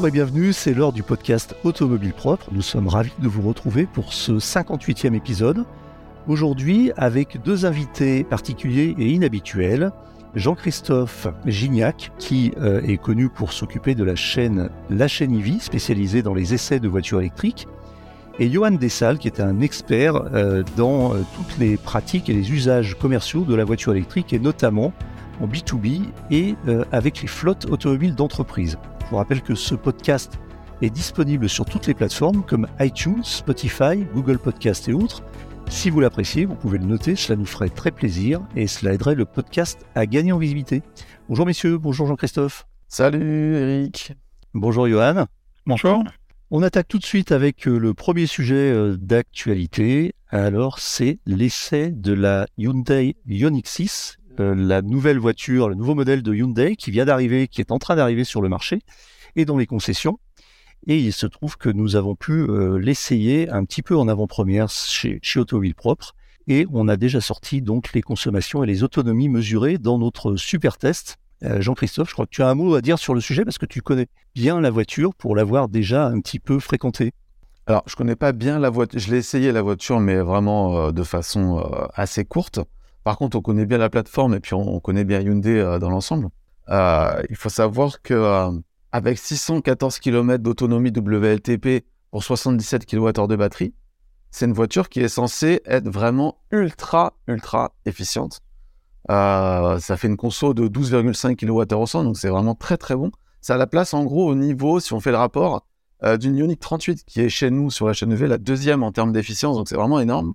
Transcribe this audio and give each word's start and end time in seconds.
Bonjour 0.00 0.08
et 0.08 0.12
bienvenue, 0.12 0.54
c'est 0.54 0.72
l'heure 0.72 0.94
du 0.94 1.02
podcast 1.02 1.54
Automobile 1.62 2.14
Propre. 2.14 2.46
Nous 2.52 2.62
sommes 2.62 2.88
ravis 2.88 3.12
de 3.18 3.28
vous 3.28 3.46
retrouver 3.46 3.84
pour 3.84 4.14
ce 4.14 4.32
58e 4.32 5.12
épisode. 5.12 5.66
Aujourd'hui 6.26 6.90
avec 6.96 7.42
deux 7.42 7.66
invités 7.66 8.24
particuliers 8.24 8.94
et 8.98 9.10
inhabituels. 9.10 9.92
Jean-Christophe 10.34 11.26
Gignac, 11.44 12.12
qui 12.18 12.52
euh, 12.56 12.80
est 12.80 12.96
connu 12.96 13.28
pour 13.28 13.52
s'occuper 13.52 13.94
de 13.94 14.02
la 14.02 14.16
chaîne 14.16 14.70
La 14.88 15.06
chaîne 15.06 15.34
IV, 15.34 15.60
spécialisée 15.60 16.22
dans 16.22 16.32
les 16.32 16.54
essais 16.54 16.80
de 16.80 16.88
voitures 16.88 17.20
électriques, 17.20 17.68
et 18.38 18.50
Johan 18.50 18.70
Dessal, 18.70 19.18
qui 19.18 19.28
est 19.28 19.38
un 19.38 19.60
expert 19.60 20.16
euh, 20.32 20.62
dans 20.78 21.12
euh, 21.12 21.18
toutes 21.36 21.58
les 21.58 21.76
pratiques 21.76 22.30
et 22.30 22.32
les 22.32 22.50
usages 22.52 22.96
commerciaux 22.98 23.44
de 23.44 23.54
la 23.54 23.66
voiture 23.66 23.92
électrique, 23.92 24.32
et 24.32 24.38
notamment 24.38 24.94
en 25.42 25.46
B2B 25.46 26.04
et 26.30 26.54
avec 26.92 27.20
les 27.20 27.28
flottes 27.28 27.66
automobiles 27.70 28.14
d'entreprise. 28.14 28.78
Je 29.10 29.12
vous 29.16 29.18
rappelle 29.18 29.42
que 29.42 29.56
ce 29.56 29.74
podcast 29.74 30.38
est 30.82 30.88
disponible 30.88 31.48
sur 31.48 31.64
toutes 31.64 31.88
les 31.88 31.94
plateformes 31.94 32.44
comme 32.44 32.68
iTunes, 32.78 33.24
Spotify, 33.24 34.06
Google 34.14 34.38
Podcast 34.38 34.88
et 34.88 34.92
autres. 34.92 35.24
Si 35.68 35.90
vous 35.90 35.98
l'appréciez, 35.98 36.44
vous 36.44 36.54
pouvez 36.54 36.78
le 36.78 36.84
noter, 36.84 37.16
cela 37.16 37.34
nous 37.34 37.44
ferait 37.44 37.70
très 37.70 37.90
plaisir 37.90 38.40
et 38.54 38.68
cela 38.68 38.92
aiderait 38.92 39.16
le 39.16 39.24
podcast 39.24 39.84
à 39.96 40.06
gagner 40.06 40.30
en 40.30 40.38
visibilité. 40.38 40.84
Bonjour 41.28 41.44
messieurs, 41.44 41.76
bonjour 41.76 42.06
Jean-Christophe. 42.06 42.68
Salut 42.86 43.56
Eric. 43.56 44.12
Bonjour 44.54 44.86
Johan. 44.86 45.26
Bonjour. 45.66 46.04
On 46.52 46.62
attaque 46.62 46.86
tout 46.86 46.98
de 46.98 47.04
suite 47.04 47.32
avec 47.32 47.66
euh, 47.66 47.78
le 47.78 47.94
premier 47.94 48.28
sujet 48.28 48.70
euh, 48.70 48.96
d'actualité. 48.96 50.14
Alors 50.28 50.78
c'est 50.78 51.18
l'essai 51.26 51.90
de 51.90 52.12
la 52.12 52.46
Hyundai 52.58 53.16
Ioniq 53.26 53.66
6 53.66 54.19
euh, 54.38 54.54
la 54.54 54.82
nouvelle 54.82 55.18
voiture, 55.18 55.68
le 55.68 55.74
nouveau 55.74 55.94
modèle 55.94 56.22
de 56.22 56.34
Hyundai 56.34 56.76
qui 56.76 56.90
vient 56.90 57.04
d'arriver, 57.04 57.48
qui 57.48 57.60
est 57.60 57.72
en 57.72 57.78
train 57.78 57.96
d'arriver 57.96 58.24
sur 58.24 58.42
le 58.42 58.48
marché 58.48 58.80
et 59.36 59.44
dans 59.44 59.56
les 59.56 59.66
concessions. 59.66 60.18
Et 60.86 60.98
il 60.98 61.12
se 61.12 61.26
trouve 61.26 61.56
que 61.56 61.68
nous 61.68 61.96
avons 61.96 62.14
pu 62.14 62.32
euh, 62.32 62.78
l'essayer 62.78 63.50
un 63.50 63.64
petit 63.64 63.82
peu 63.82 63.96
en 63.96 64.08
avant-première 64.08 64.70
chez, 64.70 65.18
chez 65.22 65.40
Automobile 65.40 65.74
Propre. 65.74 66.14
Et 66.46 66.66
on 66.72 66.88
a 66.88 66.96
déjà 66.96 67.20
sorti 67.20 67.60
donc 67.60 67.92
les 67.92 68.02
consommations 68.02 68.64
et 68.64 68.66
les 68.66 68.82
autonomies 68.82 69.28
mesurées 69.28 69.78
dans 69.78 69.98
notre 69.98 70.36
super 70.36 70.78
test. 70.78 71.18
Euh, 71.42 71.60
Jean-Christophe, 71.60 72.08
je 72.08 72.14
crois 72.14 72.26
que 72.26 72.30
tu 72.30 72.42
as 72.42 72.48
un 72.48 72.54
mot 72.54 72.74
à 72.74 72.80
dire 72.80 72.98
sur 72.98 73.14
le 73.14 73.20
sujet 73.20 73.44
parce 73.44 73.58
que 73.58 73.66
tu 73.66 73.82
connais 73.82 74.06
bien 74.34 74.60
la 74.60 74.70
voiture 74.70 75.14
pour 75.14 75.36
l'avoir 75.36 75.68
déjà 75.68 76.06
un 76.06 76.20
petit 76.20 76.38
peu 76.38 76.58
fréquentée. 76.58 77.12
Alors, 77.66 77.82
je 77.86 77.94
connais 77.94 78.16
pas 78.16 78.32
bien 78.32 78.58
la 78.58 78.70
voiture. 78.70 78.98
Je 78.98 79.10
l'ai 79.10 79.18
essayé 79.18 79.52
la 79.52 79.62
voiture, 79.62 80.00
mais 80.00 80.16
vraiment 80.20 80.90
de 80.90 81.02
façon 81.02 81.58
assez 81.94 82.24
courte. 82.24 82.60
Par 83.04 83.16
contre, 83.16 83.36
on 83.36 83.40
connaît 83.40 83.66
bien 83.66 83.78
la 83.78 83.88
plateforme 83.88 84.34
et 84.34 84.40
puis 84.40 84.54
on, 84.54 84.80
connaît 84.80 85.04
bien 85.04 85.20
Hyundai 85.20 85.58
euh, 85.58 85.78
dans 85.78 85.90
l'ensemble. 85.90 86.28
Euh, 86.68 87.22
il 87.30 87.36
faut 87.36 87.48
savoir 87.48 88.02
que 88.02 88.14
euh, 88.14 88.50
avec 88.92 89.18
614 89.18 89.98
km 89.98 90.42
d'autonomie 90.42 90.92
WLTP 90.94 91.86
pour 92.10 92.22
77 92.22 92.86
kWh 92.86 93.26
de 93.26 93.36
batterie, 93.36 93.74
c'est 94.30 94.44
une 94.44 94.52
voiture 94.52 94.88
qui 94.88 95.00
est 95.00 95.08
censée 95.08 95.60
être 95.64 95.88
vraiment 95.88 96.38
ultra, 96.52 97.14
ultra 97.26 97.72
efficiente. 97.86 98.40
ça 99.08 99.78
fait 99.96 100.06
une 100.06 100.16
conso 100.16 100.54
de 100.54 100.68
12,5 100.68 101.36
kWh 101.36 102.04
donc 102.04 102.16
c'est 102.16 102.28
vraiment 102.28 102.54
très, 102.54 102.76
très 102.76 102.94
bon. 102.94 103.10
Ça 103.40 103.56
la 103.56 103.66
place 103.66 103.94
en 103.94 104.04
gros 104.04 104.28
au 104.28 104.34
niveau, 104.34 104.78
si 104.78 104.92
on 104.92 105.00
fait 105.00 105.10
le 105.10 105.16
rapport, 105.16 105.66
d'une 106.18 106.36
Ioniq 106.36 106.60
38 106.60 107.04
qui 107.04 107.22
est 107.22 107.28
chez 107.28 107.50
nous 107.50 107.70
sur 107.70 107.86
la 107.86 107.92
chaîne 107.92 108.12
EV 108.12 108.26
la 108.26 108.38
deuxième 108.38 108.82
en 108.82 108.92
termes 108.92 109.12
d'efficience, 109.12 109.56
donc 109.56 109.68
c'est 109.68 109.76
vraiment 109.76 110.00
énorme. 110.00 110.34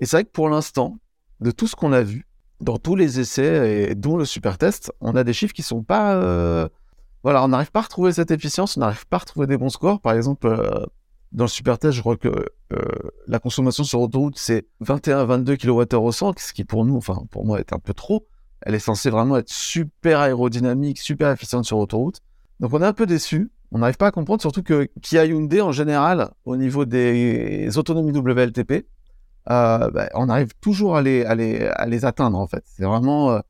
Et 0.00 0.06
c'est 0.06 0.16
vrai 0.16 0.24
que 0.24 0.30
pour 0.30 0.48
l'instant, 0.48 0.98
de 1.44 1.50
tout 1.50 1.68
ce 1.68 1.76
qu'on 1.76 1.92
a 1.92 2.02
vu 2.02 2.26
dans 2.60 2.78
tous 2.78 2.96
les 2.96 3.20
essais 3.20 3.90
et 3.90 3.94
dont 3.94 4.16
le 4.16 4.24
super 4.24 4.56
test, 4.56 4.90
on 5.00 5.14
a 5.14 5.22
des 5.22 5.34
chiffres 5.34 5.52
qui 5.52 5.62
sont 5.62 5.82
pas. 5.82 6.14
Euh, 6.14 6.68
voilà, 7.22 7.44
on 7.44 7.48
n'arrive 7.48 7.70
pas 7.70 7.80
à 7.80 7.82
retrouver 7.82 8.12
cette 8.12 8.30
efficience, 8.30 8.76
on 8.76 8.80
n'arrive 8.80 9.06
pas 9.06 9.18
à 9.18 9.20
retrouver 9.20 9.46
des 9.46 9.58
bons 9.58 9.68
scores. 9.68 10.00
Par 10.00 10.14
exemple, 10.14 10.46
euh, 10.46 10.86
dans 11.32 11.44
le 11.44 11.48
super 11.48 11.78
test, 11.78 11.92
je 11.92 12.00
crois 12.00 12.16
que 12.16 12.28
euh, 12.28 12.78
la 13.26 13.38
consommation 13.38 13.84
sur 13.84 14.00
autoroute, 14.00 14.38
c'est 14.38 14.66
21-22 14.82 15.56
kWh 15.58 15.96
au 15.96 16.12
100, 16.12 16.38
ce 16.38 16.52
qui 16.52 16.64
pour 16.64 16.84
nous, 16.84 16.96
enfin 16.96 17.22
pour 17.30 17.44
moi, 17.44 17.60
est 17.60 17.72
un 17.74 17.78
peu 17.78 17.92
trop. 17.92 18.26
Elle 18.62 18.74
est 18.74 18.78
censée 18.78 19.10
vraiment 19.10 19.36
être 19.36 19.50
super 19.50 20.20
aérodynamique, 20.20 20.98
super 20.98 21.30
efficiente 21.30 21.66
sur 21.66 21.78
autoroute. 21.78 22.20
Donc 22.60 22.72
on 22.72 22.80
est 22.80 22.86
un 22.86 22.94
peu 22.94 23.04
déçu. 23.04 23.50
On 23.70 23.78
n'arrive 23.78 23.96
pas 23.96 24.06
à 24.06 24.10
comprendre, 24.10 24.40
surtout 24.40 24.62
que 24.62 24.88
Kia 25.02 25.26
Hyundai, 25.26 25.60
en 25.60 25.72
général, 25.72 26.30
au 26.44 26.56
niveau 26.56 26.84
des 26.84 27.76
autonomies 27.76 28.12
WLTP, 28.12 28.86
euh, 29.50 29.90
bah, 29.90 30.08
on 30.14 30.28
arrive 30.28 30.52
toujours 30.60 30.96
à 30.96 31.02
les, 31.02 31.24
atteindre 32.04 32.38
en 32.38 32.46
fait. 32.46 32.64
C'est 32.66 32.84
vraiment, 32.84 33.32
euh, 33.32 33.40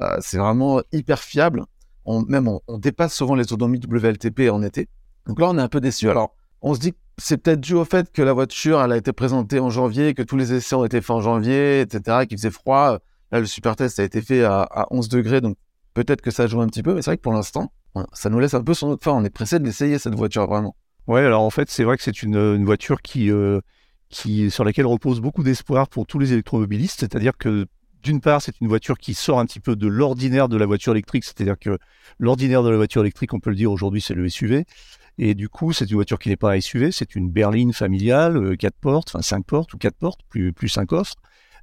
euh, 0.00 0.16
c'est 0.20 0.38
vraiment 0.38 0.82
hyper 0.92 1.20
fiable. 1.20 1.64
On, 2.04 2.22
même 2.22 2.48
on, 2.48 2.78
dépasse 2.78 3.14
souvent 3.14 3.34
les 3.34 3.52
autonomies 3.52 3.80
WLTP 3.80 4.50
en 4.50 4.62
été. 4.62 4.88
Donc 5.26 5.40
là, 5.40 5.48
on 5.48 5.58
est 5.58 5.62
un 5.62 5.68
peu 5.68 5.80
déçu. 5.80 6.10
Alors, 6.10 6.34
on 6.60 6.74
se 6.74 6.80
dit 6.80 6.92
que 6.92 6.98
c'est 7.16 7.38
peut-être 7.38 7.60
dû 7.60 7.74
au 7.74 7.84
fait 7.84 8.12
que 8.12 8.20
la 8.20 8.32
voiture, 8.32 8.78
a 8.80 8.96
été 8.96 9.12
présentée 9.12 9.58
en 9.58 9.70
janvier, 9.70 10.12
que 10.12 10.22
tous 10.22 10.36
les 10.36 10.52
essais 10.52 10.74
ont 10.74 10.84
été 10.84 11.00
faits 11.00 11.10
en 11.10 11.20
janvier, 11.20 11.80
etc., 11.80 12.26
qu'il 12.28 12.36
faisait 12.36 12.50
froid. 12.50 12.98
Là, 13.32 13.40
le 13.40 13.46
super 13.46 13.74
test 13.76 13.98
a 14.00 14.04
été 14.04 14.20
fait 14.20 14.44
à, 14.44 14.62
à 14.62 14.86
11 14.90 15.08
degrés, 15.08 15.40
donc 15.40 15.56
peut-être 15.94 16.20
que 16.20 16.30
ça 16.30 16.46
joue 16.46 16.60
un 16.60 16.66
petit 16.66 16.82
peu. 16.82 16.94
Mais 16.94 17.00
c'est 17.00 17.10
vrai 17.10 17.16
que 17.16 17.22
pour 17.22 17.32
l'instant, 17.32 17.72
ça 18.12 18.28
nous 18.28 18.40
laisse 18.40 18.54
un 18.54 18.62
peu 18.62 18.74
sur 18.74 18.88
notre 18.88 19.04
fin. 19.04 19.12
On 19.12 19.24
est 19.24 19.30
pressé 19.30 19.58
de 19.58 19.64
l'essayer 19.64 19.98
cette 19.98 20.14
voiture 20.14 20.46
vraiment. 20.46 20.76
Ouais, 21.06 21.20
alors 21.20 21.42
en 21.42 21.50
fait, 21.50 21.70
c'est 21.70 21.84
vrai 21.84 21.96
que 21.96 22.02
c'est 22.02 22.22
une, 22.22 22.64
voiture 22.64 23.00
qui 23.00 23.30
qui, 24.14 24.50
sur 24.50 24.64
laquelle 24.64 24.86
repose 24.86 25.20
beaucoup 25.20 25.42
d'espoir 25.42 25.88
pour 25.88 26.06
tous 26.06 26.18
les 26.18 26.32
électromobilistes. 26.32 27.00
C'est-à-dire 27.00 27.36
que 27.36 27.66
d'une 28.02 28.20
part, 28.20 28.40
c'est 28.40 28.60
une 28.60 28.68
voiture 28.68 28.96
qui 28.98 29.14
sort 29.14 29.40
un 29.40 29.46
petit 29.46 29.60
peu 29.60 29.76
de 29.76 29.88
l'ordinaire 29.88 30.48
de 30.48 30.56
la 30.56 30.66
voiture 30.66 30.92
électrique. 30.92 31.24
C'est-à-dire 31.24 31.58
que 31.58 31.78
l'ordinaire 32.18 32.62
de 32.62 32.70
la 32.70 32.76
voiture 32.76 33.00
électrique, 33.00 33.34
on 33.34 33.40
peut 33.40 33.50
le 33.50 33.56
dire 33.56 33.72
aujourd'hui, 33.72 34.00
c'est 34.00 34.14
le 34.14 34.28
SUV. 34.28 34.66
Et 35.18 35.34
du 35.34 35.48
coup, 35.48 35.72
c'est 35.72 35.90
une 35.90 35.96
voiture 35.96 36.18
qui 36.18 36.28
n'est 36.28 36.36
pas 36.36 36.52
un 36.52 36.60
SUV, 36.60 36.92
c'est 36.92 37.14
une 37.14 37.30
berline 37.30 37.72
familiale, 37.72 38.56
4 38.56 38.72
euh, 38.72 38.76
portes, 38.80 39.08
enfin 39.10 39.22
5 39.22 39.44
portes 39.44 39.74
ou 39.74 39.78
4 39.78 39.96
portes, 39.96 40.20
plus, 40.28 40.52
plus 40.52 40.68
5 40.68 40.86
coffres, 40.86 41.14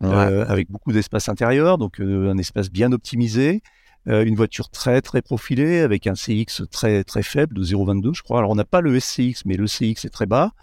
euh, 0.03 0.45
avec 0.47 0.69
beaucoup 0.71 0.91
d'espace 0.91 1.29
intérieur, 1.29 1.77
donc 1.77 1.99
euh, 1.99 2.31
un 2.31 2.37
espace 2.37 2.69
bien 2.69 2.91
optimisé. 2.91 3.61
une 4.07 4.35
voiture 4.35 4.69
très 4.69 4.99
très 5.01 5.21
profilée 5.21 5.81
avec 5.81 6.07
un 6.07 6.15
CX 6.15 6.63
très 6.71 7.03
très 7.03 7.21
faible 7.21 7.53
de 7.53 7.63
0,22 7.63 8.15
je 8.15 8.23
crois. 8.23 8.39
Alors 8.39 8.49
on 8.49 8.55
n'a 8.55 8.65
pas 8.65 8.81
le 8.81 8.99
SCX 8.99 9.43
mais 9.45 9.57
le 9.57 9.67
CX 9.67 10.05
est 10.05 10.11
très 10.11 10.25
bas. 10.25 10.53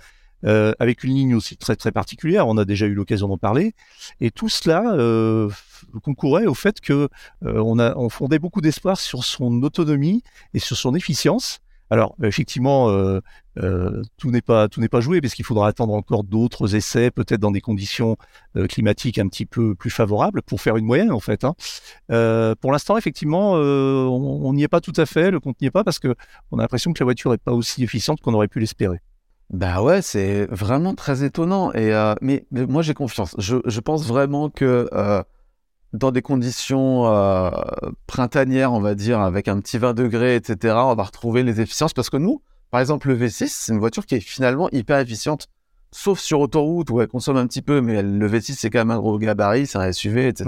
Euh, 0.45 0.73
avec 0.79 1.03
une 1.03 1.15
ligne 1.15 1.35
aussi 1.35 1.57
très 1.57 1.75
très 1.75 1.91
particulière. 1.91 2.47
On 2.47 2.59
a 2.59 2.65
déjà 2.65 2.87
eu 2.87 2.95
l'occasion 2.95 3.27
d'en 3.27 3.39
parler. 3.39 3.75
Et 4.21 4.31
tout 4.31 4.49
cela 4.49 4.95
euh, 4.95 5.51
concourait 6.03 6.47
au 6.47 6.55
fait 6.55 6.81
que 6.81 7.09
euh, 7.45 7.63
on 7.65 7.79
a 7.79 7.97
on 7.97 8.09
fondait 8.09 8.39
beaucoup 8.39 8.61
d'espoir 8.61 8.99
sur 9.01 9.25
son 9.25 9.63
autonomie 9.63 10.23
et 10.55 10.59
sur 10.59 10.77
son 10.77 10.95
efficience. 10.95 11.59
Alors 11.91 12.15
effectivement, 12.23 12.91
euh, 12.91 13.21
euh, 13.59 14.03
tout 14.19 14.31
n'est 14.31 14.43
pas 14.43 14.69
tout 14.69 14.81
n'est 14.81 14.91
pas 14.91 15.01
joué 15.01 15.21
parce 15.21 15.35
qu'il 15.35 15.45
faudra 15.45 15.67
attendre 15.67 15.95
encore 15.95 16.23
d'autres 16.23 16.77
essais, 16.77 17.11
peut-être 17.11 17.41
dans 17.41 17.51
des 17.51 17.63
conditions 17.63 18.17
climatiques 18.69 19.19
un 19.19 19.27
petit 19.27 19.47
peu 19.47 19.75
plus 19.75 19.91
favorables 19.91 20.43
pour 20.43 20.61
faire 20.61 20.77
une 20.77 20.85
moyenne 20.85 21.11
en 21.11 21.21
fait. 21.21 21.45
Hein. 21.45 21.55
pour 22.61 22.73
l'instant, 22.73 22.97
effectivement, 22.99 23.53
on 23.55 24.53
n'y 24.53 24.63
est 24.63 24.69
pas 24.69 24.83
tout 24.83 24.93
à 24.97 25.07
fait, 25.07 25.31
le 25.31 25.41
compte 25.41 25.61
n'y 25.63 25.67
est 25.67 25.73
pas 25.73 25.83
parce 25.83 25.99
que 25.99 26.15
on 26.53 26.59
a 26.59 26.63
l'impression 26.63 26.93
que 26.93 27.01
la 27.01 27.07
voiture 27.07 27.31
n'est 27.31 27.39
pas 27.39 27.53
aussi 27.53 27.83
efficiente 27.83 28.21
qu'on 28.21 28.35
aurait 28.35 28.49
pu 28.49 28.61
l'espérer. 28.61 29.01
Bah 29.51 29.83
ouais, 29.83 30.03
c'est 30.03 30.47
vraiment 30.51 30.95
très 30.95 31.25
étonnant. 31.25 31.73
Et 31.73 31.95
euh, 31.95 32.15
mais, 32.21 32.47
moi 32.51 32.83
j'ai 32.83 32.95
confiance. 32.95 33.35
Je, 33.39 33.57
je, 33.65 33.81
pense 33.81 34.07
vraiment 34.07 34.51
que 34.51 34.89
euh, 34.93 35.23
dans 35.95 36.11
des 36.11 36.21
conditions 36.21 37.07
euh, 37.07 37.51
printanières, 38.07 38.73
on 38.73 38.81
va 38.81 38.95
dire, 38.95 39.21
avec 39.21 39.49
un 39.49 39.59
petit 39.61 39.79
20 39.79 39.95
degrés, 39.95 40.37
etc., 40.37 40.75
on 40.77 40.95
va 40.95 41.03
retrouver 41.03 41.43
les 41.43 41.61
efficiences. 41.61 41.95
Parce 41.95 42.11
que 42.11 42.19
nous, 42.19 42.43
par 42.71 42.81
exemple, 42.81 43.09
le 43.09 43.17
V6, 43.17 43.49
c'est 43.49 43.73
une 43.73 43.79
voiture 43.79 44.05
qui 44.05 44.17
est 44.17 44.21
finalement 44.21 44.69
hyper 44.71 44.99
efficiente, 44.99 45.47
sauf 45.93 46.19
sur 46.19 46.41
autoroute 46.41 46.91
où 46.91 47.01
elle 47.01 47.09
consomme 47.09 47.39
un 47.39 47.47
petit 47.47 47.63
peu, 47.63 47.81
mais 47.81 48.03
le 48.03 48.29
V6 48.29 48.55
c'est 48.55 48.69
quand 48.69 48.81
même 48.81 48.91
un 48.91 48.99
gros 48.99 49.19
gabarit, 49.19 49.67
c'est 49.67 49.79
un 49.79 49.91
SUV, 49.91 50.29
etc. 50.29 50.45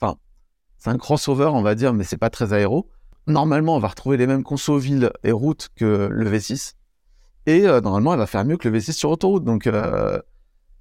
Enfin, 0.00 0.14
c'est 0.78 0.90
un 0.90 0.96
crossover, 0.96 1.50
on 1.52 1.62
va 1.62 1.74
dire, 1.74 1.92
mais 1.92 2.04
c'est 2.04 2.18
pas 2.18 2.30
très 2.30 2.52
aéro. 2.52 2.88
Normalement, 3.26 3.74
on 3.74 3.80
va 3.80 3.88
retrouver 3.88 4.16
les 4.16 4.28
mêmes 4.28 4.44
consos 4.44 4.78
ville 4.78 5.10
et 5.24 5.32
route 5.32 5.70
que 5.74 6.08
le 6.10 6.30
V6. 6.30 6.74
Et 7.48 7.66
euh, 7.66 7.80
normalement, 7.80 8.12
elle 8.12 8.18
va 8.18 8.26
faire 8.26 8.44
mieux 8.44 8.58
que 8.58 8.68
le 8.68 8.78
V6 8.78 8.92
sur 8.92 9.08
autoroute. 9.08 9.42
Donc, 9.42 9.66
euh, 9.66 10.20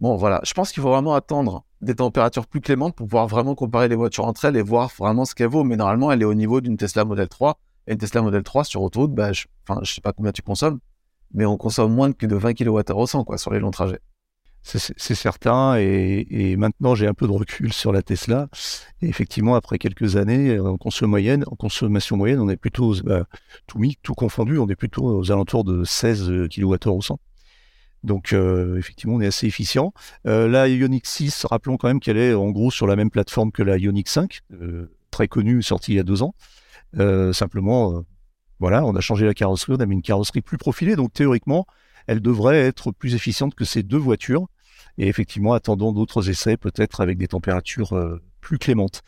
bon, 0.01 0.17
voilà. 0.17 0.41
Je 0.43 0.53
pense 0.53 0.73
qu'il 0.73 0.83
faut 0.83 0.89
vraiment 0.89 1.15
attendre 1.15 1.63
des 1.79 1.95
températures 1.95 2.45
plus 2.45 2.59
clémentes 2.59 2.93
pour 2.93 3.07
pouvoir 3.07 3.25
vraiment 3.27 3.55
comparer 3.55 3.87
les 3.87 3.95
voitures 3.95 4.25
entre 4.25 4.43
elles 4.43 4.57
et 4.57 4.61
voir 4.61 4.91
vraiment 4.99 5.23
ce 5.23 5.33
qu'elle 5.33 5.47
vaut. 5.47 5.63
Mais 5.63 5.77
normalement, 5.77 6.11
elle 6.11 6.21
est 6.21 6.25
au 6.25 6.33
niveau 6.33 6.59
d'une 6.59 6.75
Tesla 6.75 7.05
Model 7.05 7.29
3. 7.29 7.57
Et 7.87 7.93
une 7.93 7.97
Tesla 7.97 8.21
Model 8.21 8.43
3 8.43 8.65
sur 8.65 8.81
autoroute, 8.81 9.13
bah, 9.13 9.31
je, 9.31 9.45
je 9.81 9.93
sais 9.93 10.01
pas 10.01 10.11
combien 10.11 10.33
tu 10.33 10.41
consommes, 10.41 10.79
mais 11.33 11.45
on 11.45 11.55
consomme 11.55 11.93
moins 11.93 12.11
que 12.11 12.25
de 12.25 12.35
20 12.35 12.53
kWh 12.53 12.93
au 12.93 13.07
100, 13.07 13.23
quoi, 13.23 13.37
sur 13.37 13.53
les 13.53 13.59
longs 13.59 13.71
trajets. 13.71 14.01
C'est 14.67 15.15
certain. 15.15 15.75
Et, 15.77 16.55
maintenant, 16.57 16.93
j'ai 16.93 17.07
un 17.07 17.13
peu 17.13 17.25
de 17.25 17.31
recul 17.31 17.71
sur 17.71 17.93
la 17.93 18.01
Tesla. 18.01 18.49
Et 19.01 19.07
effectivement, 19.07 19.55
après 19.55 19.77
quelques 19.77 20.17
années, 20.17 20.59
en, 20.59 20.77
consommation 20.77 21.07
moyenne, 21.07 21.43
en 21.47 21.55
consommation 21.55 22.17
moyenne, 22.17 22.39
on 22.39 22.49
est 22.49 22.57
plutôt, 22.57 22.95
bah, 23.03 23.25
tout 23.65 23.79
mis, 23.79 23.97
tout 24.03 24.13
confondu, 24.13 24.57
on 24.57 24.67
est 24.67 24.75
plutôt 24.75 25.05
aux 25.05 25.31
alentours 25.31 25.63
de 25.63 25.83
16 25.85 26.49
kWh 26.49 26.87
au 26.87 27.01
100. 27.01 27.19
Donc, 28.03 28.33
euh, 28.33 28.77
effectivement, 28.77 29.15
on 29.15 29.21
est 29.21 29.27
assez 29.27 29.47
efficient. 29.47 29.93
Euh, 30.25 30.47
la 30.47 30.67
Ioniq 30.67 31.05
6, 31.05 31.45
rappelons 31.45 31.77
quand 31.77 31.87
même 31.87 31.99
qu'elle 31.99 32.17
est 32.17 32.33
en 32.33 32.49
gros 32.51 32.71
sur 32.71 32.87
la 32.87 32.95
même 32.95 33.09
plateforme 33.09 33.51
que 33.51 33.63
la 33.63 33.77
Ioniq 33.77 34.09
5, 34.09 34.41
euh, 34.53 34.91
très 35.11 35.27
connue, 35.27 35.63
sortie 35.63 35.93
il 35.93 35.95
y 35.95 35.99
a 35.99 36.03
deux 36.03 36.23
ans. 36.23 36.35
simplement, 37.33 38.03
Voilà, 38.59 38.85
on 38.85 38.95
a 38.95 39.01
changé 39.01 39.25
la 39.25 39.33
carrosserie, 39.33 39.73
on 39.77 39.81
a 39.81 39.85
mis 39.85 39.95
une 39.95 40.01
carrosserie 40.01 40.41
plus 40.41 40.57
profilée, 40.57 40.95
donc 40.95 41.13
théoriquement, 41.13 41.67
elle 42.07 42.21
devrait 42.21 42.59
être 42.59 42.91
plus 42.91 43.13
efficiente 43.15 43.53
que 43.55 43.65
ces 43.65 43.83
deux 43.83 43.97
voitures. 43.97 44.47
Et 44.97 45.07
effectivement, 45.07 45.53
attendons 45.53 45.91
d'autres 45.91 46.29
essais, 46.29 46.57
peut-être 46.57 47.01
avec 47.01 47.17
des 47.17 47.27
températures 47.27 47.93
euh, 47.93 48.21
plus 48.41 48.57
clémentes. 48.57 49.03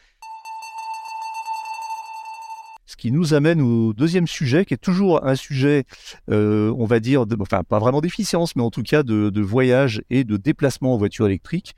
Ce 2.85 2.95
qui 2.95 3.11
nous 3.11 3.33
amène 3.33 3.61
au 3.61 3.93
deuxième 3.93 4.27
sujet, 4.27 4.65
qui 4.65 4.73
est 4.73 4.77
toujours 4.77 5.25
un 5.25 5.35
sujet, 5.35 5.85
euh, 6.29 6.73
on 6.77 6.85
va 6.85 6.99
dire, 6.99 7.25
enfin 7.39 7.63
pas 7.63 7.79
vraiment 7.79 8.01
d'efficience, 8.01 8.55
mais 8.55 8.63
en 8.63 8.71
tout 8.71 8.83
cas 8.83 9.03
de, 9.03 9.41
voyage 9.41 10.01
et 10.09 10.23
de 10.23 10.37
déplacement 10.37 10.93
en 10.93 10.97
voiture 10.97 11.25
électrique. 11.25 11.75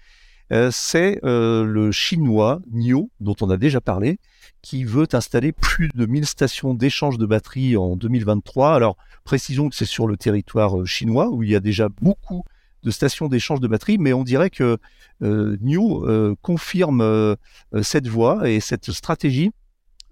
Euh, 0.52 0.70
c'est 0.72 1.20
le 1.24 1.92
chinois 1.92 2.60
NIO, 2.72 3.10
dont 3.20 3.36
on 3.42 3.50
a 3.50 3.58
déjà 3.58 3.80
parlé, 3.80 4.20
qui 4.62 4.84
veut 4.84 5.08
installer 5.14 5.52
plus 5.52 5.90
de 5.94 6.06
1000 6.06 6.26
stations 6.26 6.74
d'échange 6.74 7.18
de 7.18 7.26
batteries 7.26 7.78
en 7.78 7.96
2023. 7.96 8.74
Alors, 8.74 8.98
précisons 9.24 9.70
que 9.70 9.76
c'est 9.76 9.86
sur 9.86 10.08
le 10.08 10.18
territoire 10.18 10.86
chinois 10.86 11.30
où 11.30 11.44
il 11.44 11.52
y 11.52 11.56
a 11.56 11.62
déjà 11.62 11.88
beaucoup 11.90 12.44
de 12.84 12.92
stations 12.92 13.28
d'échange 13.28 13.60
de 13.60 13.68
batteries, 13.68 13.98
mais 13.98 14.14
on 14.14 14.24
dirait 14.24 14.50
que 14.50 14.78
euh, 15.22 15.58
NIO 15.62 16.08
euh, 16.08 16.36
confirme 16.42 17.02
euh, 17.02 17.36
cette 17.82 18.08
voie 18.08 18.50
et 18.50 18.60
cette 18.60 18.92
stratégie 18.92 19.52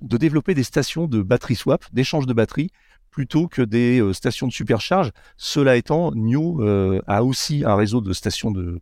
de 0.01 0.17
développer 0.17 0.53
des 0.53 0.63
stations 0.63 1.07
de 1.07 1.21
batterie 1.21 1.55
swap, 1.55 1.83
d'échange 1.91 2.25
de 2.25 2.33
batteries, 2.33 2.69
plutôt 3.11 3.47
que 3.47 3.61
des 3.61 4.01
stations 4.13 4.47
de 4.47 4.53
supercharge. 4.53 5.11
Cela 5.35 5.75
étant, 5.75 6.13
NIO 6.13 6.61
a 7.07 7.23
aussi 7.23 7.65
un 7.65 7.75
réseau 7.75 7.99
de 7.99 8.13
stations 8.13 8.51
de, 8.51 8.79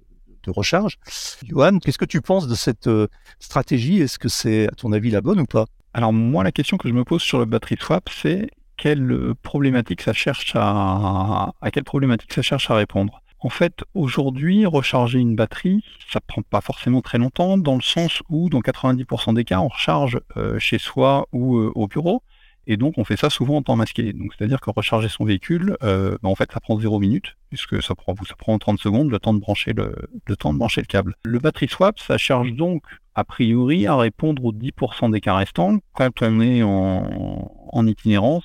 recharge. 0.51 0.97
Johan, 1.45 1.79
qu'est-ce 1.79 1.97
que 1.97 2.05
tu 2.05 2.21
penses 2.21 2.47
de 2.47 2.55
cette 2.55 2.87
euh, 2.87 3.07
stratégie? 3.39 4.01
Est-ce 4.01 4.19
que 4.19 4.29
c'est, 4.29 4.67
à 4.67 4.71
ton 4.71 4.91
avis, 4.91 5.11
la 5.11 5.21
bonne 5.21 5.39
ou 5.39 5.45
pas? 5.45 5.65
Alors 5.93 6.13
moi, 6.13 6.43
la 6.43 6.51
question 6.51 6.77
que 6.77 6.87
je 6.87 6.93
me 6.93 7.03
pose 7.03 7.21
sur 7.21 7.39
le 7.39 7.45
battery 7.45 7.77
swap, 7.79 8.09
c'est 8.09 8.49
quelle 8.77 9.11
euh, 9.11 9.33
problématique 9.41 10.01
ça 10.01 10.13
cherche 10.13 10.53
à, 10.55 11.53
à 11.61 11.71
quelle 11.71 11.83
problématique 11.83 12.33
ça 12.33 12.41
cherche 12.41 12.69
à 12.69 12.75
répondre? 12.75 13.21
En 13.39 13.49
fait, 13.49 13.83
aujourd'hui, 13.93 14.65
recharger 14.65 15.19
une 15.19 15.35
batterie, 15.35 15.83
ça 16.11 16.19
prend 16.19 16.41
pas 16.41 16.61
forcément 16.61 17.01
très 17.01 17.19
longtemps, 17.19 17.57
dans 17.57 17.75
le 17.75 17.81
sens 17.81 18.23
où, 18.29 18.49
dans 18.49 18.61
90% 18.61 19.35
des 19.35 19.43
cas, 19.43 19.59
on 19.59 19.67
recharge 19.67 20.19
euh, 20.37 20.57
chez 20.57 20.79
soi 20.79 21.27
ou 21.31 21.55
au 21.55 21.87
bureau. 21.87 22.23
Et 22.69 22.75
donc, 22.75 22.97
on 22.97 23.05
fait 23.05 23.15
ça 23.15 23.29
souvent 23.29 23.55
en 23.55 23.61
temps 23.61 23.77
masqué. 23.77 24.11
Donc, 24.11 24.33
c'est-à-dire 24.37 24.59
que 24.59 24.69
recharger 24.69 25.07
son 25.07 25.23
véhicule, 25.23 25.77
euh, 25.83 26.17
bah, 26.21 26.29
en 26.29 26.35
fait, 26.35 26.51
ça 26.51 26.59
prend 26.59 26.77
0 26.77 26.99
minutes, 26.99 27.37
puisque 27.49 27.81
ça 27.81 27.95
prend, 27.95 28.13
ça 28.27 28.35
prend 28.35 28.57
30 28.59 28.77
secondes 28.79 29.09
le 29.09 29.19
temps 29.19 29.33
de 29.33 29.39
brancher 29.39 29.71
le, 29.71 29.95
le 30.25 30.35
temps 30.35 30.53
de 30.53 30.59
brancher 30.59 30.81
le 30.81 30.87
câble. 30.87 31.15
Le 31.23 31.39
battery 31.39 31.69
swap, 31.69 31.97
ça 31.99 32.17
charge 32.17 32.51
donc, 32.51 32.83
a 33.15 33.23
priori, 33.23 33.87
à 33.87 33.95
répondre 33.95 34.43
aux 34.43 34.51
10% 34.51 35.11
des 35.11 35.21
cas 35.21 35.35
restants 35.35 35.79
quand 35.93 36.21
on 36.21 36.41
est 36.41 36.61
en, 36.61 37.49
en 37.71 37.87
itinérance 37.87 38.43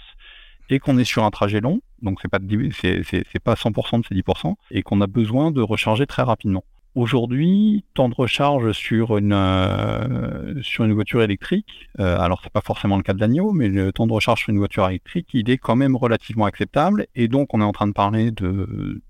et 0.73 0.79
qu'on 0.79 0.97
est 0.99 1.05
sur 1.05 1.25
un 1.25 1.31
trajet 1.31 1.61
long. 1.61 1.81
Donc, 2.01 2.21
c'est 2.23 2.29
pas, 2.29 2.39
pas 2.39 3.55
100% 3.55 4.01
de 4.01 4.07
ces 4.07 4.15
10%, 4.15 4.55
et 4.71 4.83
qu'on 4.83 5.01
a 5.01 5.07
besoin 5.07 5.51
de 5.51 5.61
recharger 5.61 6.07
très 6.07 6.23
rapidement. 6.23 6.65
Aujourd'hui, 6.95 7.85
temps 7.95 8.09
de 8.09 8.15
recharge 8.15 8.73
sur 8.73 9.17
une 9.17 9.33
euh, 9.33 10.61
sur 10.63 10.85
une 10.85 10.93
voiture 10.93 11.23
électrique, 11.23 11.89
euh, 12.01 12.19
alors 12.19 12.41
c'est 12.43 12.53
pas 12.53 12.61
forcément 12.61 12.99
le 12.99 13.03
cas 13.03 13.15
de 13.15 13.21
l'agneau, 13.21 13.53
mais 13.53 13.69
le 13.69 13.93
temps 13.93 14.07
de 14.07 14.13
recharge 14.13 14.41
sur 14.41 14.51
une 14.51 14.59
voiture 14.59 14.87
électrique, 14.87 15.29
il 15.33 15.49
est 15.49 15.57
quand 15.57 15.77
même 15.77 15.97
relativement 15.97 16.45
acceptable. 16.45 17.07
Et 17.15 17.29
donc, 17.29 17.55
on 17.55 17.61
est 17.63 17.65
en 17.65 17.73
train 17.73 17.87
de 17.87 17.93
parler 17.93 18.31
de, 18.31 19.01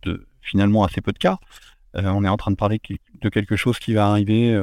finalement 0.40 0.84
assez 0.84 1.00
peu 1.00 1.12
de 1.12 1.18
cas. 1.18 1.38
Euh, 1.96 2.02
on 2.06 2.24
est 2.24 2.28
en 2.28 2.36
train 2.36 2.52
de 2.52 2.56
parler 2.56 2.80
de 3.20 3.28
quelque 3.28 3.56
chose 3.56 3.78
qui 3.78 3.94
va 3.94 4.08
arriver 4.08 4.56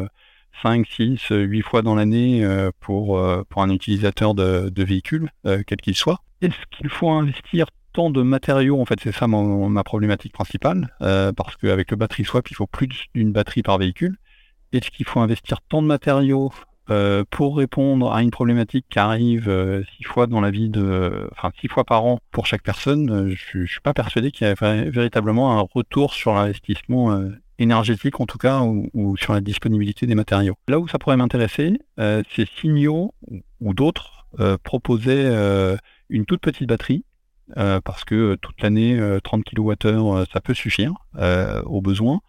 5, 0.62 0.86
6, 0.88 1.20
8 1.30 1.62
fois 1.62 1.82
dans 1.82 1.96
l'année 1.96 2.46
pour 2.80 3.22
pour 3.50 3.62
un 3.62 3.70
utilisateur 3.70 4.34
de, 4.34 4.70
de 4.70 4.84
véhicule, 4.84 5.30
quel 5.44 5.78
qu'il 5.82 5.96
soit. 5.96 6.22
Est-ce 6.42 6.78
qu'il 6.78 6.90
faut 6.90 7.10
investir 7.10 7.68
tant 7.94 8.10
de 8.10 8.22
matériaux, 8.22 8.80
en 8.80 8.86
fait, 8.86 9.00
c'est 9.02 9.12
ça 9.12 9.28
ma, 9.28 9.84
problématique 9.84 10.34
principale, 10.34 10.94
euh, 11.02 11.32
parce 11.34 11.56
qu'avec 11.58 11.92
le 11.92 11.98
battery 11.98 12.24
swap, 12.24 12.50
il 12.50 12.56
faut 12.56 12.68
plus 12.68 12.88
d'une 13.14 13.32
batterie 13.32 13.64
par 13.64 13.78
véhicule. 13.78 14.18
Est-ce 14.72 14.92
qu'il 14.92 15.06
faut 15.06 15.20
investir 15.20 15.60
tant 15.68 15.82
de 15.82 15.88
matériaux 15.88 16.52
euh, 16.92 17.24
pour 17.30 17.58
répondre 17.58 18.12
à 18.12 18.22
une 18.22 18.32
problématique 18.32 18.86
qui 18.90 19.00
arrive 19.00 19.50
euh, 19.50 19.84
six 19.98 20.04
fois 20.04 20.28
dans 20.28 20.42
la 20.42 20.52
vie 20.52 20.70
de, 20.70 21.30
enfin 21.32 21.52
six 21.60 21.68
fois 21.68 21.84
par 21.84 22.06
an 22.06 22.20
pour 22.32 22.46
chaque 22.46 22.64
personne? 22.64 23.36
Je, 23.36 23.58
ne 23.60 23.66
suis 23.66 23.82
pas 23.82 23.94
persuadé 23.94 24.32
qu'il 24.32 24.48
y 24.48 24.50
ait 24.50 24.90
véritablement 24.90 25.58
un 25.60 25.66
retour 25.74 26.14
sur 26.14 26.34
l'investissement 26.34 27.24
énergétique 27.60 28.20
en 28.20 28.26
tout 28.26 28.40
cas 28.40 28.62
ou, 28.62 29.18
sur 29.18 29.34
la 29.34 29.42
disponibilité 29.42 30.08
des 30.08 30.16
matériaux. 30.16 30.56
Là 30.68 30.80
où 30.80 30.88
ça 30.88 30.98
pourrait 30.98 31.18
m'intéresser, 31.18 31.80
c'est 31.98 32.50
Signaux 32.60 33.14
ou 33.60 33.74
d'autres 33.74 34.26
proposaient 34.64 35.30
une 36.10 36.26
toute 36.26 36.42
petite 36.42 36.68
batterie 36.68 37.04
euh, 37.58 37.82
parce 37.82 38.06
que 38.06 38.16
euh, 38.16 38.38
toute 38.38 38.62
l'année, 38.62 39.00
30 39.24 39.42
euh, 39.42 39.76
kWh, 39.76 40.26
ça 40.32 40.40
peut 40.42 40.54
suffire 40.54 40.94
aux 41.66 41.82
besoins, 41.82 42.22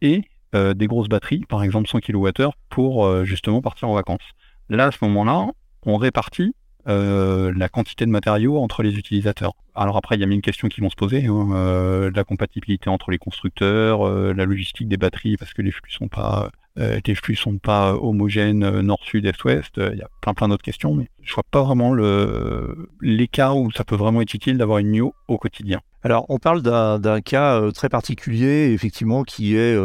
et 0.00 0.22
des 0.52 0.86
grosses 0.86 1.08
batteries, 1.08 1.44
par 1.48 1.62
exemple 1.62 1.88
100 1.88 2.00
kWh, 2.00 2.50
pour 2.68 3.24
justement 3.24 3.62
partir 3.62 3.88
en 3.88 3.94
vacances. 3.94 4.20
Là, 4.68 4.86
à 4.86 4.90
ce 4.90 4.98
moment-là, 5.02 5.46
on 5.86 5.96
répartit 5.96 6.54
euh, 6.88 7.52
la 7.56 7.68
quantité 7.68 8.06
de 8.06 8.10
matériaux 8.10 8.58
entre 8.58 8.82
les 8.82 8.96
utilisateurs. 8.96 9.54
Alors 9.74 9.96
après, 9.96 10.16
il 10.16 10.20
y 10.20 10.24
a 10.24 10.26
mille 10.26 10.40
questions 10.40 10.68
qui 10.68 10.80
vont 10.80 10.90
se 10.90 10.96
poser, 10.96 11.26
hein, 11.26 11.48
euh, 11.52 12.10
la 12.14 12.24
compatibilité 12.24 12.90
entre 12.90 13.10
les 13.10 13.18
constructeurs, 13.18 14.06
euh, 14.06 14.32
la 14.32 14.44
logistique 14.44 14.88
des 14.88 14.96
batteries, 14.96 15.36
parce 15.36 15.52
que 15.54 15.62
les 15.62 15.70
flux 15.70 15.90
sont 15.90 16.08
pas 16.08 16.50
les 16.76 17.14
flux 17.14 17.36
sont 17.36 17.58
pas 17.58 17.94
homogènes 17.94 18.80
nord-sud, 18.80 19.26
est-ouest. 19.26 19.74
Il 19.76 19.98
y 19.98 20.02
a 20.02 20.08
plein 20.22 20.32
plein 20.32 20.48
d'autres 20.48 20.62
questions, 20.62 20.94
mais 20.94 21.10
je 21.20 21.34
vois 21.34 21.44
pas 21.50 21.62
vraiment 21.62 21.92
le 21.92 22.88
les 23.02 23.28
cas 23.28 23.52
où 23.52 23.70
ça 23.70 23.84
peut 23.84 23.94
vraiment 23.94 24.22
être 24.22 24.32
utile 24.32 24.56
d'avoir 24.56 24.78
une 24.78 24.90
NIO 24.90 25.14
au 25.28 25.36
quotidien. 25.36 25.82
Alors, 26.02 26.24
on 26.30 26.38
parle 26.38 26.62
d'un 26.62 27.20
cas 27.20 27.60
très 27.72 27.90
particulier, 27.90 28.72
effectivement, 28.72 29.22
qui 29.22 29.54
est 29.54 29.76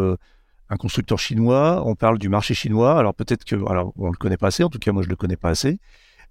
un 0.69 0.77
constructeur 0.77 1.19
chinois. 1.19 1.83
On 1.85 1.95
parle 1.95 2.19
du 2.19 2.29
marché 2.29 2.53
chinois. 2.53 2.97
Alors 2.97 3.13
peut-être 3.13 3.45
que, 3.45 3.55
alors 3.69 3.93
on 3.97 4.09
le 4.09 4.17
connaît 4.17 4.37
pas 4.37 4.47
assez. 4.47 4.63
En 4.63 4.69
tout 4.69 4.79
cas, 4.79 4.91
moi 4.91 5.03
je 5.03 5.09
le 5.09 5.15
connais 5.15 5.35
pas 5.37 5.49
assez. 5.49 5.79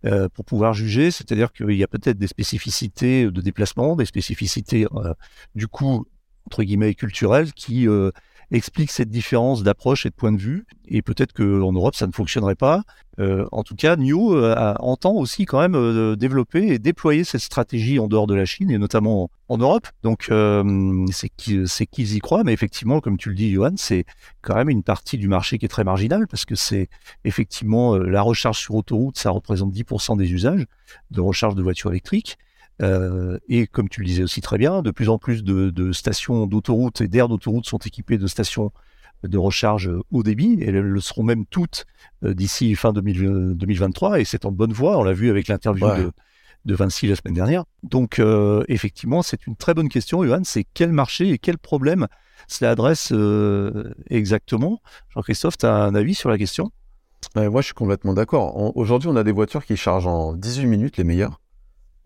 Euh, 0.05 0.29
pour 0.29 0.45
pouvoir 0.45 0.75
juger. 0.75 1.11
C'est-à-dire 1.11 1.53
qu'il 1.53 1.73
y 1.73 1.83
a 1.83 1.89
peut-être 1.89 2.19
des 2.19 2.27
spécificités 2.27 3.31
de 3.31 3.41
déplacement, 3.41 3.97
des 3.97 4.05
spécificités 4.05 4.87
euh, 4.95 5.15
du 5.55 5.69
coup 5.69 6.05
entre 6.47 6.63
guillemets 6.63 6.95
culturelles 6.95 7.53
qui 7.55 7.89
euh, 7.89 8.11
explique 8.51 8.91
cette 8.91 9.11
différence 9.11 9.63
d'approche 9.63 10.07
et 10.07 10.11
de 10.11 10.15
point 10.15 10.33
de 10.33 10.41
vue. 10.41 10.67
Et 10.87 11.03
peut-être 11.03 11.33
qu'en 11.33 11.73
Europe, 11.73 11.95
ça 11.95 12.07
ne 12.07 12.13
fonctionnerait 12.13 12.55
pas. 12.55 12.83
Euh, 13.19 13.47
en 13.51 13.63
tout 13.63 13.75
cas, 13.75 13.97
New 13.97 14.35
euh, 14.35 14.75
entend 14.79 15.15
aussi 15.15 15.47
quand 15.47 15.61
même 15.61 15.75
euh, 15.75 16.17
développer 16.17 16.69
et 16.69 16.79
déployer 16.79 17.25
cette 17.25 17.41
stratégie 17.41 17.99
en 17.99 18.09
dehors 18.09 18.27
de 18.27 18.35
la 18.35 18.45
Chine 18.45 18.71
et 18.71 18.79
notamment 18.79 19.31
en 19.49 19.59
Europe. 19.59 19.89
Donc, 20.03 20.31
c'est 21.13 21.29
qu'ils 21.37 22.17
y 22.17 22.19
croient. 22.21 22.45
Mais 22.45 22.53
effectivement, 22.53 23.01
comme 23.01 23.17
tu 23.17 23.31
le 23.31 23.35
dis, 23.35 23.51
Johan, 23.53 23.75
c'est 23.77 24.05
quand 24.43 24.55
même 24.55 24.71
une 24.71 24.83
partie 24.83 25.19
du 25.19 25.29
marché 25.29 25.59
qui 25.59 25.65
est 25.65 25.69
très 25.69 25.85
marginale 25.85 26.27
parce 26.29 26.45
que 26.45 26.55
c'est 26.55 26.89
effectivement 27.25 27.97
la 27.97 28.23
recharge 28.23 28.59
sur 28.59 28.75
autoroute, 28.75 29.19
ça 29.19 29.31
représente 29.31 29.73
10% 29.73 30.17
des 30.17 30.33
usages 30.33 30.67
de 31.11 31.21
recharge 31.21 31.55
de 31.55 31.63
voitures 31.63 31.91
électriques. 31.91 32.39
Euh, 32.83 33.39
et 33.49 33.67
comme 33.67 33.89
tu 33.89 34.01
le 34.01 34.07
disais 34.07 34.23
aussi 34.23 34.41
très 34.41 34.59
bien, 34.59 34.83
de 34.83 34.91
plus 34.91 35.09
en 35.09 35.19
plus 35.19 35.43
de, 35.43 35.93
stations 35.93 36.47
d'autoroute 36.47 37.01
et 37.01 37.09
d'aires 37.09 37.29
d'autoroute 37.29 37.67
sont 37.67 37.79
équipées 37.79 38.19
de 38.19 38.27
stations 38.27 38.73
de 39.23 39.39
recharge 39.39 39.91
haut 40.11 40.23
débit, 40.23 40.59
et 40.61 40.69
elles 40.69 40.81
le 40.81 41.01
seront 41.01 41.23
même 41.23 41.47
toutes 41.47 41.87
euh, 42.23 42.35
d'ici 42.35 42.75
fin 42.75 42.93
2023, 42.93 44.21
et 44.21 44.25
c'est 44.25 44.45
en 44.45 44.53
bonne 44.53 44.73
voie, 44.73 44.99
on 44.99 45.03
l'a 45.03 45.15
vu 45.15 45.31
avec 45.31 45.49
l'interview 45.49 45.87
de, 45.87 46.13
de 46.67 46.75
Vinci 46.75 47.07
la 47.07 47.17
semaine 47.17 47.35
dernière. 47.35 47.65
Donc 47.83 48.19
euh, 48.19 48.63
effectivement, 48.69 49.23
c'est 49.23 49.47
une 49.47 49.57
très 49.57 49.73
bonne 49.73 49.89
question, 49.89 50.23
Johan, 50.23 50.43
c'est 50.45 50.65
quel 50.75 50.93
marché 50.93 51.31
et 51.31 51.39
quel 51.39 51.57
problème 51.57 52.07
cela 52.47 52.73
adresse 52.73 53.13
exactement? 54.11 54.83
Jean-Christophe, 55.09 55.57
tu 55.57 55.67
as 55.67 55.75
un 55.75 55.95
avis 55.95 56.15
sur 56.15 56.29
la 56.29 56.37
question? 56.37 56.71
Moi, 57.35 57.61
je 57.61 57.67
suis 57.67 57.75
complètement 57.75 58.15
d'accord. 58.15 58.77
Aujourd'hui, 58.77 59.09
on 59.09 59.17
a 59.17 59.25
des 59.25 59.33
voitures 59.33 59.65
qui 59.65 59.77
chargent 59.77 60.07
en 60.07 60.35
18 60.35 60.67
minutes, 60.67 60.97
les 60.99 61.05
meilleures. 61.05 61.41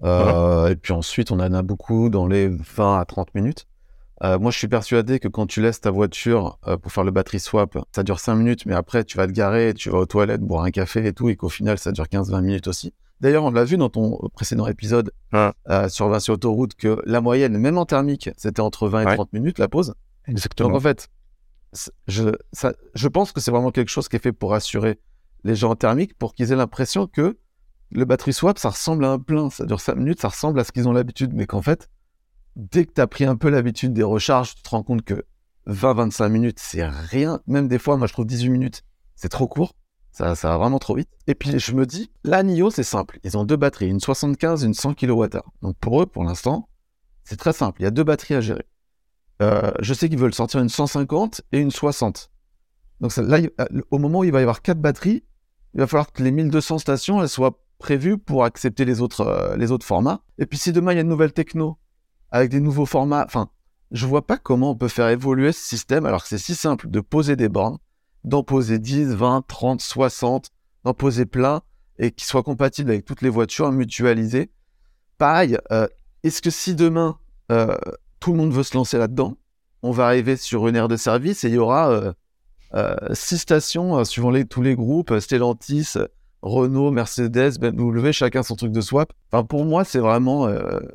Euh, 0.03 0.69
et 0.69 0.77
puis 0.77 0.93
ensuite, 0.93 1.31
on 1.31 1.41
en 1.41 1.53
a 1.53 1.63
beaucoup 1.63 2.09
dans 2.09 2.27
les 2.27 2.49
20 2.49 3.01
à 3.01 3.05
30 3.05 3.35
minutes. 3.35 3.67
Euh, 4.23 4.39
moi, 4.39 4.51
je 4.51 4.59
suis 4.59 4.69
persuadé 4.69 5.19
que 5.19 5.29
quand 5.29 5.47
tu 5.47 5.63
laisses 5.63 5.81
ta 5.81 5.91
voiture 5.91 6.59
euh, 6.67 6.77
pour 6.77 6.93
faire 6.93 7.05
le 7.05 7.11
battery 7.11 7.41
swap, 7.41 7.79
ça 7.95 8.03
dure 8.03 8.21
5 8.21 8.35
minutes, 8.35 8.67
mais 8.67 8.75
après, 8.75 9.05
tu 9.05 9.17
vas 9.17 9.27
te 9.27 9.33
garer, 9.33 9.73
tu 9.73 9.89
vas 9.89 9.99
aux 9.99 10.07
toilettes, 10.07 10.43
boire 10.43 10.65
un 10.65 10.71
café 10.71 11.07
et 11.07 11.13
tout, 11.13 11.31
et 11.31 11.37
qu'au 11.37 11.49
final, 11.49 11.79
ça 11.79 11.93
dure 11.93 12.05
15-20 12.05 12.43
minutes 12.43 12.69
aussi. 12.69 12.93
D'ailleurs, 13.21 13.45
on 13.45 13.51
l'a 13.51 13.65
vu 13.65 13.77
dans 13.77 13.89
ton 13.89 14.19
précédent 14.35 14.67
épisode 14.67 15.13
sur 15.89 16.09
Vinci 16.09 16.31
Autoroute 16.31 16.75
que 16.75 17.03
la 17.05 17.21
moyenne, 17.21 17.57
même 17.57 17.79
en 17.79 17.85
thermique, 17.87 18.31
c'était 18.37 18.61
entre 18.61 18.89
20 18.89 19.09
et 19.09 19.15
30 19.15 19.33
minutes 19.33 19.59
la 19.59 19.69
pause. 19.69 19.95
Exactement. 20.27 20.71
Donc 20.71 20.79
en 20.79 20.81
fait, 20.81 21.09
je, 22.07 22.31
ça, 22.53 22.73
je 22.95 23.09
pense 23.09 23.33
que 23.33 23.41
c'est 23.41 23.51
vraiment 23.51 23.71
quelque 23.71 23.91
chose 23.91 24.09
qui 24.09 24.17
est 24.17 24.21
fait 24.21 24.33
pour 24.33 24.55
assurer 24.55 24.99
les 25.45 25.55
gens 25.55 25.71
en 25.71 25.77
thermique 25.77 26.17
pour 26.19 26.35
qu'ils 26.35 26.53
aient 26.53 26.57
l'impression 26.57 27.07
que 27.07 27.39
le 27.91 28.05
battery 28.05 28.33
swap, 28.33 28.59
ça 28.59 28.71
ressemble 28.71 29.05
à 29.05 29.11
un 29.11 29.19
plein, 29.19 29.51
ça 29.51 29.67
dure 29.67 29.81
5 29.81 29.97
minutes, 29.97 30.21
ça 30.21 30.29
ressemble 30.29 30.61
à 30.61 30.65
ce 30.65 30.73
qu'ils 30.73 30.89
ont 30.89 30.93
l'habitude, 30.93 31.33
mais 31.35 31.47
qu'en 31.47 31.63
fait, 31.63 31.91
dès 32.57 32.85
que 32.85 32.93
tu 32.93 33.01
as 33.01 33.07
pris 33.07 33.25
un 33.25 33.37
peu 33.37 33.49
l'habitude 33.49 33.93
des 33.93 34.03
recharges, 34.03 34.55
tu 34.55 34.63
te 34.63 34.69
rends 34.69 34.83
compte 34.83 35.03
que 35.03 35.25
20-25 35.67 36.29
minutes, 36.29 36.59
c'est 36.61 36.87
rien. 36.87 37.41
Même 37.47 37.69
des 37.69 37.79
fois, 37.79 37.97
moi, 37.97 38.07
je 38.07 38.13
trouve 38.13 38.27
18 38.27 38.49
minutes, 38.51 38.83
c'est 39.17 39.29
trop 39.29 39.49
court. 39.49 39.75
Ça, 40.13 40.35
va 40.35 40.59
vraiment 40.59 40.79
trop 40.79 40.97
vite. 40.97 41.09
Et 41.29 41.35
puis 41.35 41.59
je 41.59 41.73
me 41.73 41.87
dis, 41.87 42.11
la 42.25 42.43
NIO, 42.43 42.71
c'est 42.71 42.83
simple. 42.83 43.21
Ils 43.23 43.39
ont 43.39 43.45
deux 43.45 43.57
batteries, 43.57 43.89
une 43.89 44.01
75 44.01 44.65
et 44.65 44.67
une 44.67 44.75
100 44.75 44.95
kWh. 44.95 45.29
Donc 45.63 45.77
pour 45.79 46.03
eux, 46.03 46.07
pour 46.07 46.25
l'instant, 46.25 46.69
c'est 47.25 47.37
très 47.37 47.53
simple. 47.53 47.81
Il 47.81 47.85
y 47.85 47.87
a 47.87 47.91
deux 47.91 48.05
batteries 48.05 48.35
à 48.35 48.41
gérer. 48.41 48.67
Euh, 49.41 49.71
je 49.81 49.95
sais 49.95 50.09
qu'ils 50.09 50.19
veulent 50.19 50.35
sortir 50.35 50.61
une 50.61 50.69
150 50.69 51.43
et 51.53 51.61
une 51.61 51.71
60. 51.71 52.31
Donc 53.01 53.17
là, 53.17 53.39
au 53.91 53.99
moment 53.99 54.19
où 54.19 54.25
il 54.25 54.33
va 54.33 54.41
y 54.41 54.43
avoir 54.43 54.63
quatre 54.63 54.81
batteries, 54.81 55.25
il 55.75 55.81
va 55.81 55.87
falloir 55.87 56.13
que 56.13 56.23
les 56.23 56.33
1200 56.33 56.79
stations 56.79 57.23
elles 57.23 57.29
soient 57.29 57.59
prévues 57.81 58.19
pour 58.19 58.45
accepter 58.45 58.85
les 58.85 59.01
autres, 59.01 59.23
euh, 59.23 59.57
les 59.57 59.73
autres 59.73 59.87
formats. 59.87 60.23
Et 60.39 60.47
puis 60.47 60.59
si 60.59 60.71
demain 60.71 60.93
il 60.93 60.97
y 60.97 60.99
a 60.99 61.01
une 61.03 61.09
nouvelle 61.09 61.33
techno 61.33 61.79
avec 62.31 62.51
des 62.51 62.61
nouveaux 62.61 62.87
formats, 62.87 63.25
enfin, 63.27 63.51
je 63.91 64.07
vois 64.07 64.25
pas 64.25 64.37
comment 64.37 64.71
on 64.71 64.77
peut 64.77 64.87
faire 64.87 65.09
évoluer 65.09 65.51
ce 65.51 65.67
système 65.67 66.07
alors 66.07 66.23
que 66.23 66.29
c'est 66.29 66.39
si 66.39 66.55
simple 66.55 66.89
de 66.89 67.01
poser 67.01 67.35
des 67.35 67.49
bornes, 67.49 67.79
d'en 68.23 68.45
poser 68.45 68.79
10, 68.79 69.15
20, 69.15 69.45
30, 69.49 69.81
60, 69.81 70.51
d'en 70.85 70.95
poser 70.95 71.27
plein 71.27 71.63
et 71.99 72.13
qui 72.13 72.25
soient 72.25 72.45
compatibles 72.45 72.91
avec 72.91 73.05
toutes 73.05 73.23
les 73.23 73.29
voitures 73.29 73.73
mutualisées. 73.73 74.53
Pareil, 75.19 75.59
euh, 75.73 75.89
est-ce 76.23 76.41
que 76.41 76.51
si 76.51 76.77
demain 76.77 77.19
euh, 77.51 77.75
tout 78.21 78.31
le 78.33 78.39
monde 78.39 78.53
veut 78.53 78.63
se 78.63 78.77
lancer 78.77 78.99
là-dedans, 78.99 79.37
on 79.83 79.91
va 79.91 80.07
arriver 80.07 80.37
sur 80.37 80.69
une 80.69 80.77
aire 80.77 80.89
de 80.89 80.97
service 80.97 81.43
et 81.43 81.49
il 81.49 81.55
y 81.55 81.59
aura 81.59 82.15
six 83.15 83.39
stations 83.39 84.05
suivant 84.05 84.31
les, 84.31 84.45
tous 84.45 84.63
les 84.63 84.77
groupes, 84.77 85.19
Stellantis, 85.19 85.95
Renault, 86.43 86.91
Mercedes, 86.91 87.59
BMW, 87.61 88.13
chacun 88.13 88.43
son 88.43 88.57
truc 88.57 88.73
de 88.73 88.81
swap. 88.81 89.13
Enfin, 89.31 89.45
pour 89.45 89.65
moi, 89.65 89.85
c'est 89.85 89.99
vraiment, 89.99 90.49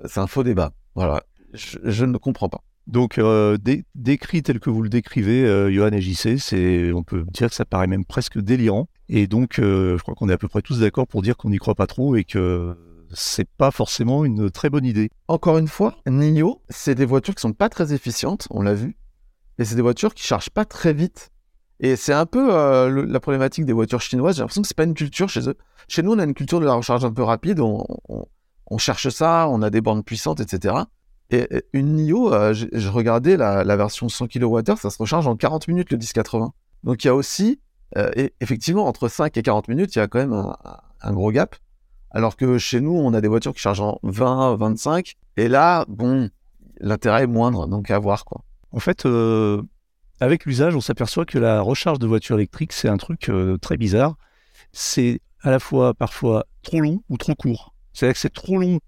c'est 0.05 0.19
un 0.19 0.27
faux 0.27 0.43
débat. 0.43 0.71
Voilà, 0.95 1.23
je, 1.53 1.77
je 1.83 2.05
ne 2.05 2.17
comprends 2.17 2.49
pas. 2.49 2.61
Donc, 2.87 3.17
euh, 3.17 3.57
décrit 3.95 4.43
tel 4.43 4.59
que 4.59 4.69
vous 4.69 4.83
le 4.83 4.89
décrivez, 4.89 5.43
euh, 5.45 5.71
Johan 5.71 5.91
et 5.91 6.01
JC, 6.01 6.37
c'est, 6.37 6.91
on 6.93 7.03
peut 7.03 7.25
dire 7.31 7.49
que 7.49 7.55
ça 7.55 7.65
paraît 7.65 7.87
même 7.87 8.05
presque 8.05 8.39
délirant. 8.39 8.87
Et 9.09 9.25
donc, 9.27 9.57
euh, 9.57 9.97
je 9.97 10.03
crois 10.03 10.13
qu'on 10.13 10.29
est 10.29 10.33
à 10.33 10.37
peu 10.37 10.47
près 10.47 10.61
tous 10.61 10.79
d'accord 10.79 11.07
pour 11.07 11.23
dire 11.23 11.35
qu'on 11.35 11.49
n'y 11.49 11.57
croit 11.57 11.75
pas 11.75 11.87
trop 11.87 12.15
et 12.15 12.23
que 12.23 12.75
c'est 13.11 13.47
pas 13.57 13.71
forcément 13.71 14.23
une 14.23 14.51
très 14.51 14.69
bonne 14.69 14.85
idée. 14.85 15.09
Encore 15.27 15.57
une 15.57 15.67
fois, 15.67 15.95
NIO, 16.05 16.61
c'est 16.69 16.95
des 16.95 17.05
voitures 17.05 17.33
qui 17.33 17.41
sont 17.41 17.53
pas 17.53 17.69
très 17.69 17.93
efficientes, 17.93 18.47
on 18.51 18.61
l'a 18.61 18.73
vu, 18.73 18.97
et 19.57 19.65
c'est 19.65 19.75
des 19.75 19.81
voitures 19.81 20.13
qui 20.13 20.23
chargent 20.23 20.49
pas 20.49 20.65
très 20.65 20.93
vite. 20.93 21.31
Et 21.79 21.95
c'est 21.95 22.13
un 22.13 22.25
peu 22.25 22.47
la 23.05 23.19
problématique 23.19 23.65
des 23.65 23.73
voitures 23.73 24.01
chinoises. 24.01 24.35
J'ai 24.35 24.41
l'impression 24.41 24.61
que 24.61 24.67
c'est 24.67 24.77
pas 24.77 24.85
une 24.85 24.93
culture 24.93 25.29
chez 25.29 25.49
eux. 25.49 25.57
Chez 25.87 26.01
nous, 26.01 26.13
on 26.13 26.19
a 26.19 26.23
une 26.23 26.33
culture 26.33 26.59
de 26.59 26.65
la 26.65 26.73
recharge 26.73 27.03
un 27.05 27.11
peu 27.11 27.23
rapide. 27.23 27.59
On, 27.59 28.77
cherche 28.77 29.09
ça, 29.09 29.47
on 29.49 29.61
a 29.61 29.69
des 29.69 29.81
bornes 29.81 30.03
puissantes, 30.03 30.39
etc. 30.39 30.75
Et 31.31 31.47
une 31.73 31.95
NIO, 31.95 32.33
euh, 32.33 32.53
je, 32.53 32.89
regardais 32.89 33.35
la, 33.35 33.75
version 33.75 34.09
100 34.09 34.27
kWh, 34.27 34.75
ça 34.77 34.89
se 34.89 34.97
recharge 34.97 35.27
en 35.27 35.35
40 35.35 35.67
minutes 35.67 35.91
le 35.91 35.97
1080. 35.97 36.53
Donc 36.83 37.03
il 37.03 37.07
y 37.07 37.09
a 37.09 37.15
aussi, 37.15 37.59
euh, 37.97 38.11
effectivement, 38.39 38.87
entre 38.87 39.07
5 39.07 39.35
et 39.35 39.41
40 39.41 39.67
minutes, 39.67 39.95
il 39.95 39.99
y 39.99 40.01
a 40.01 40.07
quand 40.07 40.19
même 40.19 40.33
un, 41.01 41.13
gros 41.13 41.31
gap. 41.31 41.55
Alors 42.11 42.37
que 42.37 42.57
chez 42.57 42.79
nous, 42.79 42.93
on 42.93 43.13
a 43.13 43.21
des 43.21 43.27
voitures 43.27 43.53
qui 43.53 43.59
chargent 43.59 43.81
en 43.81 43.99
20, 44.03 44.55
25. 44.55 45.15
Et 45.37 45.47
là, 45.47 45.85
bon, 45.89 46.29
l'intérêt 46.79 47.23
est 47.23 47.27
moindre, 47.27 47.67
donc 47.67 47.91
à 47.91 47.99
voir 47.99 48.23
quoi. 48.23 48.41
En 48.71 48.79
fait, 48.79 49.05
euh, 49.05 49.61
avec 50.19 50.45
l'usage, 50.45 50.75
on 50.75 50.81
s'aperçoit 50.81 51.25
que 51.25 51.37
la 51.37 51.61
recharge 51.61 51.99
de 51.99 52.07
voitures 52.07 52.37
électriques, 52.37 52.73
c'est 52.73 52.89
un 52.89 52.97
truc 52.97 53.31
très 53.61 53.77
bizarre. 53.77 54.15
C'est 54.71 55.21
à 55.41 55.51
la 55.51 55.59
fois 55.59 55.93
parfois 55.93 56.45
trop 56.63 56.81
long 56.81 57.01
ou 57.09 57.17
trop 57.17 57.35
court. 57.35 57.73
C'est-à-dire 57.93 58.13
que 58.13 58.19
c'est 58.19 58.33
trop 58.33 58.57
long 58.57 58.79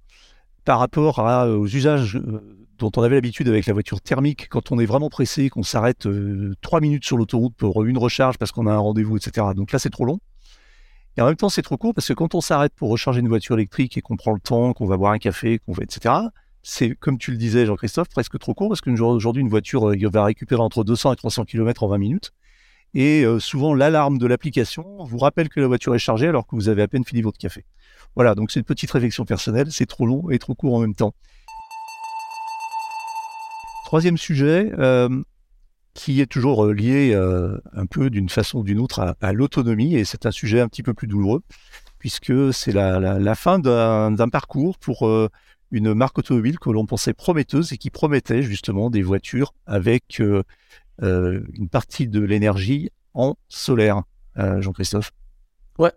par 0.67 0.79
rapport 0.79 1.19
euh, 1.19 1.55
aux 1.55 1.65
usages 1.65 2.17
euh, 2.17 2.41
dont 2.77 2.91
on 2.97 3.01
avait 3.01 3.15
l'habitude 3.15 3.47
avec 3.47 3.67
la 3.67 3.73
voiture 3.73 4.01
thermique, 4.01 4.49
quand 4.49 4.73
on 4.73 4.79
est 4.79 4.85
vraiment 4.85 5.09
pressé, 5.09 5.49
qu'on 5.49 5.63
s'arrête 5.63 6.05
euh, 6.05 6.55
trois 6.61 6.81
minutes 6.81 7.05
sur 7.05 7.15
l'autoroute 7.15 7.55
pour 7.55 7.85
une 7.85 7.97
recharge 7.97 8.37
parce 8.37 8.51
qu'on 8.51 8.67
a 8.67 8.73
un 8.73 8.77
rendez-vous, 8.77 9.15
etc. 9.15 9.47
Donc 9.55 9.71
là, 9.71 9.79
c'est 9.79 9.89
trop 9.89 10.03
long. 10.03 10.19
Et 11.15 11.21
en 11.21 11.25
même 11.25 11.37
temps, 11.37 11.47
c'est 11.47 11.61
trop 11.61 11.77
court 11.77 11.93
parce 11.93 12.09
que 12.09 12.13
quand 12.13 12.35
on 12.35 12.41
s'arrête 12.41 12.73
pour 12.75 12.89
recharger 12.89 13.21
une 13.21 13.29
voiture 13.29 13.55
électrique 13.55 13.97
et 13.97 14.01
qu'on 14.01 14.17
prend 14.17 14.33
le 14.33 14.41
temps, 14.41 14.73
qu'on 14.73 14.85
va 14.85 14.97
boire 14.97 15.13
un 15.13 15.19
café, 15.19 15.59
qu'on 15.59 15.71
va, 15.71 15.83
etc., 15.83 16.13
c'est, 16.69 16.95
comme 16.95 17.17
tu 17.17 17.31
le 17.31 17.37
disais, 17.37 17.65
Jean-Christophe, 17.65 18.09
presque 18.09 18.37
trop 18.39 18.53
court 18.53 18.69
parce 18.69 18.81
qu'aujourd'hui, 18.81 19.41
une 19.41 19.49
voiture 19.49 19.93
va 20.11 20.23
récupérer 20.25 20.61
entre 20.61 20.83
200 20.83 21.13
et 21.13 21.15
300 21.15 21.45
km 21.45 21.83
en 21.83 21.87
20 21.87 21.97
minutes. 21.97 22.33
Et 22.93 23.25
souvent, 23.39 23.73
l'alarme 23.73 24.17
de 24.17 24.25
l'application 24.27 25.03
vous 25.03 25.17
rappelle 25.17 25.49
que 25.49 25.59
la 25.59 25.67
voiture 25.67 25.93
est 25.93 25.99
chargée 25.99 26.27
alors 26.27 26.47
que 26.47 26.55
vous 26.55 26.67
avez 26.67 26.81
à 26.81 26.87
peine 26.87 27.05
fini 27.05 27.21
votre 27.21 27.37
café. 27.37 27.65
Voilà, 28.15 28.33
donc 28.33 28.51
c'est 28.51 28.59
une 28.59 28.65
petite 28.65 28.91
réflexion 28.91 29.25
personnelle, 29.25 29.71
c'est 29.71 29.85
trop 29.85 30.05
long 30.05 30.29
et 30.29 30.39
trop 30.39 30.55
court 30.55 30.73
en 30.73 30.79
même 30.79 30.95
temps. 30.95 31.13
Troisième 33.85 34.17
sujet, 34.17 34.71
euh, 34.79 35.07
qui 35.93 36.19
est 36.19 36.25
toujours 36.25 36.65
euh, 36.65 36.73
lié 36.73 37.11
euh, 37.13 37.57
un 37.71 37.85
peu 37.85 38.09
d'une 38.09 38.27
façon 38.27 38.59
ou 38.59 38.63
d'une 38.63 38.79
autre 38.79 39.15
à, 39.21 39.33
l'autonomie, 39.33 39.95
et 39.95 40.03
c'est 40.03 40.25
un 40.25 40.31
sujet 40.31 40.59
un 40.59 40.67
petit 40.67 40.83
peu 40.83 40.93
plus 40.93 41.07
douloureux, 41.07 41.41
puisque 41.97 42.53
c'est 42.53 42.73
la, 42.73 43.35
fin 43.35 43.59
d'un 43.59 44.29
parcours 44.29 44.77
pour 44.77 45.07
une 45.71 45.93
marque 45.93 46.17
automobile 46.17 46.59
que 46.59 46.69
l'on 46.69 46.85
pensait 46.85 47.13
prometteuse 47.13 47.73
et 47.73 47.77
qui 47.77 47.89
promettait 47.89 48.41
justement 48.41 48.89
des 48.89 49.01
voitures 49.01 49.53
avec 49.65 50.19
une 50.19 51.69
partie 51.69 52.07
de 52.07 52.21
l'énergie 52.21 52.89
en 53.13 53.35
solaire. 53.49 54.03
Jean-Christophe? 54.35 55.11
Ouais, 55.79 55.91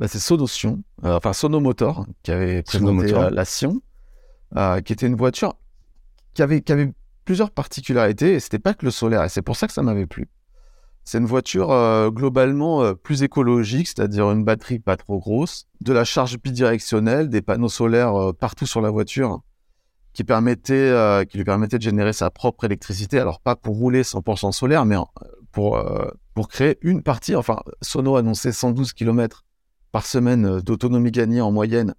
bah, 0.00 0.08
c'est 0.08 0.18
Sonotion, 0.18 0.82
euh, 1.04 1.14
enfin 1.14 1.34
Sonomotor, 1.34 2.06
qui 2.22 2.32
avait 2.32 2.62
présenté 2.62 3.12
euh, 3.12 3.28
la 3.28 3.44
Sion, 3.44 3.82
euh, 4.56 4.80
qui 4.80 4.94
était 4.94 5.06
une 5.06 5.14
voiture 5.14 5.56
qui 6.32 6.40
avait, 6.40 6.62
qui 6.62 6.72
avait 6.72 6.90
plusieurs 7.26 7.50
particularités, 7.50 8.32
et 8.32 8.40
c'était 8.40 8.58
pas 8.58 8.72
que 8.72 8.86
le 8.86 8.90
solaire, 8.90 9.24
et 9.24 9.28
c'est 9.28 9.42
pour 9.42 9.56
ça 9.56 9.66
que 9.66 9.74
ça 9.74 9.82
m'avait 9.82 10.06
plu. 10.06 10.26
C'est 11.04 11.18
une 11.18 11.26
voiture 11.26 11.68
globalement 12.12 12.94
plus 12.94 13.22
écologique, 13.22 13.88
c'est-à-dire 13.88 14.30
une 14.30 14.44
batterie 14.44 14.78
pas 14.78 14.96
trop 14.96 15.18
grosse, 15.18 15.66
de 15.80 15.92
la 15.92 16.04
charge 16.04 16.38
bidirectionnelle, 16.38 17.28
des 17.28 17.42
panneaux 17.42 17.68
solaires 17.68 18.32
partout 18.38 18.66
sur 18.66 18.80
la 18.80 18.90
voiture, 18.90 19.40
qui, 20.12 20.22
lui 20.22 20.26
permettait 21.44 21.78
de 21.78 21.82
générer 21.82 22.12
sa 22.12 22.30
propre 22.30 22.64
électricité. 22.64 23.18
Alors 23.18 23.40
pas 23.40 23.56
pour 23.56 23.76
rouler 23.76 24.02
100% 24.02 24.52
solaire, 24.52 24.84
mais 24.84 24.96
pour, 25.50 25.82
pour 26.34 26.48
créer 26.48 26.78
une 26.82 27.02
partie. 27.02 27.34
Enfin, 27.34 27.60
Sono 27.82 28.16
annonçait 28.16 28.52
112 28.52 28.92
km 28.92 29.44
par 29.92 30.06
semaine 30.06 30.46
euh, 30.46 30.60
d'autonomie 30.60 31.10
gagnée 31.10 31.40
en 31.40 31.50
moyenne 31.50 31.94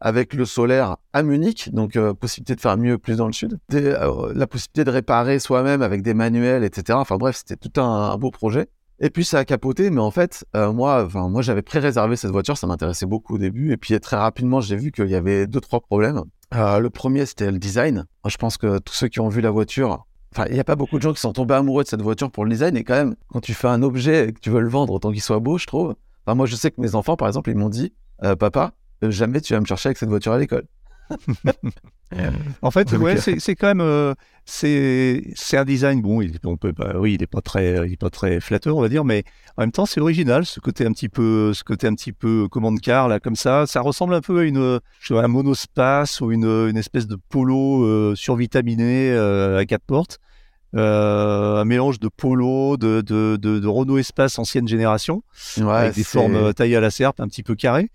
avec 0.00 0.34
le 0.34 0.44
solaire 0.44 0.96
à 1.12 1.22
Munich, 1.22 1.70
donc 1.72 1.96
euh, 1.96 2.14
possibilité 2.14 2.54
de 2.54 2.60
faire 2.60 2.76
mieux 2.76 2.98
plus 2.98 3.16
dans 3.16 3.26
le 3.26 3.32
sud, 3.32 3.58
euh, 3.74 4.32
la 4.34 4.46
possibilité 4.46 4.84
de 4.84 4.90
réparer 4.90 5.38
soi-même 5.38 5.82
avec 5.82 6.02
des 6.02 6.14
manuels, 6.14 6.64
etc. 6.64 6.98
Enfin 7.00 7.16
bref, 7.16 7.36
c'était 7.36 7.56
tout 7.56 7.80
un, 7.80 8.16
beau 8.16 8.30
projet. 8.30 8.68
Et 9.00 9.10
puis 9.10 9.24
ça 9.24 9.38
a 9.38 9.44
capoté, 9.44 9.90
mais 9.90 10.00
en 10.00 10.10
fait, 10.10 10.44
moi, 10.54 11.04
enfin 11.04 11.28
moi 11.28 11.40
j'avais 11.40 11.62
pré-réservé 11.62 12.16
cette 12.16 12.32
voiture, 12.32 12.58
ça 12.58 12.66
m'intéressait 12.66 13.06
beaucoup 13.06 13.36
au 13.36 13.38
début, 13.38 13.70
et 13.72 13.76
puis 13.76 13.98
très 14.00 14.16
rapidement 14.16 14.60
j'ai 14.60 14.74
vu 14.74 14.90
qu'il 14.90 15.06
y 15.06 15.14
avait 15.14 15.46
deux 15.46 15.60
trois 15.60 15.78
problèmes. 15.78 16.22
le 16.52 16.88
premier 16.88 17.24
c'était 17.24 17.52
le 17.52 17.58
design. 17.58 18.06
Moi, 18.24 18.30
je 18.30 18.36
pense 18.38 18.56
que 18.58 18.78
tous 18.78 18.94
ceux 18.94 19.06
qui 19.06 19.20
ont 19.20 19.28
vu 19.28 19.40
la 19.40 19.52
voiture, 19.52 20.04
enfin 20.34 20.46
il 20.48 20.54
n'y 20.54 20.60
a 20.60 20.64
pas 20.64 20.74
beaucoup 20.74 20.96
de 20.96 21.02
gens 21.02 21.12
qui 21.12 21.20
sont 21.20 21.32
tombés 21.32 21.54
amoureux 21.54 21.84
de 21.84 21.88
cette 21.88 22.02
voiture 22.02 22.28
pour 22.32 22.44
le 22.44 22.50
design, 22.50 22.76
et 22.76 22.82
quand 22.82 22.94
même 22.94 23.14
quand 23.28 23.40
tu 23.40 23.54
fais 23.54 23.68
un 23.68 23.84
objet 23.84 24.30
et 24.30 24.32
que 24.32 24.40
tu 24.40 24.50
veux 24.50 24.60
le 24.60 24.68
vendre 24.68 24.92
autant 24.92 25.12
qu'il 25.12 25.22
soit 25.22 25.38
beau, 25.38 25.58
je 25.58 25.66
trouve, 25.66 25.94
moi, 26.34 26.46
je 26.46 26.56
sais 26.56 26.70
que 26.70 26.80
mes 26.80 26.94
enfants, 26.94 27.16
par 27.16 27.28
exemple, 27.28 27.50
ils 27.50 27.56
m'ont 27.56 27.68
dit 27.68 27.92
euh, 28.24 28.36
Papa, 28.36 28.64
euh, 28.64 28.70
jamais 29.02 29.40
tu 29.40 29.52
vas 29.54 29.60
me 29.60 29.66
chercher 29.66 29.88
avec 29.88 29.98
cette 29.98 30.08
voiture 30.08 30.32
à 30.32 30.38
l'école. 30.38 30.64
en 32.62 32.70
fait, 32.70 32.92
ouais, 32.92 33.16
c'est 33.16 33.54
quand 33.54 33.68
même 33.68 33.80
euh, 33.80 34.14
c'est 34.44 35.22
un 35.54 35.64
design 35.64 36.02
bon. 36.02 36.20
Il, 36.20 36.38
on 36.44 36.58
peut 36.58 36.74
pas, 36.74 36.98
oui, 36.98 37.14
il 37.14 37.22
est 37.22 37.26
pas 37.26 37.40
très, 37.40 37.86
il 37.86 37.94
est 37.94 37.98
pas 37.98 38.10
très 38.10 38.40
flatteur, 38.40 38.76
on 38.76 38.82
va 38.82 38.90
dire, 38.90 39.04
mais 39.04 39.24
en 39.56 39.62
même 39.62 39.72
temps, 39.72 39.86
c'est 39.86 40.00
original. 40.00 40.44
Ce 40.44 40.60
côté 40.60 40.84
un 40.84 40.92
petit 40.92 41.08
peu, 41.08 41.54
ce 41.54 41.64
côté 41.64 41.86
un 41.86 41.94
petit 41.94 42.12
peu 42.12 42.46
commande 42.48 42.80
car 42.80 43.08
là, 43.08 43.20
comme 43.20 43.36
ça, 43.36 43.66
ça 43.66 43.80
ressemble 43.80 44.14
un 44.14 44.20
peu 44.20 44.40
à 44.40 44.44
une, 44.44 44.80
un 45.10 45.28
monospace 45.28 46.20
ou 46.20 46.30
une, 46.30 46.44
une 46.44 46.76
espèce 46.76 47.06
de 47.06 47.16
polo 47.16 48.14
survitaminé 48.14 49.16
à 49.16 49.64
quatre 49.64 49.84
portes. 49.84 50.20
Euh, 50.74 51.56
un 51.56 51.64
mélange 51.64 51.98
de 51.98 52.08
Polo, 52.08 52.76
de, 52.76 53.00
de, 53.00 53.36
de, 53.36 53.66
Renault 53.66 53.96
Espace 53.96 54.38
ancienne 54.38 54.68
génération, 54.68 55.22
avec 55.66 55.94
des 55.94 56.04
formes 56.04 56.36
euh, 56.36 56.52
taillées 56.52 56.76
à 56.76 56.80
la 56.80 56.90
serpe, 56.90 57.20
un 57.20 57.28
petit 57.28 57.42
peu 57.42 57.54
carrées. 57.54 57.90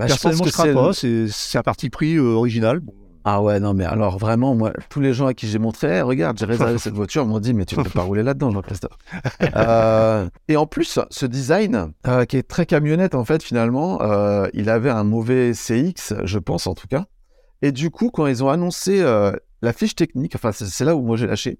Bah, 0.00 0.06
Personnellement, 0.06 0.44
je, 0.44 0.68
ne 0.68 0.72
pas, 0.72 1.30
c'est 1.30 1.58
un 1.58 1.62
parti 1.62 1.90
pris 1.90 2.16
euh, 2.16 2.22
original. 2.22 2.80
Ah 3.22 3.42
ouais, 3.42 3.60
non, 3.60 3.74
mais 3.74 3.84
alors 3.84 4.16
vraiment, 4.16 4.54
moi, 4.54 4.72
tous 4.88 5.00
les 5.00 5.12
gens 5.12 5.26
à 5.26 5.34
qui 5.34 5.46
j'ai 5.46 5.58
montré, 5.58 6.00
regarde, 6.00 6.38
j'ai 6.38 6.46
réservé 6.46 6.78
cette 6.78 6.94
voiture, 6.94 7.26
m'ont 7.26 7.38
dit, 7.38 7.52
mais 7.52 7.66
tu 7.66 7.78
ne 7.78 7.84
peux 7.84 7.90
pas 7.90 8.00
rouler 8.00 8.22
là-dedans, 8.22 8.50
Jean-Christophe. 8.50 8.96
et 10.48 10.56
en 10.56 10.66
plus, 10.66 10.98
ce 11.10 11.26
design, 11.26 11.92
qui 12.30 12.38
est 12.38 12.48
très 12.48 12.64
camionnette, 12.64 13.14
en 13.14 13.26
fait, 13.26 13.42
finalement, 13.42 13.98
il 14.54 14.70
avait 14.70 14.88
un 14.88 15.04
mauvais 15.04 15.52
CX, 15.52 16.14
je 16.24 16.38
pense, 16.38 16.66
en 16.66 16.74
tout 16.74 16.88
cas. 16.88 17.04
Et 17.60 17.72
du 17.72 17.90
coup, 17.90 18.08
quand 18.08 18.26
ils 18.26 18.42
ont 18.42 18.48
annoncé 18.48 19.02
la 19.60 19.72
fiche 19.74 19.94
technique, 19.94 20.34
enfin, 20.34 20.52
c'est 20.52 20.84
là 20.86 20.96
où 20.96 21.02
moi 21.02 21.18
j'ai 21.18 21.26
lâché, 21.26 21.58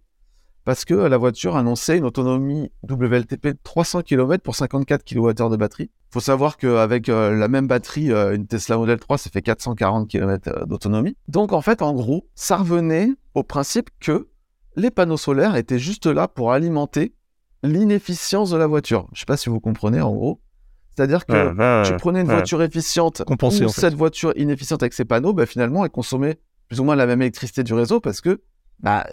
parce 0.64 0.84
que 0.84 0.94
la 0.94 1.16
voiture 1.16 1.56
annonçait 1.56 1.98
une 1.98 2.04
autonomie 2.04 2.70
WLTP 2.88 3.48
de 3.48 3.58
300 3.62 4.02
km 4.02 4.42
pour 4.42 4.54
54 4.54 5.04
kWh 5.04 5.50
de 5.50 5.56
batterie. 5.56 5.90
Il 6.10 6.12
faut 6.12 6.20
savoir 6.20 6.56
qu'avec 6.56 7.08
euh, 7.08 7.34
la 7.36 7.48
même 7.48 7.66
batterie, 7.66 8.12
euh, 8.12 8.34
une 8.34 8.46
Tesla 8.46 8.76
Model 8.76 8.98
3, 8.98 9.18
ça 9.18 9.30
fait 9.30 9.42
440 9.42 10.08
km 10.08 10.48
euh, 10.48 10.66
d'autonomie. 10.66 11.16
Donc 11.28 11.52
en 11.52 11.60
fait, 11.60 11.82
en 11.82 11.92
gros, 11.94 12.26
ça 12.34 12.56
revenait 12.56 13.10
au 13.34 13.42
principe 13.42 13.90
que 14.00 14.28
les 14.76 14.90
panneaux 14.90 15.16
solaires 15.16 15.56
étaient 15.56 15.78
juste 15.78 16.06
là 16.06 16.28
pour 16.28 16.52
alimenter 16.52 17.14
l'inefficience 17.62 18.50
de 18.50 18.56
la 18.56 18.66
voiture. 18.66 19.06
Je 19.12 19.16
ne 19.16 19.20
sais 19.20 19.26
pas 19.26 19.36
si 19.36 19.48
vous 19.48 19.60
comprenez 19.60 20.00
en 20.00 20.12
gros. 20.12 20.40
C'est-à-dire 20.96 21.24
que 21.24 21.86
tu 21.86 21.96
prenais 21.96 22.20
une 22.20 22.26
voiture 22.26 22.62
efficiente 22.62 23.22
Compensée, 23.24 23.64
ou 23.64 23.68
en 23.68 23.72
fait. 23.72 23.80
cette 23.80 23.94
voiture 23.94 24.32
inefficiente 24.36 24.82
avec 24.82 24.92
ses 24.92 25.04
panneaux, 25.04 25.32
bah, 25.32 25.46
finalement, 25.46 25.84
elle 25.84 25.90
consommait 25.90 26.38
plus 26.68 26.80
ou 26.80 26.84
moins 26.84 26.96
la 26.96 27.06
même 27.06 27.22
électricité 27.22 27.62
du 27.62 27.72
réseau 27.72 28.00
parce 28.00 28.20
que 28.20 28.42
bah, 28.80 29.06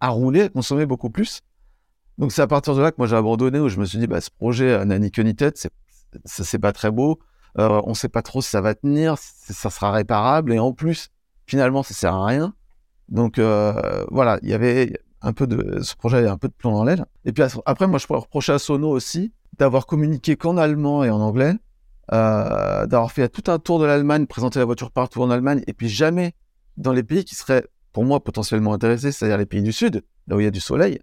à 0.00 0.08
rouler, 0.08 0.40
elle 0.40 0.50
consommait 0.50 0.86
beaucoup 0.86 1.10
plus. 1.10 1.40
Donc 2.18 2.32
c'est 2.32 2.42
à 2.42 2.46
partir 2.46 2.74
de 2.74 2.82
là 2.82 2.90
que 2.90 2.96
moi 2.98 3.06
j'ai 3.06 3.16
abandonné, 3.16 3.60
où 3.60 3.68
je 3.68 3.78
me 3.78 3.84
suis 3.84 3.98
dit, 3.98 4.06
bah, 4.06 4.20
ce 4.20 4.30
projet 4.30 4.72
euh, 4.72 4.84
n'a 4.84 4.98
ni 4.98 5.10
queue 5.10 5.22
ni 5.22 5.34
tête, 5.34 5.56
c'est, 5.56 5.70
ça, 6.24 6.44
c'est 6.44 6.58
pas 6.58 6.72
très 6.72 6.90
beau, 6.90 7.20
euh, 7.58 7.80
on 7.84 7.94
sait 7.94 8.08
pas 8.08 8.22
trop 8.22 8.42
si 8.42 8.50
ça 8.50 8.60
va 8.60 8.74
tenir, 8.74 9.16
si 9.18 9.52
ça 9.52 9.70
sera 9.70 9.92
réparable, 9.92 10.52
et 10.52 10.58
en 10.58 10.72
plus, 10.72 11.10
finalement, 11.46 11.82
ça 11.82 11.94
sert 11.94 12.14
à 12.14 12.26
rien. 12.26 12.54
Donc 13.08 13.38
euh, 13.38 14.04
voilà, 14.10 14.38
il 14.42 14.48
y 14.48 14.54
avait 14.54 15.00
un 15.22 15.32
peu 15.32 15.46
de 15.46 15.80
ce 15.82 15.96
projet 15.96 16.18
avait 16.18 16.28
un 16.28 16.36
peu 16.36 16.48
de 16.48 16.52
plomb 16.52 16.72
dans 16.72 16.84
l'aile. 16.84 17.06
Et 17.24 17.32
puis 17.32 17.44
après, 17.66 17.86
moi, 17.86 17.98
je 17.98 18.06
pourrais 18.06 18.20
reprocher 18.20 18.52
à 18.52 18.58
Sono 18.58 18.88
aussi 18.88 19.32
d'avoir 19.56 19.86
communiqué 19.86 20.36
qu'en 20.36 20.56
allemand 20.56 21.04
et 21.04 21.10
en 21.10 21.20
anglais, 21.20 21.54
d'avoir 22.10 23.10
fait 23.10 23.28
tout 23.28 23.50
un 23.50 23.58
tour 23.58 23.78
de 23.80 23.86
l'Allemagne, 23.86 24.26
présenter 24.26 24.58
la 24.58 24.64
voiture 24.64 24.90
partout 24.90 25.22
en 25.22 25.30
Allemagne, 25.30 25.62
et 25.66 25.72
puis 25.72 25.88
jamais 25.88 26.34
dans 26.76 26.92
les 26.92 27.02
pays 27.02 27.24
qui 27.24 27.34
seraient, 27.34 27.66
pour 27.98 28.04
moi, 28.04 28.20
potentiellement 28.20 28.74
intéressés, 28.74 29.10
c'est-à-dire 29.10 29.38
les 29.38 29.44
pays 29.44 29.60
du 29.60 29.72
Sud, 29.72 30.04
là 30.28 30.36
où 30.36 30.40
il 30.40 30.44
y 30.44 30.46
a 30.46 30.52
du 30.52 30.60
soleil, 30.60 31.00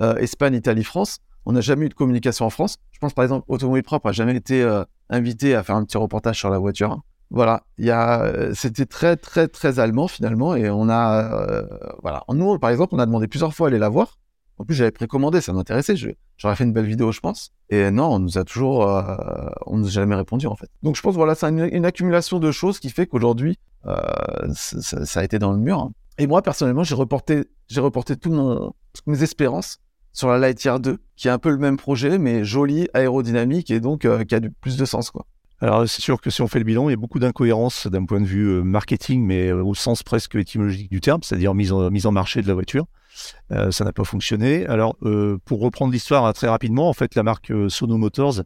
euh, 0.00 0.16
Espagne, 0.16 0.54
Italie, 0.54 0.82
France. 0.82 1.18
On 1.44 1.52
n'a 1.52 1.60
jamais 1.60 1.84
eu 1.84 1.88
de 1.90 1.94
communication 1.94 2.46
en 2.46 2.48
France. 2.48 2.78
Je 2.90 2.98
pense 3.00 3.12
par 3.12 3.22
exemple, 3.22 3.44
Automobile 3.48 3.82
Propre 3.82 4.06
a 4.06 4.12
jamais 4.12 4.34
été 4.34 4.62
euh, 4.62 4.82
invité 5.10 5.54
à 5.54 5.62
faire 5.62 5.76
un 5.76 5.84
petit 5.84 5.98
reportage 5.98 6.38
sur 6.38 6.48
la 6.48 6.56
voiture. 6.58 7.02
Voilà, 7.28 7.64
il 7.76 7.84
y 7.84 7.90
a, 7.90 8.22
euh, 8.22 8.54
c'était 8.54 8.86
très 8.86 9.18
très 9.18 9.46
très 9.46 9.78
allemand 9.78 10.08
finalement, 10.08 10.56
et 10.56 10.70
on 10.70 10.88
a, 10.88 11.50
euh, 11.50 11.66
voilà, 12.00 12.24
nous 12.30 12.58
par 12.58 12.70
exemple, 12.70 12.94
on 12.94 12.98
a 12.98 13.04
demandé 13.04 13.28
plusieurs 13.28 13.52
fois 13.52 13.66
à 13.66 13.68
aller 13.68 13.78
la 13.78 13.90
voir. 13.90 14.18
En 14.56 14.64
plus, 14.64 14.74
j'avais 14.74 14.90
précommandé, 14.90 15.42
ça 15.42 15.52
m'intéressait. 15.52 15.96
J'aurais 16.38 16.56
fait 16.56 16.64
une 16.64 16.72
belle 16.72 16.86
vidéo, 16.86 17.12
je 17.12 17.20
pense. 17.20 17.52
Et 17.68 17.90
non, 17.90 18.06
on 18.06 18.20
nous 18.20 18.38
a 18.38 18.44
toujours, 18.44 18.88
euh, 18.88 19.16
on 19.66 19.76
nous 19.76 19.88
a 19.88 19.90
jamais 19.90 20.14
répondu 20.14 20.46
en 20.46 20.56
fait. 20.56 20.70
Donc 20.82 20.96
je 20.96 21.02
pense 21.02 21.14
voilà, 21.14 21.34
c'est 21.34 21.50
une, 21.50 21.84
accumulation 21.84 22.38
de 22.38 22.50
choses 22.52 22.80
qui 22.80 22.88
fait 22.88 23.06
qu'aujourd'hui, 23.06 23.58
ça, 24.54 25.20
a 25.20 25.24
été 25.24 25.38
dans 25.38 25.52
le 25.52 25.58
mur. 25.58 25.90
Et 26.18 26.26
moi 26.26 26.42
personnellement, 26.42 26.84
j'ai 26.84 26.94
reporté, 26.94 27.44
j'ai 27.68 27.80
reporté 27.80 28.16
toutes 28.16 28.74
mes 29.06 29.22
espérances 29.22 29.78
sur 30.12 30.28
la 30.28 30.38
Lightyear 30.38 30.78
2, 30.78 30.98
qui 31.16 31.28
est 31.28 31.30
un 31.30 31.38
peu 31.38 31.50
le 31.50 31.58
même 31.58 31.76
projet, 31.76 32.18
mais 32.18 32.44
joli, 32.44 32.88
aérodynamique 32.94 33.70
et 33.70 33.80
donc 33.80 34.04
euh, 34.04 34.24
qui 34.24 34.34
a 34.34 34.40
du, 34.40 34.50
plus 34.50 34.76
de 34.76 34.84
sens. 34.84 35.10
Alors 35.60 35.88
c'est 35.88 36.02
sûr 36.02 36.20
que 36.20 36.28
si 36.28 36.42
on 36.42 36.48
fait 36.48 36.58
le 36.58 36.64
bilan, 36.64 36.88
il 36.88 36.92
y 36.92 36.94
a 36.94 36.98
beaucoup 36.98 37.18
d'incohérences 37.18 37.86
d'un 37.86 38.04
point 38.04 38.20
de 38.20 38.26
vue 38.26 38.48
euh, 38.48 38.62
marketing, 38.62 39.24
mais 39.24 39.48
euh, 39.48 39.64
au 39.64 39.74
sens 39.74 40.02
presque 40.02 40.34
étymologique 40.34 40.90
du 40.90 41.00
terme, 41.00 41.22
c'est-à-dire 41.22 41.54
mise 41.54 41.72
en, 41.72 41.90
mise 41.90 42.06
en 42.06 42.12
marché 42.12 42.42
de 42.42 42.48
la 42.48 42.54
voiture. 42.54 42.86
Ça 43.70 43.84
n'a 43.84 43.92
pas 43.92 44.04
fonctionné. 44.04 44.64
Alors 44.66 44.96
pour 45.44 45.60
reprendre 45.60 45.92
l'histoire 45.92 46.24
hein, 46.24 46.32
très 46.32 46.48
rapidement, 46.48 46.88
en 46.88 46.94
fait 46.94 47.14
la 47.14 47.22
marque 47.22 47.52
Sono 47.68 47.98
Motors 47.98 48.42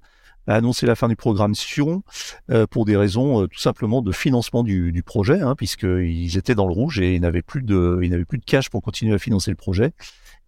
a 0.47 0.55
annoncé 0.55 0.87
la 0.87 0.95
fin 0.95 1.09
du 1.09 1.17
programme 1.17 1.55
Sion 1.55 2.03
euh, 2.51 2.67
pour 2.67 2.85
des 2.85 2.97
raisons 2.97 3.43
euh, 3.43 3.47
tout 3.47 3.59
simplement 3.59 4.03
de 4.03 4.13
financement 4.13 4.63
du, 4.63 4.93
du 4.93 5.03
projet, 5.03 5.41
hein, 5.41 5.55
puisqu'ils 5.57 6.37
étaient 6.37 6.55
dans 6.55 6.67
le 6.67 6.73
rouge 6.73 7.01
et 7.01 7.15
ils 7.15 7.21
n'avaient 7.21 7.43
plus 7.43 7.63
de, 7.63 8.01
ils 8.03 8.11
n'avaient 8.11 8.25
plus 8.25 8.39
de 8.39 8.45
cash 8.45 8.71
pour 8.71 8.83
continuer 8.83 9.15
à 9.15 9.19
financer 9.19 9.51
le 9.51 9.57
projet. 9.57 9.93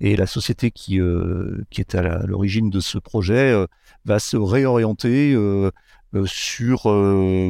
Et 0.00 0.16
la 0.16 0.26
société 0.26 0.70
qui, 0.70 1.00
euh, 1.00 1.64
qui 1.70 1.80
est 1.80 1.94
à 1.94 2.24
l'origine 2.26 2.70
de 2.70 2.80
ce 2.80 2.98
projet 2.98 3.52
euh, 3.52 3.66
va 4.04 4.20
se 4.20 4.36
réorienter 4.36 5.32
euh, 5.34 5.70
euh, 6.14 6.24
sur, 6.26 6.84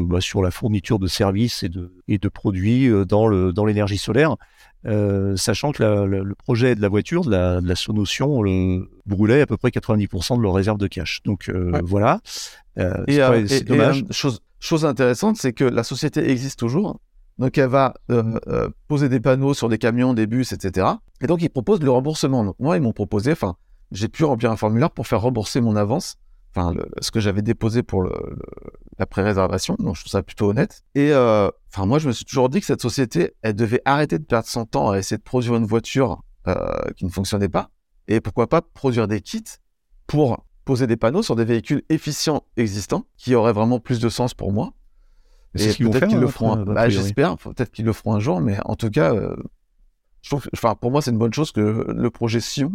bah, 0.07 0.21
sur 0.21 0.43
la 0.43 0.51
fourniture 0.51 0.99
de 0.99 1.07
services 1.07 1.63
et 1.63 1.69
de, 1.69 1.93
et 2.09 2.19
de 2.19 2.29
produits 2.29 2.91
dans 3.07 3.29
le 3.29 3.53
dans 3.53 3.65
l'énergie 3.65 3.99
solaire, 3.99 4.37
euh, 4.87 5.37
sachant 5.37 5.73
que 5.73 5.83
la- 5.83 6.07
la- 6.07 6.23
le 6.23 6.35
projet 6.35 6.75
de 6.75 6.81
la 6.81 6.89
voiture, 6.89 7.25
de 7.25 7.31
la, 7.31 7.61
de 7.61 7.69
la 7.69 7.75
Sonotion, 7.77 8.43
le, 8.43 8.89
brûlait 9.07 9.41
à 9.43 9.47
peu 9.47 9.57
près 9.57 9.71
90% 9.71 10.37
de 10.39 10.43
leur 10.43 10.55
réserve 10.55 10.79
de 10.79 10.87
cash. 10.87 11.21
Donc 11.25 11.49
euh, 11.49 11.73
Ouais. 11.73 11.81
voilà, 11.85 12.21
Euh, 12.79 13.03
Et, 13.09 13.15
c'est 13.15 13.23
euh, 13.23 13.29
pas- 13.29 13.37
et- 13.39 13.49
c'est 13.49 13.61
et, 13.63 13.65
dommage. 13.65 14.05
chose, 14.13 14.41
chose 14.61 14.85
intéressante, 14.85 15.37
c'est 15.37 15.53
que 15.53 15.65
la 15.65 15.83
société 15.83 16.31
existe 16.31 16.59
toujours. 16.61 17.01
Donc 17.39 17.59
elle 17.59 17.69
va 17.69 17.95
poser 18.89 19.09
des 19.09 19.21
panneaux 19.21 19.55
sur 19.55 19.69
des 19.69 19.79
camions, 19.79 20.15
des 20.15 20.27
bus, 20.27 20.53
etc. 20.53 20.87
Et 21.21 21.27
donc 21.27 21.43
ils 21.43 21.49
proposent 21.51 21.83
le 21.83 21.91
remboursement. 21.91 22.45
Donc 22.45 22.57
moi, 22.59 22.77
ils 22.77 22.83
m'ont 22.83 22.93
proposé, 22.93 23.33
enfin, 23.33 23.57
j'ai 23.93 24.09
pu 24.09 24.25
remplir 24.25 24.51
un 24.51 24.57
formulaire 24.57 24.91
pour 24.91 25.07
faire 25.07 25.21
rembourser 25.21 25.61
mon 25.61 25.75
avance, 25.77 26.17
enfin, 26.55 26.73
le- 26.73 26.89
ce 27.01 27.11
que 27.11 27.21
j'avais 27.21 27.43
déposé 27.43 27.83
pour 27.83 28.03
le, 28.03 28.11
le- 28.11 28.39
la 28.99 29.07
pré-réservation. 29.07 29.77
Donc 29.79 29.97
je 29.97 30.03
trouve 30.03 30.11
ça 30.13 30.23
plutôt 30.23 30.51
honnête. 30.51 30.83
Et 30.95 31.11
enfin, 31.73 31.87
moi, 31.87 31.99
je 31.99 32.09
me 32.09 32.13
suis 32.13 32.25
toujours 32.25 32.49
dit 32.49 32.61
que 32.61 32.67
cette 32.67 32.83
société, 32.83 33.35
elle 33.43 33.55
devait 33.55 33.83
arrêter 33.85 34.19
de 34.19 34.25
perdre 34.25 34.49
son 34.49 34.65
temps 34.65 34.91
à 34.91 34.99
essayer 34.99 35.17
de 35.19 35.23
produire 35.23 35.55
une 35.57 35.67
voiture 35.67 36.23
euh, 36.47 36.55
qui 36.97 37.05
ne 37.05 37.11
fonctionnait 37.11 37.49
pas. 37.49 37.71
Et 38.09 38.21
pourquoi 38.21 38.49
pas 38.49 38.63
produire 38.63 39.07
des 39.09 39.21
kits 39.21 39.45
pour 40.07 40.45
poser 40.65 40.87
des 40.87 40.97
panneaux 40.97 41.23
sur 41.23 41.37
des 41.37 41.45
véhicules 41.45 41.83
efficients 41.89 42.43
existants, 42.57 43.05
qui 43.17 43.35
auraient 43.35 43.53
vraiment 43.53 43.81
plus 43.81 44.01
de 44.01 44.09
sens 44.09 44.35
pour 44.35 44.53
moi. 44.53 44.73
Et 45.55 45.59
ce 45.73 45.79
peut-être 45.83 46.09
qu'ils 46.09 46.19
le 46.19 46.27
hein, 46.27 46.31
feront. 46.31 46.53
un- 46.53 46.65
Bah. 46.65 46.89
J'espère. 46.91 47.37
Peut-être 47.39 47.71
qu'ils 47.71 47.85
le 47.87 47.93
feront 47.93 48.15
un 48.15 48.21
jour, 48.21 48.41
mais 48.41 48.59
en 48.67 48.77
tout 48.77 48.91
cas, 48.91 49.15
euh, 49.15 49.35
je 50.23 50.31
trouve, 50.31 50.43
que- 50.45 50.51
enfin, 50.55 50.75
pour 50.75 50.91
moi, 50.91 51.01
c'est 51.03 51.11
une 51.11 51.19
bonne 51.19 51.33
chose 51.33 51.53
que 51.53 51.61
le 51.89 52.11
projet 52.11 52.41
Sion 52.41 52.73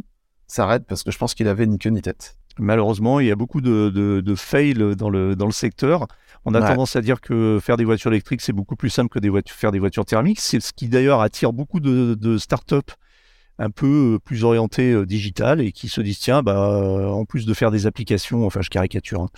s'arrête 0.48 0.86
parce 0.88 1.04
que 1.04 1.12
je 1.12 1.18
pense 1.18 1.34
qu'il 1.36 1.48
avait 1.48 1.66
ni 1.68 1.78
queue 1.78 1.90
ni 1.92 2.02
tête. 2.02 2.36
Malheureusement, 2.60 3.20
il 3.20 3.28
y 3.28 3.32
a 3.32 3.36
beaucoup 3.36 3.62
de, 3.62 3.90
de, 3.90 4.22
de 4.22 4.36
fails 4.36 4.96
dans 4.96 5.10
le, 5.10 5.36
dans 5.36 5.46
le 5.48 5.52
secteur. 5.52 6.08
On 6.46 6.54
a 6.54 6.62
Ouais. 6.62 6.68
tendance 6.68 6.96
à 6.96 7.02
dire 7.02 7.22
que 7.22 7.60
faire 7.62 7.78
des 7.78 7.86
voitures 7.86 8.12
électriques, 8.12 8.42
c'est 8.42 8.54
beaucoup 8.54 8.76
plus 8.76 8.90
simple 8.90 9.10
que 9.10 9.20
des 9.20 9.30
voitures, 9.30 9.56
faire 9.56 9.72
des 9.72 9.80
voitures 9.80 10.06
thermiques. 10.06 10.40
C'est 10.40 10.60
ce 10.60 10.74
qui 10.74 10.88
d'ailleurs 10.90 11.22
attire 11.22 11.54
beaucoup 11.54 11.80
de, 11.80 12.14
de 12.16 12.38
startups 12.38 12.76
un 13.60 13.70
peu 13.70 14.16
euh, 14.16 14.20
plus 14.20 14.44
orientées 14.44 14.92
euh, 14.94 15.06
digitales 15.06 15.62
et 15.62 15.72
qui 15.72 15.88
se 15.88 16.02
disent 16.02 16.20
tiens, 16.20 16.42
bah, 16.44 16.72
euh, 16.82 17.08
en 17.08 17.24
plus 17.26 17.46
de 17.46 17.54
faire 17.54 17.70
des 17.72 17.86
applications, 17.86 18.46
enfin 18.46 18.62
je 18.62 18.70
caricature, 18.70 19.22
hein, 19.22 19.30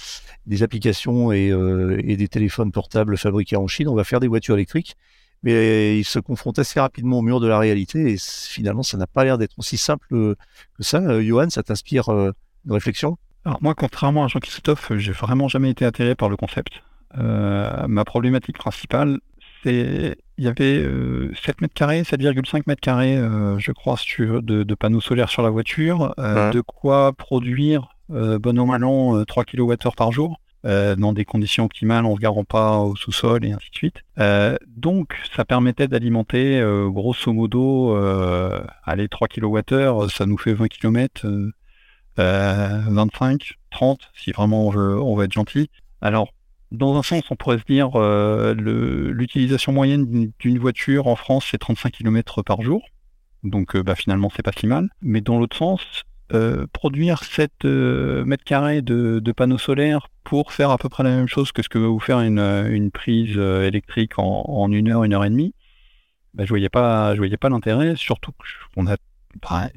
des 0.45 0.63
applications 0.63 1.31
et, 1.33 1.51
euh, 1.51 1.99
et 2.03 2.15
des 2.15 2.27
téléphones 2.29 2.71
portables 2.71 3.17
fabriqués 3.17 3.57
en 3.57 3.67
Chine, 3.67 3.87
on 3.89 3.95
va 3.95 4.03
faire 4.05 4.19
des 4.21 4.27
voitures 4.29 4.55
électriques. 4.55 4.95
Mais 5.43 5.99
ils 5.99 6.05
se 6.05 6.17
confrontent 6.17 6.57
assez 6.59 6.79
rapidement 6.79 7.19
au 7.19 7.21
mur 7.21 7.39
de 7.39 7.47
la 7.47 7.59
réalité 7.59 8.13
et 8.13 8.17
finalement, 8.17 8.81
ça 8.83 8.97
n'a 8.97 9.05
pas 9.05 9.23
l'air 9.25 9.37
d'être 9.37 9.53
aussi 9.59 9.77
simple 9.77 10.07
euh, 10.13 10.35
que 10.77 10.83
ça. 10.83 10.99
Euh, 11.01 11.21
Johan, 11.21 11.49
ça 11.49 11.61
t'inspire 11.61 12.09
réflexion? 12.73 13.17
Alors 13.45 13.59
moi, 13.61 13.75
contrairement 13.75 14.23
à 14.25 14.27
Jean-Christophe, 14.27 14.91
j'ai 14.97 15.11
vraiment 15.11 15.47
jamais 15.47 15.69
été 15.69 15.85
attiré 15.85 16.15
par 16.15 16.29
le 16.29 16.35
concept. 16.37 16.81
Euh, 17.17 17.87
ma 17.87 18.03
problématique 18.03 18.57
principale, 18.57 19.19
c'est 19.63 20.17
il 20.37 20.43
y 20.43 20.47
avait 20.47 20.79
euh, 20.83 21.31
7 21.45 21.61
mètres 21.61 21.73
carrés, 21.73 22.01
7,5 22.01 22.63
mètres 22.67 22.81
carrés, 22.81 23.15
euh, 23.17 23.57
je 23.59 23.71
crois, 23.71 23.95
si 23.97 24.05
tu 24.05 24.25
veux, 24.25 24.41
de, 24.41 24.63
de 24.63 24.75
panneaux 24.75 24.99
solaires 24.99 25.29
sur 25.29 25.43
la 25.43 25.49
voiture, 25.49 26.13
euh, 26.19 26.47
Ouais. 26.49 26.53
de 26.53 26.61
quoi 26.61 27.13
produire 27.13 27.89
bon 28.09 28.59
an 28.59 28.65
mal 28.65 28.83
an 28.83 29.17
euh, 29.17 29.25
3 29.25 29.45
kWh 29.45 29.75
par 29.95 30.11
jour. 30.11 30.39
euh, 30.65 30.95
dans 30.95 31.13
des 31.13 31.25
conditions 31.25 31.65
optimales, 31.65 32.05
en 32.05 32.15
se 32.15 32.19
garant 32.19 32.43
pas 32.43 32.79
au 32.79 32.95
sous-sol 32.95 33.45
et 33.45 33.51
ainsi 33.51 33.69
de 33.69 33.75
suite. 33.75 34.01
Euh, 34.17 34.57
donc, 34.75 35.15
ça 35.35 35.45
permettait 35.45 35.87
d'alimenter 35.87 36.59
euh, 36.59 36.89
grosso 36.89 37.31
modo, 37.31 37.95
allez, 38.83 39.07
3 39.07 39.27
kWh, 39.27 40.09
ça 40.09 40.25
nous 40.25 40.37
fait 40.39 40.53
20 40.55 40.67
km, 40.67 41.27
euh, 42.19 42.81
25, 42.87 43.53
30, 43.71 43.99
si 44.15 44.31
vraiment 44.31 44.67
on 44.67 44.69
veut, 44.69 45.01
on 45.01 45.15
veut 45.15 45.25
être 45.25 45.33
gentil. 45.33 45.69
Alors, 46.01 46.29
dans 46.71 46.97
un 46.97 47.03
sens, 47.03 47.23
on 47.31 47.35
pourrait 47.35 47.59
se 47.59 47.63
dire 47.65 47.91
euh, 47.95 48.53
l'utilisation 48.55 49.71
moyenne 49.71 50.31
d'une- 50.39 50.59
voiture 50.59 51.07
en 51.07 51.15
France, 51.15 51.47
c'est 51.51 51.57
35 51.57 51.91
km 51.91 52.41
par 52.43 52.61
jour. 52.61 52.83
Donc, 53.43 53.75
euh, 53.75 53.83
bah, 53.83 53.95
finalement, 53.95 54.29
c'est 54.35 54.43
pas 54.43 54.51
si 54.57 54.67
mal. 54.67 54.89
Mais 55.01 55.21
dans 55.21 55.39
l'autre 55.39 55.55
sens, 55.57 55.81
euh, 56.33 56.65
produire 56.73 57.23
7 57.23 57.51
euh, 57.65 58.25
mètres 58.25 58.43
carrés 58.43 58.81
de, 58.81 59.19
de 59.19 59.31
panneaux 59.31 59.59
solaires 59.59 60.07
pour 60.23 60.51
faire 60.51 60.71
à 60.71 60.77
peu 60.77 60.89
près 60.89 61.03
la 61.03 61.11
même 61.11 61.27
chose 61.27 61.51
que 61.51 61.61
ce 61.61 61.69
que 61.69 61.77
va 61.77 61.87
vous 61.87 61.99
faire 61.99 62.19
une, 62.21 62.39
euh, 62.39 62.69
une 62.71 62.89
prise 62.91 63.35
euh, 63.37 63.67
électrique 63.67 64.17
en, 64.17 64.43
en 64.47 64.71
une 64.71 64.89
heure, 64.89 65.03
une 65.03 65.13
heure 65.13 65.23
et 65.25 65.29
demie, 65.29 65.53
bah, 66.33 66.45
je 66.45 66.49
voyais 66.49 66.69
pas, 66.69 67.15
voyais 67.15 67.37
pas 67.37 67.49
l'intérêt. 67.49 67.95
Surtout 67.95 68.31
qu'on 68.75 68.87
a, 68.87 68.97
bah, 69.41 69.69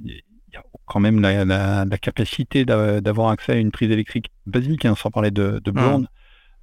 il 0.48 0.54
y 0.54 0.56
a 0.58 0.62
quand 0.86 1.00
même 1.00 1.20
la, 1.20 1.44
la, 1.44 1.84
la 1.84 1.98
capacité 1.98 2.64
d'a- 2.64 3.00
d'avoir 3.00 3.30
accès 3.30 3.52
à 3.52 3.56
une 3.56 3.70
prise 3.70 3.90
électrique 3.90 4.30
basique, 4.46 4.84
hein, 4.84 4.94
sans 4.96 5.10
parler 5.10 5.30
de, 5.30 5.60
de 5.64 5.70
bornes. 5.70 6.08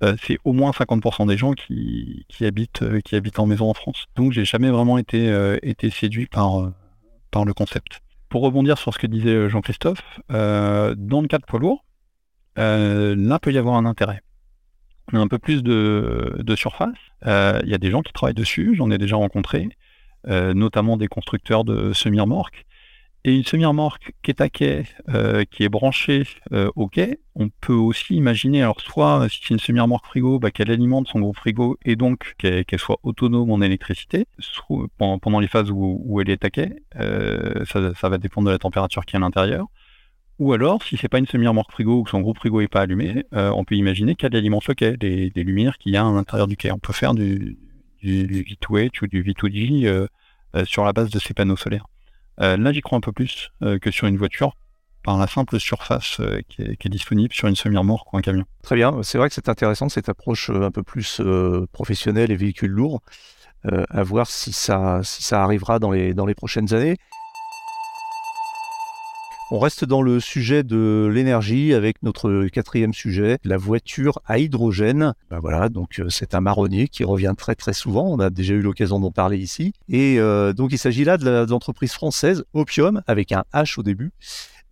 Euh, 0.03 0.15
c'est 0.21 0.37
au 0.43 0.53
moins 0.53 0.71
50% 0.71 1.25
des 1.27 1.37
gens 1.37 1.53
qui, 1.53 2.25
qui 2.29 2.45
habitent 2.45 2.81
euh, 2.83 3.01
qui 3.01 3.15
habitent 3.15 3.39
en 3.39 3.45
maison 3.47 3.69
en 3.69 3.73
France. 3.73 4.05
Donc 4.15 4.33
j'ai 4.33 4.45
jamais 4.45 4.69
vraiment 4.69 4.97
été 4.97 5.29
euh, 5.31 5.57
été 5.63 5.89
séduit 5.89 6.27
par 6.27 6.71
par 7.31 7.45
le 7.45 7.53
concept. 7.53 8.01
Pour 8.29 8.41
rebondir 8.43 8.77
sur 8.77 8.93
ce 8.93 8.99
que 8.99 9.07
disait 9.07 9.49
Jean-Christophe, 9.49 10.19
dans 10.29 11.21
le 11.21 11.27
cas 11.27 11.37
de 11.37 11.45
poids 11.45 11.59
lourd, 11.59 11.85
là 12.57 13.39
peut 13.39 13.51
y 13.53 13.57
avoir 13.57 13.75
un 13.75 13.85
intérêt. 13.85 14.21
On 15.13 15.19
a 15.19 15.21
un 15.21 15.27
peu 15.27 15.39
plus 15.39 15.63
de, 15.63 16.35
de 16.39 16.55
surface. 16.55 16.97
Il 17.25 17.67
y 17.69 17.73
a 17.73 17.77
des 17.77 17.91
gens 17.91 18.01
qui 18.01 18.13
travaillent 18.13 18.33
dessus, 18.33 18.75
j'en 18.75 18.89
ai 18.91 18.97
déjà 18.97 19.15
rencontré, 19.15 19.69
notamment 20.27 20.97
des 20.97 21.07
constructeurs 21.07 21.63
de 21.63 21.93
semi-remorques. 21.93 22.65
Et 23.27 23.35
une 23.35 23.43
semi-remorque 23.43 24.13
qui 24.21 24.29
est 24.29 24.39
à 24.39 24.49
quai, 24.49 24.83
euh, 25.09 25.45
qui 25.45 25.63
est 25.63 25.69
branchée 25.69 26.27
euh, 26.51 26.69
au 26.75 26.87
quai, 26.87 27.19
on 27.33 27.49
peut 27.49 27.73
aussi 27.73 28.13
imaginer, 28.13 28.61
alors 28.61 28.79
soit 28.79 29.23
euh, 29.23 29.29
si 29.29 29.39
c'est 29.41 29.55
une 29.55 29.59
semi-remorque 29.59 30.05
frigo, 30.05 30.37
bah, 30.37 30.51
qu'elle 30.51 30.69
alimente 30.69 31.07
son 31.07 31.21
gros 31.21 31.33
frigo 31.33 31.75
et 31.83 31.95
donc 31.95 32.35
qu'elle 32.37 32.63
soit 32.77 32.99
autonome 33.01 33.49
en 33.49 33.61
électricité 33.61 34.27
pendant, 34.99 35.39
les 35.39 35.47
phases 35.47 35.71
où, 35.71 36.03
où 36.05 36.21
elle 36.21 36.29
est 36.29 36.45
à 36.45 36.51
quai, 36.51 36.83
euh, 36.97 37.65
ça, 37.65 37.95
ça 37.95 38.09
va 38.09 38.19
dépendre 38.19 38.45
de 38.45 38.51
la 38.51 38.59
température 38.59 39.03
qui 39.07 39.15
est 39.15 39.17
à 39.17 39.21
l'intérieur, 39.21 39.65
Ou 40.37 40.53
alors, 40.53 40.83
si 40.83 40.95
c'est 40.95 41.09
pas 41.09 41.17
une 41.17 41.25
semi-remorque 41.25 41.71
frigo 41.71 42.01
ou 42.01 42.03
que 42.03 42.11
son 42.11 42.21
groupe 42.21 42.37
frigo 42.37 42.61
est 42.61 42.67
pas 42.67 42.81
allumé, 42.81 43.25
on 43.31 43.63
peut 43.63 43.75
imaginer 43.75 44.13
qu'elle 44.13 44.35
alimente 44.35 44.67
le 44.67 44.75
quai, 44.75 44.97
des, 44.97 45.31
des, 45.31 45.43
lumières 45.43 45.79
qu'il 45.79 45.93
y 45.93 45.97
a 45.97 46.05
à 46.05 46.11
l'intérieur 46.11 46.45
du 46.45 46.57
quai. 46.57 46.71
On 46.71 46.77
peut 46.77 46.93
faire 46.93 47.15
du, 47.15 47.57
du, 48.03 48.43
V2H 48.43 49.01
ou 49.01 49.07
du 49.07 49.23
V2G 49.23 50.07
sur 50.65 50.85
la 50.85 50.93
base 50.93 51.09
de 51.09 51.17
ces 51.17 51.33
panneaux 51.33 51.57
solaires. 51.57 51.87
Là, 52.37 52.71
j'y 52.71 52.81
crois 52.81 52.97
un 52.97 53.01
peu 53.01 53.11
plus 53.11 53.51
que 53.61 53.91
sur 53.91 54.07
une 54.07 54.17
voiture 54.17 54.55
par 55.05 55.17
la 55.19 55.27
simple 55.27 55.59
surface 55.59 56.19
euh, 56.19 56.41
qui 56.49 56.63
est, 56.63 56.89
disponible 56.89 57.31
sur 57.31 57.47
une 57.47 57.55
semi-remorque 57.55 58.11
ou 58.11 58.17
un 58.17 58.21
camion. 58.21 58.43
Très 58.63 58.75
bien, 58.75 59.03
c'est 59.03 59.19
vrai 59.19 59.29
que 59.29 59.35
c'est 59.35 59.49
intéressant 59.49 59.87
cette 59.87 60.09
approche 60.09 60.49
euh, 60.49 60.63
un 60.63 60.71
peu 60.71 60.81
plus 60.81 61.21
euh, 61.21 61.67
professionnelle 61.71 62.31
et 62.31 62.35
véhicules 62.35 62.71
lourds. 62.71 63.01
à 63.89 64.03
voir 64.03 64.27
si 64.27 64.51
ça, 64.51 65.01
si 65.03 65.23
ça 65.23 65.43
arrivera 65.43 65.79
dans 65.79 65.91
les, 65.91 66.13
dans 66.13 66.25
les 66.25 66.35
prochaines 66.35 66.73
années. 66.73 66.97
On 69.55 69.59
reste 69.59 69.85
dans 69.85 70.01
le 70.01 70.19
sujet 70.19 70.63
de 70.63 71.09
l'énergie 71.09 71.73
avec 71.73 72.03
notre 72.03 72.47
quatrième 72.47 72.93
sujet, 72.93 73.37
la 73.45 73.55
voiture 73.55 74.19
à 74.25 74.37
hydrogène. 74.37 75.13
Ben 75.29 75.39
voilà, 75.39 75.69
donc 75.69 76.01
c'est 76.09 76.35
un 76.35 76.41
marronnier 76.41 76.89
qui 76.89 77.05
revient 77.05 77.33
très 77.37 77.55
très 77.55 77.71
souvent. 77.71 78.05
On 78.05 78.19
a 78.19 78.29
déjà 78.29 78.53
eu 78.53 78.61
l'occasion 78.61 78.99
d'en 78.99 79.11
parler 79.11 79.37
ici. 79.37 79.71
Et 79.87 80.17
donc 80.57 80.73
il 80.73 80.77
s'agit 80.77 81.05
là 81.05 81.17
de 81.17 81.49
l'entreprise 81.49 81.93
française 81.93 82.43
Opium 82.51 83.01
avec 83.07 83.31
un 83.31 83.45
H 83.53 83.79
au 83.79 83.83
début, 83.83 84.11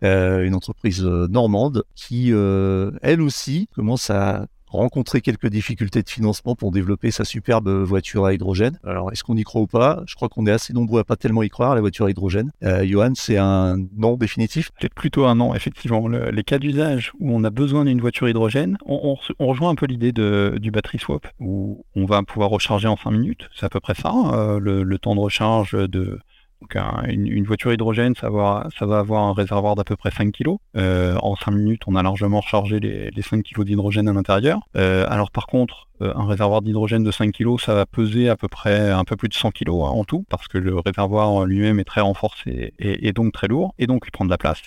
euh, 0.04 0.44
une 0.44 0.54
entreprise 0.54 1.02
euh, 1.02 1.28
normande 1.28 1.84
qui, 1.94 2.30
euh, 2.30 2.90
elle 3.00 3.22
aussi, 3.22 3.68
commence 3.74 4.10
à 4.10 4.46
rencontrer 4.76 5.20
quelques 5.20 5.48
difficultés 5.48 6.02
de 6.02 6.08
financement 6.08 6.54
pour 6.54 6.70
développer 6.70 7.10
sa 7.10 7.24
superbe 7.24 7.68
voiture 7.68 8.24
à 8.24 8.34
hydrogène. 8.34 8.78
Alors, 8.84 9.12
est-ce 9.12 9.24
qu'on 9.24 9.36
y 9.36 9.42
croit 9.42 9.62
ou 9.62 9.66
pas? 9.66 10.02
Je 10.06 10.14
crois 10.14 10.28
qu'on 10.28 10.46
est 10.46 10.50
assez 10.50 10.72
nombreux 10.72 11.00
à 11.00 11.04
pas 11.04 11.16
tellement 11.16 11.42
y 11.42 11.48
croire, 11.48 11.74
la 11.74 11.80
voiture 11.80 12.06
à 12.06 12.10
hydrogène. 12.10 12.50
Euh, 12.62 12.84
Johan, 12.86 13.12
c'est 13.14 13.38
un 13.38 13.76
non 13.96 14.16
définitif? 14.16 14.70
C'est 14.80 14.92
plutôt 14.92 15.26
un 15.26 15.36
non, 15.36 15.54
effectivement. 15.54 16.06
les 16.08 16.44
cas 16.44 16.58
d'usage 16.58 17.12
où 17.20 17.34
on 17.34 17.44
a 17.44 17.50
besoin 17.50 17.84
d'une 17.84 18.00
voiture 18.00 18.28
hydrogène, 18.28 18.78
on, 18.86 19.16
rejoint 19.38 19.70
un 19.70 19.74
peu 19.74 19.86
l'idée 19.86 20.12
du 20.12 20.70
battery 20.70 20.98
swap, 20.98 21.26
où 21.40 21.84
on 21.94 22.04
va 22.06 22.22
pouvoir 22.22 22.50
recharger 22.50 22.88
en 22.88 22.96
5 22.96 23.10
minutes. 23.10 23.48
C'est 23.54 23.66
à 23.66 23.68
peu 23.68 23.80
près 23.80 23.94
ça, 23.94 24.12
le, 24.60 24.98
temps 24.98 25.14
de 25.14 25.20
recharge 25.20 25.72
de 25.72 26.20
donc 26.60 26.76
une, 27.08 27.44
voiture 27.44 27.72
hydrogène, 27.72 28.14
ça 28.14 28.30
va, 28.30 28.68
ça 28.78 28.86
va 28.86 28.98
avoir 28.98 29.24
un 29.24 29.32
réservoir 29.32 29.74
d'à 29.74 29.84
peu 29.84 29.96
près 29.96 30.10
5 30.10 30.32
kg. 30.32 30.56
Euh, 30.76 31.16
en 31.22 31.36
5 31.36 31.50
minutes, 31.50 31.82
on 31.86 31.94
a 31.94 32.02
largement 32.02 32.40
rechargé 32.40 32.80
les, 32.80 33.22
5 33.22 33.42
kg 33.42 33.64
d'hydrogène 33.64 34.08
à 34.08 34.12
l'intérieur. 34.12 34.60
Euh, 34.76 35.06
alors 35.08 35.30
par 35.30 35.46
contre, 35.46 35.88
euh, 36.00 36.12
un 36.16 36.26
réservoir 36.26 36.62
d'hydrogène 36.62 37.04
de 37.04 37.10
5 37.10 37.32
kg, 37.32 37.58
ça 37.60 37.74
va 37.74 37.86
peser 37.86 38.28
à 38.28 38.36
peu 38.36 38.48
près 38.48 38.90
un 38.90 39.04
peu 39.04 39.16
plus 39.16 39.28
de 39.28 39.34
100 39.34 39.50
kg 39.50 39.68
hein, 39.68 39.72
en 39.72 40.04
tout, 40.04 40.24
parce 40.30 40.48
que 40.48 40.58
le 40.58 40.78
réservoir 40.78 41.44
lui-même 41.44 41.80
est 41.80 41.84
très 41.84 42.00
renforcé 42.00 42.72
et, 42.78 43.08
et, 43.08 43.12
donc 43.12 43.32
très 43.32 43.48
lourd, 43.48 43.74
et 43.78 43.86
donc 43.86 44.04
il 44.06 44.10
prend 44.10 44.24
de 44.24 44.30
la 44.30 44.38
place. 44.38 44.62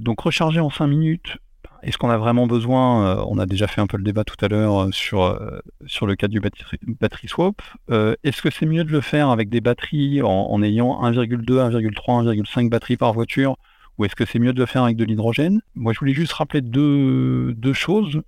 donc 0.00 0.20
recharger 0.20 0.60
en 0.60 0.70
5 0.70 0.86
minutes, 0.86 1.36
est-ce 1.84 1.98
qu'on 1.98 2.10
a 2.10 2.16
vraiment 2.16 2.46
besoin 2.46 3.06
euh, 3.06 3.24
On 3.28 3.38
a 3.38 3.46
déjà 3.46 3.66
fait 3.66 3.80
un 3.80 3.86
peu 3.86 3.96
le 3.96 4.02
débat 4.02 4.24
tout 4.24 4.42
à 4.44 4.48
l'heure 4.48 4.84
euh, 4.84 4.90
sur, 4.90 5.22
euh, 5.22 5.60
sur 5.86 6.06
le 6.06 6.16
cas 6.16 6.28
du 6.28 6.40
battery, 6.40 7.28
swap. 7.28 7.60
Est-ce 7.90 8.42
que 8.42 8.50
c'est 8.50 8.66
mieux 8.66 8.84
de 8.84 8.90
le 8.90 9.00
faire 9.00 9.28
avec 9.28 9.48
des 9.48 9.60
batteries 9.60 10.22
en, 10.22 10.62
ayant 10.62 11.02
1,2, 11.02 11.44
1,3, 11.44 12.34
1,5 12.34 12.68
batteries 12.68 12.96
par 12.96 13.12
voiture 13.12 13.56
ou 13.96 14.04
est-ce 14.04 14.16
que 14.16 14.24
c'est 14.24 14.40
mieux 14.40 14.52
de 14.52 14.58
le 14.58 14.66
faire 14.66 14.82
avec 14.82 14.96
de 14.96 15.04
l'hydrogène? 15.04 15.60
Moi, 15.76 15.92
je 15.92 16.00
voulais 16.00 16.14
juste 16.14 16.32
rappeler 16.32 16.62
deux, 16.62 17.54
deux 17.54 17.72
choses. 17.72 18.22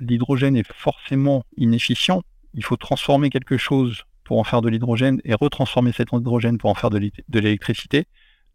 l'hydrogène 0.00 0.56
est 0.56 0.66
forcément 0.72 1.44
inefficient. 1.58 2.22
Il 2.54 2.64
faut 2.64 2.76
transformer 2.76 3.28
quelque 3.28 3.58
chose 3.58 4.04
pour 4.24 4.38
en 4.38 4.44
faire 4.44 4.62
de 4.62 4.70
l'hydrogène 4.70 5.20
et 5.24 5.34
retransformer 5.34 5.92
cet 5.92 6.08
hydrogène 6.12 6.56
pour 6.56 6.70
en 6.70 6.74
faire 6.74 6.88
de 6.88 7.10
l'électricité. 7.40 8.06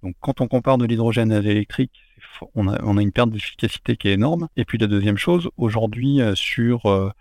Donc, 0.01 0.15
quand 0.19 0.41
on 0.41 0.47
compare 0.47 0.79
de 0.79 0.85
l'hydrogène 0.85 1.31
à 1.31 1.41
l'électrique, 1.41 2.06
on 2.55 2.67
a, 2.67 3.01
une 3.01 3.11
perte 3.11 3.29
d'efficacité 3.29 3.95
qui 3.97 4.09
est 4.09 4.13
énorme. 4.13 4.47
Et 4.57 4.65
puis 4.65 4.77
la 4.77 4.87
deuxième 4.87 5.17
chose, 5.17 5.49
aujourd'hui, 5.57 6.21
euh, 6.21 6.35
sur 6.35 6.85
euh, 6.85 7.11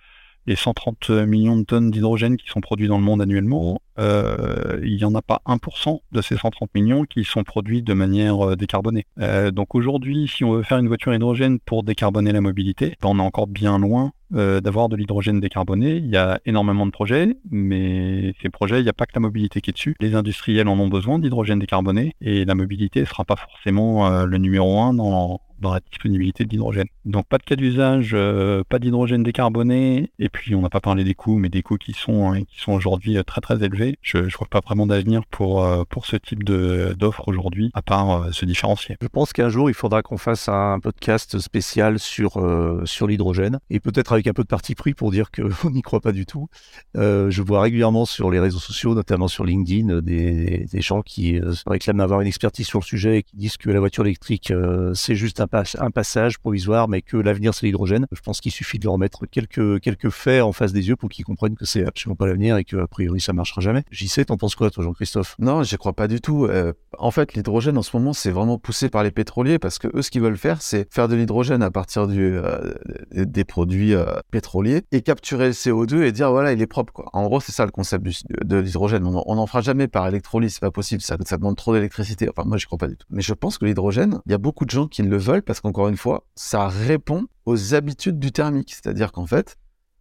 les 0.46 0.56
130 0.56 1.10
millions 1.10 1.56
de 1.56 1.64
tonnes 1.64 1.90
d'hydrogène 1.90 2.36
qui 2.36 2.48
sont 2.48 2.60
produits 2.60 2.86
dans 2.88 2.98
le 2.98 3.04
monde 3.04 3.20
annuellement, 3.20 3.80
euh, 3.98 4.80
il 4.82 4.96
n'y 4.96 5.04
en 5.04 5.14
a 5.14 5.22
pas 5.22 5.42
1% 5.46 6.00
de 6.12 6.22
ces 6.22 6.36
130 6.36 6.72
millions 6.74 7.04
qui 7.04 7.24
sont 7.24 7.42
produits 7.42 7.82
de 7.82 7.94
manière 7.94 8.56
décarbonée. 8.56 9.06
donc 9.52 9.74
aujourd'hui, 9.74 10.28
si 10.28 10.44
on 10.44 10.52
veut 10.52 10.62
faire 10.62 10.78
une 10.78 10.86
voiture 10.86 11.12
hydrogène 11.12 11.58
pour 11.58 11.82
décarboner 11.82 12.30
la 12.30 12.40
mobilité, 12.40 12.94
ben, 13.00 13.08
on 13.08 13.18
est 13.18 13.22
encore 13.22 13.48
bien 13.48 13.78
loin 13.78 14.12
d'avoir 14.30 14.88
de 14.88 14.96
l'hydrogène 14.96 15.40
décarboné. 15.40 15.96
Il 15.96 16.06
y 16.06 16.16
a 16.16 16.40
énormément 16.46 16.86
de 16.86 16.90
projets, 16.90 17.36
mais 17.50 18.34
ces 18.42 18.48
projets, 18.48 18.80
il 18.80 18.84
n'y 18.84 18.88
a 18.88 18.92
pas 18.92 19.06
que 19.06 19.12
la 19.14 19.20
mobilité 19.20 19.60
qui 19.60 19.70
est 19.70 19.72
dessus. 19.72 19.94
Les 20.00 20.14
industriels 20.14 20.68
en 20.68 20.78
ont 20.78 20.88
besoin 20.88 21.18
d'hydrogène 21.18 21.58
décarboné 21.58 22.14
et 22.20 22.44
la 22.44 22.54
mobilité 22.54 23.00
ne 23.00 23.04
sera 23.04 23.24
pas 23.24 23.36
forcément 23.36 24.24
le 24.24 24.38
numéro 24.38 24.80
un 24.80 24.94
dans, 24.94 25.40
dans 25.60 25.72
la 25.72 25.80
disponibilité 25.80 26.44
d'hydrogène. 26.44 26.86
Donc 27.04 27.26
pas 27.26 27.38
de 27.38 27.44
cas 27.44 27.56
d'usage, 27.56 28.10
euh, 28.14 28.62
pas 28.68 28.78
d'hydrogène 28.78 29.22
décarboné, 29.22 30.10
et 30.18 30.28
puis 30.28 30.54
on 30.54 30.62
n'a 30.62 30.68
pas 30.68 30.80
parlé 30.80 31.04
des 31.04 31.14
coûts, 31.14 31.38
mais 31.38 31.48
des 31.48 31.62
coûts 31.62 31.76
qui 31.76 31.92
sont 31.92 32.32
hein, 32.32 32.42
qui 32.44 32.60
sont 32.60 32.72
aujourd'hui 32.72 33.16
euh, 33.16 33.22
très 33.22 33.40
très 33.40 33.62
élevés. 33.62 33.98
Je 34.02 34.18
ne 34.18 34.30
vois 34.30 34.48
pas 34.48 34.60
vraiment 34.60 34.86
d'avenir 34.86 35.24
pour 35.30 35.64
euh, 35.64 35.84
pour 35.88 36.06
ce 36.06 36.16
type 36.16 36.44
de 36.44 36.94
d'offre 36.98 37.28
aujourd'hui, 37.28 37.70
à 37.74 37.82
part 37.82 38.32
se 38.34 38.44
différencier. 38.44 38.96
Je 39.00 39.08
pense 39.08 39.32
qu'un 39.32 39.48
jour 39.48 39.70
il 39.70 39.74
faudra 39.74 40.02
qu'on 40.02 40.18
fasse 40.18 40.48
un 40.48 40.78
podcast 40.80 41.38
spécial 41.38 41.98
sur 41.98 42.42
sur 42.84 43.06
l'hydrogène, 43.06 43.58
et 43.70 43.80
peut-être 43.80 44.12
avec 44.12 44.26
un 44.26 44.32
peu 44.32 44.42
de 44.42 44.48
parti 44.48 44.74
pris 44.74 44.94
pour 44.94 45.10
dire 45.10 45.30
qu'on 45.30 45.70
n'y 45.70 45.82
croit 45.82 46.00
pas 46.00 46.12
du 46.12 46.26
tout. 46.26 46.48
je 46.94 47.42
vois 47.42 47.62
régulièrement 47.62 48.04
sur 48.04 48.30
les 48.30 48.40
réseaux 48.40 48.58
sociaux, 48.58 48.94
notamment 48.94 49.28
sur 49.28 49.44
LinkedIn, 49.44 50.00
des, 50.00 50.66
des 50.70 50.80
gens 50.80 51.02
qui 51.02 51.40
réclament 51.66 52.00
avoir 52.00 52.20
une 52.20 52.26
expertise 52.28 52.66
sur 52.66 52.80
le 52.80 52.84
sujet 52.84 53.18
et 53.18 53.22
qui 53.22 53.36
disent 53.36 53.56
que 53.56 53.70
la 53.70 53.80
voiture 53.80 54.04
électrique 54.04 54.52
c'est 54.94 55.14
juste 55.14 55.40
un 55.40 55.45
un, 55.52 55.90
passage 55.90 56.38
provisoire, 56.38 56.88
mais 56.88 57.02
que 57.02 57.16
l'avenir 57.16 57.54
c'est 57.54 57.66
l'hydrogène. 57.66 58.06
Je 58.12 58.20
pense 58.20 58.40
qu'il 58.40 58.52
suffit 58.52 58.78
de 58.78 58.84
leur 58.84 58.98
mettre 58.98 59.26
quelques, 59.26 60.10
faits 60.10 60.42
en 60.42 60.52
face 60.52 60.72
des 60.72 60.88
yeux 60.88 60.96
pour 60.96 61.08
qu'ils 61.08 61.24
comprennent 61.24 61.56
que 61.56 61.64
c'est 61.64 61.86
absolument 61.86 62.16
pas 62.16 62.26
l'avenir 62.26 62.56
et 62.56 62.64
que 62.64 62.84
priori 62.86 63.20
ça 63.20 63.32
marchera 63.32 63.60
jamais. 63.60 63.84
J'y 63.90 64.08
sais, 64.08 64.24
t'en 64.24 64.36
penses 64.36 64.54
quoi 64.54 64.70
toi 64.70 64.84
Jean-Christophe? 64.84 65.36
Non, 65.38 65.62
j'y 65.62 65.76
crois 65.76 65.92
pas 65.92 66.08
du 66.08 66.20
tout. 66.20 66.46
Euh, 66.46 66.72
en 66.98 67.10
fait, 67.10 67.34
l'hydrogène 67.34 67.78
en 67.78 67.82
ce 67.82 67.96
moment 67.96 68.12
c'est 68.12 68.30
vraiment 68.30 68.58
poussé 68.58 68.88
par 68.88 69.02
les 69.02 69.10
pétroliers 69.10 69.58
parce 69.58 69.78
que 69.78 69.88
eux 69.94 70.02
ce 70.02 70.10
qu'ils 70.10 70.22
veulent 70.22 70.36
faire 70.36 70.62
c'est 70.62 70.92
faire 70.92 71.08
de 71.08 71.16
l'hydrogène 71.16 71.62
à 71.62 71.70
partir 71.70 72.06
euh, 72.08 72.74
des 73.12 73.44
produits 73.44 73.94
euh, 73.94 74.04
pétroliers 74.30 74.82
et 74.92 75.02
capturer 75.02 75.46
le 75.46 75.52
CO2 75.52 76.02
et 76.02 76.12
dire 76.12 76.30
voilà 76.30 76.52
il 76.52 76.62
est 76.62 76.66
propre. 76.66 77.04
En 77.12 77.24
gros 77.24 77.40
c'est 77.40 77.52
ça 77.52 77.64
le 77.64 77.70
concept 77.70 78.06
de 78.44 78.56
l'hydrogène. 78.56 79.06
On 79.06 79.34
n'en 79.34 79.46
fera 79.46 79.60
jamais 79.60 79.88
par 79.88 80.06
électrolyse, 80.08 80.54
c'est 80.54 80.60
pas 80.60 80.70
possible, 80.70 81.02
ça, 81.02 81.16
demande 81.16 81.56
trop 81.56 81.74
d'électricité. 81.74 82.28
Enfin 82.28 82.46
moi 82.46 82.56
j'y 82.56 82.66
crois 82.66 82.78
pas 82.78 82.88
du 82.88 82.96
tout. 82.96 83.06
Mais 83.10 83.22
je 83.22 83.34
pense 83.34 83.58
que 83.58 83.64
l'hydrogène, 83.64 84.20
il 84.26 84.32
y 84.32 84.34
a 84.34 84.38
beaucoup 84.38 84.64
de 84.64 84.70
gens 84.70 84.86
qui 84.86 85.02
le 85.02 85.16
veulent 85.16 85.35
parce 85.42 85.60
qu'encore 85.60 85.88
une 85.88 85.96
fois, 85.96 86.26
ça 86.34 86.68
répond 86.68 87.26
aux 87.44 87.74
habitudes 87.74 88.18
du 88.18 88.32
thermique. 88.32 88.74
C'est-à-dire 88.74 89.12
qu'en 89.12 89.26
fait, 89.26 89.56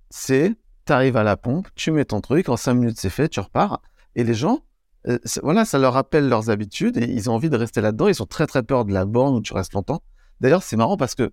c'est, 0.10 0.54
tu 0.86 0.94
arrives 0.94 1.18
à 1.18 1.24
la 1.24 1.38
pompe, 1.38 1.68
tu 1.76 1.92
mets 1.92 2.06
ton 2.06 2.22
truc, 2.22 2.50
en 2.50 2.58
5 2.58 2.74
minutes 2.74 3.00
c'est 3.00 3.10
fait, 3.10 3.30
tu 3.30 3.40
repars. 3.40 3.82
Et 4.16 4.24
les 4.24 4.34
gens, 4.34 4.62
euh, 5.08 5.20
voilà, 5.44 5.66
ça 5.66 5.78
leur 5.78 5.94
rappelle 5.94 6.30
leurs 6.30 6.50
habitudes 6.50 6.98
et 6.98 7.06
ils 7.06 7.30
ont 7.30 7.34
envie 7.34 7.50
de 7.50 7.58
rester 7.58 7.82
là-dedans. 7.82 8.08
Ils 8.08 8.22
ont 8.22 8.28
très 8.28 8.48
très 8.48 8.64
peur 8.64 8.86
de 8.86 8.94
la 8.94 9.06
borne 9.06 9.36
où 9.36 9.42
tu 9.42 9.54
restes 9.54 9.74
longtemps. 9.74 10.02
D'ailleurs, 10.42 10.64
c'est 10.64 10.78
marrant 10.78 10.98
parce 10.98 11.16
que 11.16 11.32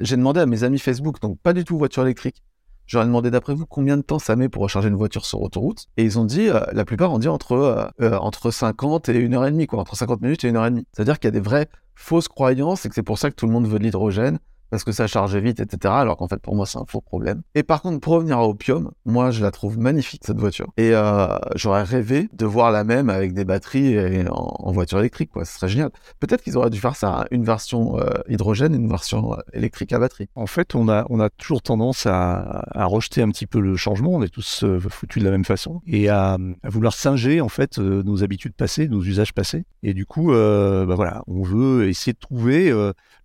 j'ai 0.00 0.16
demandé 0.16 0.40
à 0.40 0.46
mes 0.46 0.64
amis 0.64 0.78
Facebook, 0.78 1.20
donc 1.20 1.38
pas 1.40 1.52
du 1.52 1.64
tout 1.64 1.78
voiture 1.78 2.02
électrique, 2.02 2.42
J'aurais 2.86 3.06
demandé 3.06 3.30
d'après 3.30 3.54
vous 3.54 3.66
combien 3.66 3.96
de 3.96 4.02
temps 4.02 4.18
ça 4.18 4.36
met 4.36 4.48
pour 4.48 4.62
recharger 4.62 4.88
une 4.88 4.96
voiture 4.96 5.24
sur 5.24 5.40
autoroute? 5.40 5.86
Et 5.96 6.04
ils 6.04 6.18
ont 6.18 6.24
dit, 6.24 6.48
euh, 6.48 6.60
la 6.72 6.84
plupart 6.84 7.12
ont 7.12 7.18
dit 7.18 7.28
entre, 7.28 7.92
euh, 8.00 8.18
entre 8.18 8.50
50 8.50 9.08
et 9.08 9.24
1 9.24 9.32
heure 9.32 9.46
et 9.46 9.50
demie, 9.50 9.66
quoi. 9.66 9.80
Entre 9.80 9.96
50 9.96 10.20
minutes 10.20 10.44
et 10.44 10.50
1 10.50 10.56
heure 10.56 10.66
et 10.66 10.70
demie. 10.70 10.86
C'est-à-dire 10.92 11.18
qu'il 11.18 11.28
y 11.28 11.28
a 11.28 11.32
des 11.32 11.40
vraies 11.40 11.68
fausses 11.94 12.28
croyances 12.28 12.84
et 12.84 12.88
que 12.88 12.94
c'est 12.94 13.02
pour 13.02 13.18
ça 13.18 13.30
que 13.30 13.36
tout 13.36 13.46
le 13.46 13.52
monde 13.52 13.66
veut 13.66 13.78
de 13.78 13.84
l'hydrogène 13.84 14.38
parce 14.72 14.84
que 14.84 14.92
ça 14.92 15.06
charge 15.06 15.36
vite, 15.36 15.60
etc. 15.60 15.92
Alors 15.98 16.16
qu'en 16.16 16.28
fait, 16.28 16.40
pour 16.40 16.56
moi, 16.56 16.64
c'est 16.64 16.78
un 16.78 16.86
faux 16.88 17.02
problème. 17.02 17.42
Et 17.54 17.62
par 17.62 17.82
contre, 17.82 18.00
pour 18.00 18.14
revenir 18.14 18.38
à 18.38 18.48
Opium, 18.48 18.90
moi, 19.04 19.30
je 19.30 19.42
la 19.42 19.50
trouve 19.50 19.78
magnifique, 19.78 20.22
cette 20.24 20.38
voiture. 20.38 20.72
Et 20.78 20.92
euh, 20.94 21.26
j'aurais 21.56 21.82
rêvé 21.82 22.30
de 22.32 22.46
voir 22.46 22.70
la 22.70 22.82
même 22.82 23.10
avec 23.10 23.34
des 23.34 23.44
batteries 23.44 23.92
et 23.92 24.24
en, 24.30 24.72
voiture 24.72 24.98
électrique, 24.98 25.28
quoi. 25.30 25.44
Ce 25.44 25.58
serait 25.58 25.68
génial. 25.68 25.90
Peut-être 26.20 26.42
qu'ils 26.42 26.56
auraient 26.56 26.70
dû 26.70 26.80
faire 26.80 26.96
ça, 26.96 27.26
une 27.30 27.44
version 27.44 27.98
euh, 27.98 28.14
hydrogène 28.30 28.72
et 28.72 28.78
une 28.78 28.88
version 28.88 29.34
euh, 29.34 29.36
électrique 29.52 29.92
à 29.92 29.98
batterie. 29.98 30.30
En 30.36 30.46
fait, 30.46 30.74
on 30.74 30.88
a, 30.88 31.04
on 31.10 31.20
a 31.20 31.28
toujours 31.28 31.60
tendance 31.60 32.06
à, 32.06 32.64
à 32.70 32.86
rejeter 32.86 33.20
un 33.20 33.28
petit 33.28 33.46
peu 33.46 33.60
le 33.60 33.76
changement. 33.76 34.12
On 34.12 34.22
est 34.22 34.32
tous 34.32 34.64
foutus 34.88 35.20
de 35.20 35.26
la 35.26 35.32
même 35.32 35.44
façon. 35.44 35.82
Et 35.86 36.08
à, 36.08 36.38
vouloir 36.64 36.94
singer, 36.94 37.42
en 37.42 37.50
fait, 37.50 37.76
nos 37.76 38.24
habitudes 38.24 38.54
passées, 38.54 38.88
nos 38.88 39.02
usages 39.02 39.34
passés. 39.34 39.66
Et 39.82 39.92
du 39.92 40.06
coup, 40.06 40.32
bah 40.32 40.94
voilà, 40.94 41.22
on 41.26 41.42
veut 41.42 41.90
essayer 41.90 42.14
de 42.14 42.18
trouver 42.18 42.72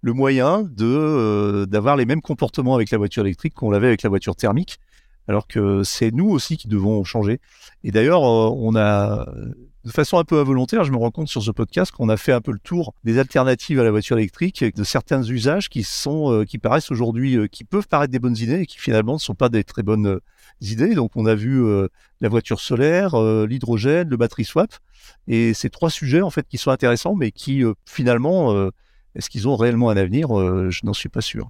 le 0.02 0.14
moyen 0.14 0.64
de 0.64 0.86
euh, 0.86 1.37
d'avoir 1.68 1.96
les 1.96 2.06
mêmes 2.06 2.22
comportements 2.22 2.76
avec 2.76 2.92
la 2.92 2.98
voiture 2.98 3.24
électrique 3.24 3.54
qu'on 3.54 3.72
l'avait 3.72 3.88
avec 3.88 4.04
la 4.04 4.10
voiture 4.10 4.36
thermique, 4.36 4.80
alors 5.28 5.48
que 5.48 5.84
c'est 5.84 6.12
nous 6.12 6.30
aussi 6.30 6.58
qui 6.58 6.68
devons 6.68 7.04
changer. 7.04 7.40
Et 7.84 7.92
d'ailleurs, 7.92 8.24
euh, 8.24 8.50
on 8.56 8.76
a 8.76 9.28
de 9.84 9.92
façon 9.92 10.18
un 10.18 10.24
peu 10.24 10.40
involontaire, 10.40 10.84
je 10.84 10.92
me 10.92 10.98
rends 10.98 11.12
compte 11.12 11.30
sur 11.30 11.42
ce 11.42 11.52
podcast 11.52 11.92
qu'on 11.92 12.10
a 12.10 12.18
fait 12.18 12.34
un 12.34 12.42
peu 12.42 12.52
le 12.52 12.60
tour 12.60 12.94
des 13.06 13.20
alternatives 13.20 13.80
à 13.80 13.84
la 13.84 13.92
voiture 13.92 14.18
électrique, 14.18 14.64
de 14.76 14.84
certains 14.84 15.24
usages 15.24 15.70
qui 15.70 15.84
sont, 15.84 16.32
euh, 16.32 16.44
qui 16.44 16.58
paraissent 16.58 16.92
aujourd'hui, 16.92 17.38
qui 17.50 17.64
peuvent 17.64 17.88
paraître 17.88 18.12
des 18.12 18.20
bonnes 18.20 18.38
idées 18.38 18.62
et 18.62 18.66
qui 18.66 18.80
finalement 18.80 19.14
ne 19.14 19.20
sont 19.20 19.36
pas 19.36 19.50
des 19.50 19.64
très 19.64 19.84
bonnes 19.84 20.20
idées. 20.62 20.94
Donc, 20.94 21.12
on 21.16 21.26
a 21.26 21.36
vu 21.36 21.64
la 22.20 22.30
voiture 22.30 22.60
solaire, 22.60 23.16
l'hydrogène, 23.46 24.10
le 24.10 24.18
battery 24.18 24.44
swap, 24.44 24.74
et 25.28 25.54
ces 25.54 25.70
trois 25.70 25.90
sujets 25.90 26.22
en 26.22 26.32
fait 26.32 26.48
qui 26.50 26.58
sont 26.58 26.72
intéressants, 26.72 27.16
mais 27.16 27.32
qui 27.32 27.64
finalement 27.86 28.70
Est-ce 29.18 29.30
qu'ils 29.30 29.48
ont 29.48 29.56
réellement 29.56 29.90
un 29.90 29.98
avenir 29.98 30.30
Je 30.30 30.86
n'en 30.86 30.94
suis 30.94 31.10
pas 31.10 31.22
sûr. 31.22 31.50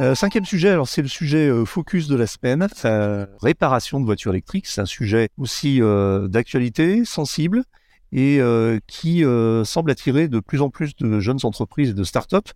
Euh, 0.00 0.14
cinquième 0.14 0.46
sujet, 0.46 0.70
alors 0.70 0.88
c'est 0.88 1.02
le 1.02 1.08
sujet 1.08 1.48
euh, 1.48 1.66
focus 1.66 2.08
de 2.08 2.16
la 2.16 2.26
semaine, 2.26 2.66
la 2.84 3.26
réparation 3.42 4.00
de 4.00 4.06
voitures 4.06 4.32
électriques. 4.32 4.66
C'est 4.66 4.80
un 4.80 4.86
sujet 4.86 5.28
aussi 5.36 5.82
euh, 5.82 6.26
d'actualité, 6.26 7.04
sensible 7.04 7.64
et 8.12 8.40
qui 8.88 9.22
semble 9.64 9.88
attirer 9.92 10.26
de 10.26 10.40
plus 10.40 10.62
en 10.62 10.68
plus 10.68 10.96
de 10.96 11.20
jeunes 11.20 11.38
entreprises 11.44 11.90
et 11.90 11.94
de 11.94 12.02
start-up. 12.02 12.48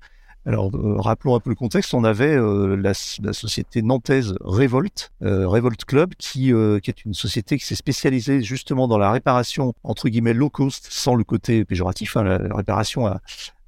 Alors 0.46 0.70
rappelons 0.98 1.34
un 1.34 1.40
peu 1.40 1.50
le 1.50 1.56
contexte. 1.56 1.94
On 1.94 2.04
avait 2.04 2.36
la, 2.36 2.92
la, 3.22 3.32
société 3.32 3.80
nantaise 3.80 4.34
Revolt, 4.40 5.10
Revolt 5.22 5.84
Club, 5.86 6.14
qui, 6.16 6.52
qui 6.82 6.90
est 6.90 7.04
une 7.06 7.14
société 7.14 7.56
qui 7.56 7.64
s'est 7.64 7.74
spécialisée 7.74 8.42
justement 8.42 8.86
dans 8.86 8.98
la 8.98 9.10
réparation 9.10 9.72
entre 9.82 10.10
guillemets 10.10 10.34
low 10.34 10.50
cost, 10.50 10.86
sans 10.90 11.14
le 11.14 11.24
côté 11.24 11.64
péjoratif, 11.64 12.18
hein, 12.18 12.24
la, 12.24 12.54
réparation 12.54 13.06
à, 13.06 13.22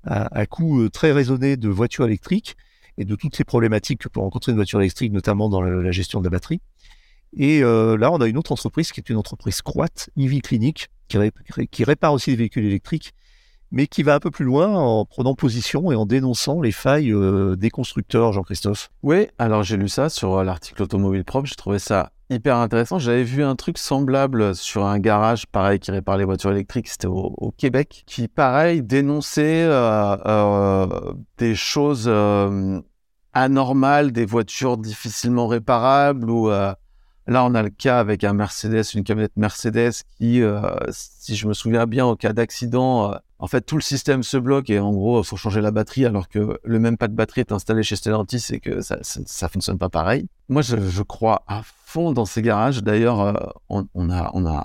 à, 0.04 0.38
à 0.38 0.44
coût 0.44 0.88
très 0.90 1.12
raisonné 1.12 1.56
de 1.56 1.68
voitures 1.70 2.04
électriques 2.04 2.56
et 2.98 3.04
de 3.04 3.14
toutes 3.14 3.38
les 3.38 3.44
problématiques 3.44 4.00
que 4.00 4.08
peut 4.08 4.20
rencontrer 4.20 4.52
une 4.52 4.56
voiture 4.56 4.80
électrique, 4.80 5.12
notamment 5.12 5.48
dans 5.48 5.60
la 5.62 5.92
gestion 5.92 6.20
de 6.20 6.24
la 6.24 6.30
batterie. 6.30 6.60
Et 7.36 7.62
euh, 7.62 7.96
là, 7.96 8.10
on 8.12 8.18
a 8.18 8.26
une 8.26 8.38
autre 8.38 8.52
entreprise 8.52 8.92
qui 8.92 9.00
est 9.00 9.10
une 9.10 9.16
entreprise 9.16 9.62
croate, 9.62 10.08
EV 10.16 10.40
Clinic, 10.40 10.88
qui, 11.08 11.18
qui, 11.70 11.84
répare 11.84 12.12
aussi 12.12 12.30
des 12.30 12.36
véhicules 12.36 12.64
électriques, 12.64 13.12
mais 13.70 13.86
qui 13.86 14.02
va 14.02 14.14
un 14.14 14.20
peu 14.20 14.30
plus 14.30 14.44
loin 14.44 14.68
en 14.68 15.04
prenant 15.04 15.34
position 15.34 15.90
et 15.92 15.96
en 15.96 16.06
dénonçant 16.06 16.60
les 16.60 16.72
failles 16.72 17.12
euh, 17.12 17.56
des 17.56 17.70
constructeurs, 17.70 18.32
Jean-Christophe. 18.32 18.90
Oui, 19.02 19.28
alors 19.38 19.62
j'ai 19.62 19.76
lu 19.76 19.88
ça 19.88 20.08
sur 20.08 20.42
l'article 20.44 20.82
Automobile 20.82 21.24
Propre, 21.24 21.46
j'ai 21.46 21.56
trouvé 21.56 21.78
ça 21.78 22.10
hyper 22.30 22.56
intéressant. 22.56 22.98
J'avais 22.98 23.22
vu 23.22 23.42
un 23.42 23.56
truc 23.56 23.78
semblable 23.78 24.54
sur 24.54 24.84
un 24.84 24.98
garage, 24.98 25.46
pareil, 25.46 25.78
qui 25.78 25.90
répare 25.90 26.16
les 26.16 26.24
voitures 26.24 26.50
électriques, 26.50 26.88
c'était 26.88 27.06
au, 27.06 27.54
Québec, 27.56 28.04
qui, 28.06 28.28
pareil, 28.28 28.82
dénonçait 28.82 29.64
euh, 29.64 30.16
euh, 30.26 31.14
des 31.38 31.54
choses 31.54 32.06
euh, 32.06 32.80
anormales, 33.32 34.12
des 34.12 34.26
voitures 34.26 34.76
difficilement 34.76 35.46
réparables, 35.46 36.28
ou 36.30 36.48
là, 36.48 36.76
on 37.28 37.54
a 37.54 37.62
le 37.62 37.70
cas 37.70 37.98
avec 37.98 38.24
un 38.24 38.32
Mercedes, 38.32 38.84
une 38.94 39.04
camionnette 39.04 39.36
Mercedes 39.36 39.92
qui, 40.18 40.42
si 40.90 41.36
je 41.36 41.46
me 41.46 41.52
souviens 41.52 41.86
bien, 41.86 42.06
au 42.06 42.16
cas 42.16 42.32
d'accident, 42.32 43.14
en 43.38 43.46
fait, 43.46 43.60
tout 43.60 43.76
le 43.76 43.82
système 43.82 44.22
se 44.22 44.36
bloque 44.36 44.70
et 44.70 44.78
en 44.78 44.92
gros, 44.92 45.20
il 45.20 45.26
faut 45.26 45.36
changer 45.36 45.60
la 45.60 45.70
batterie 45.70 46.06
alors 46.06 46.28
que 46.28 46.58
le 46.62 46.78
même 46.78 46.96
pas 46.96 47.08
de 47.08 47.14
batterie 47.14 47.42
est 47.42 47.52
installé 47.52 47.82
chez 47.82 47.96
Stellantis 47.96 48.46
et 48.50 48.60
que 48.60 48.80
ça, 48.80 48.98
ça, 49.02 49.48
fonctionne 49.48 49.78
pas 49.78 49.90
pareil. 49.90 50.26
Moi, 50.48 50.62
je, 50.62 50.76
je, 50.76 51.02
crois 51.02 51.42
à 51.46 51.62
fond 51.62 52.12
dans 52.12 52.24
ces 52.24 52.40
garages. 52.40 52.82
D'ailleurs, 52.82 53.20
euh, 53.20 53.34
on, 53.68 53.86
on, 53.94 54.10
a, 54.10 54.30
on 54.32 54.46
a, 54.46 54.64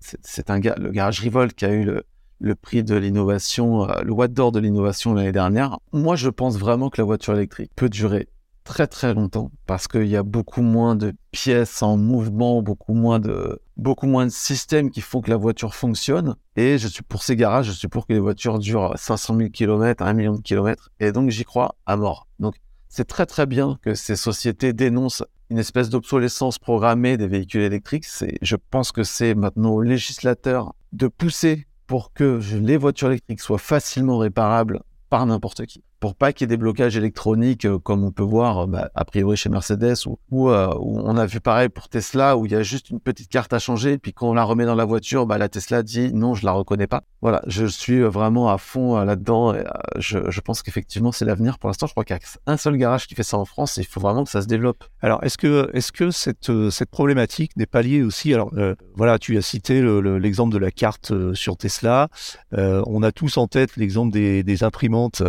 c'est 0.00 0.50
un 0.50 0.60
le 0.60 0.90
garage 0.90 1.20
Revolt 1.20 1.54
qui 1.54 1.64
a 1.64 1.72
eu 1.72 1.84
le, 1.84 2.04
le 2.38 2.54
prix 2.54 2.84
de 2.84 2.96
l'innovation, 2.96 3.88
euh, 3.88 4.02
le 4.02 4.12
Watt 4.12 4.32
d'or 4.32 4.52
de 4.52 4.60
l'innovation 4.60 5.14
l'année 5.14 5.32
dernière. 5.32 5.78
Moi, 5.92 6.16
je 6.16 6.28
pense 6.28 6.58
vraiment 6.58 6.90
que 6.90 7.00
la 7.00 7.04
voiture 7.04 7.34
électrique 7.34 7.72
peut 7.74 7.88
durer 7.88 8.28
très 8.64 8.86
très 8.86 9.14
longtemps 9.14 9.50
parce 9.66 9.88
qu'il 9.88 10.06
y 10.06 10.16
a 10.16 10.22
beaucoup 10.22 10.62
moins 10.62 10.94
de 10.96 11.14
pièces 11.30 11.82
en 11.82 11.96
mouvement, 11.96 12.62
beaucoup 12.62 12.94
moins 12.94 13.18
de 13.18 13.60
beaucoup 13.76 14.06
moins 14.06 14.26
de 14.26 14.30
systèmes 14.30 14.90
qui 14.90 15.00
font 15.00 15.20
que 15.20 15.30
la 15.30 15.36
voiture 15.36 15.74
fonctionne. 15.74 16.36
Et 16.56 16.78
je 16.78 16.88
suis 16.88 17.02
pour 17.02 17.22
ces 17.22 17.36
garages, 17.36 17.66
je 17.66 17.72
suis 17.72 17.88
pour 17.88 18.06
que 18.06 18.12
les 18.12 18.20
voitures 18.20 18.58
durent 18.58 18.92
500 18.96 19.36
000 19.36 19.50
km, 19.50 20.02
1 20.02 20.12
million 20.12 20.34
de 20.34 20.40
kilomètres. 20.40 20.90
Et 21.00 21.12
donc 21.12 21.30
j'y 21.30 21.44
crois 21.44 21.74
à 21.86 21.96
mort. 21.96 22.28
Donc 22.38 22.54
c'est 22.88 23.06
très 23.06 23.26
très 23.26 23.46
bien 23.46 23.78
que 23.82 23.94
ces 23.94 24.16
sociétés 24.16 24.72
dénoncent 24.72 25.24
une 25.50 25.58
espèce 25.58 25.90
d'obsolescence 25.90 26.58
programmée 26.58 27.16
des 27.16 27.26
véhicules 27.26 27.62
électriques. 27.62 28.04
C'est, 28.04 28.38
je 28.40 28.56
pense 28.70 28.92
que 28.92 29.04
c'est 29.04 29.34
maintenant 29.34 29.70
au 29.70 29.82
législateur 29.82 30.74
de 30.92 31.08
pousser 31.08 31.66
pour 31.86 32.12
que 32.12 32.40
les 32.54 32.76
voitures 32.76 33.08
électriques 33.08 33.40
soient 33.40 33.58
facilement 33.58 34.18
réparables 34.18 34.80
par 35.10 35.26
n'importe 35.26 35.66
qui 35.66 35.82
pour 36.02 36.16
pas 36.16 36.32
qu'il 36.32 36.44
y 36.44 36.46
ait 36.46 36.48
des 36.48 36.56
blocages 36.56 36.96
électroniques 36.96 37.64
euh, 37.64 37.78
comme 37.78 38.02
on 38.02 38.10
peut 38.10 38.24
voir 38.24 38.64
euh, 38.64 38.66
bah, 38.66 38.90
a 38.96 39.04
priori 39.04 39.36
chez 39.36 39.48
Mercedes 39.48 39.94
ou, 40.32 40.50
euh, 40.50 40.74
où, 40.80 40.98
on 40.98 41.16
a 41.16 41.26
vu 41.26 41.38
pareil 41.38 41.68
pour 41.68 41.88
Tesla 41.88 42.36
où 42.36 42.44
il 42.44 42.50
y 42.50 42.56
a 42.56 42.64
juste 42.64 42.90
une 42.90 42.98
petite 42.98 43.28
carte 43.28 43.52
à 43.52 43.60
changer 43.60 43.98
puis 43.98 44.12
quand 44.12 44.28
on 44.28 44.34
la 44.34 44.42
remet 44.42 44.64
dans 44.64 44.74
la 44.74 44.84
voiture 44.84 45.26
bah, 45.26 45.38
la 45.38 45.48
Tesla 45.48 45.84
dit 45.84 46.12
non 46.12 46.34
je 46.34 46.44
la 46.44 46.50
reconnais 46.50 46.88
pas 46.88 47.04
voilà 47.20 47.40
je 47.46 47.66
suis 47.66 48.00
vraiment 48.00 48.50
à 48.50 48.58
fond 48.58 48.98
là-dedans 49.04 49.54
je, 49.96 50.40
pense 50.40 50.62
qu'effectivement 50.62 51.12
c'est 51.12 51.24
l'avenir. 51.24 51.60
Pour 51.60 51.68
l'instant 51.68 51.86
je 51.86 51.92
crois 51.92 52.04
qu'il 52.04 52.16
y 52.16 52.18
a 52.18 52.52
un 52.52 52.56
seul 52.56 52.76
garage 52.76 53.06
qui 53.06 53.14
fait 53.14 53.22
ça 53.22 53.38
en 53.38 53.44
France 53.44 53.78
et 53.78 53.82
il 53.82 53.86
faut 53.86 54.00
vraiment 54.00 54.24
que 54.24 54.30
ça 54.30 54.42
se 54.42 54.48
développe. 54.48 54.82
Alors 55.02 55.22
est-ce 55.22 55.38
que 55.38 55.70
est-ce 55.72 55.92
que 55.92 56.10
cette 56.10 56.50
cette 56.70 56.90
problématique 56.90 57.52
pas 57.70 57.82
liée 57.82 58.02
aussi 58.02 58.34
alors 58.34 58.50
voilà 58.96 59.20
tu 59.20 59.38
as 59.38 59.42
cité 59.42 59.80
l'exemple 60.18 60.52
de 60.52 60.58
la 60.58 60.72
carte 60.72 61.12
sur 61.34 61.56
Tesla. 61.56 62.08
On 62.50 63.04
a 63.04 63.12
tous 63.12 63.36
en 63.36 63.46
tête 63.46 63.76
l'exemple 63.76 64.12
des, 64.12 64.42
des 64.42 64.64
imprimantes 64.64 65.22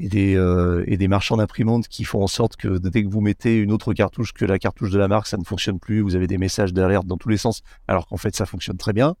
et 0.00 0.08
des, 0.08 0.36
euh, 0.36 0.84
et 0.86 0.96
des 0.96 1.08
marchands 1.08 1.36
d'imprimantes 1.36 1.88
qui 1.88 2.04
font 2.04 2.22
en 2.22 2.26
sorte 2.26 2.56
que 2.56 2.78
dès 2.78 3.02
que 3.02 3.08
vous 3.08 3.20
mettez 3.20 3.58
une 3.58 3.72
autre 3.72 3.92
cartouche 3.94 4.32
que 4.32 4.44
la 4.44 4.58
cartouche 4.58 4.90
de 4.90 4.98
la 4.98 5.08
marque, 5.08 5.26
ça 5.26 5.36
ne 5.36 5.44
fonctionne 5.44 5.78
plus. 5.78 6.00
Vous 6.00 6.16
avez 6.16 6.26
des 6.26 6.38
messages 6.38 6.72
d'alerte 6.72 7.06
dans 7.06 7.16
tous 7.16 7.28
les 7.28 7.36
sens, 7.36 7.62
alors 7.88 8.06
qu'en 8.06 8.16
fait, 8.16 8.34
ça 8.36 8.46
fonctionne 8.46 8.76
très 8.76 8.92
bien. 8.92 9.16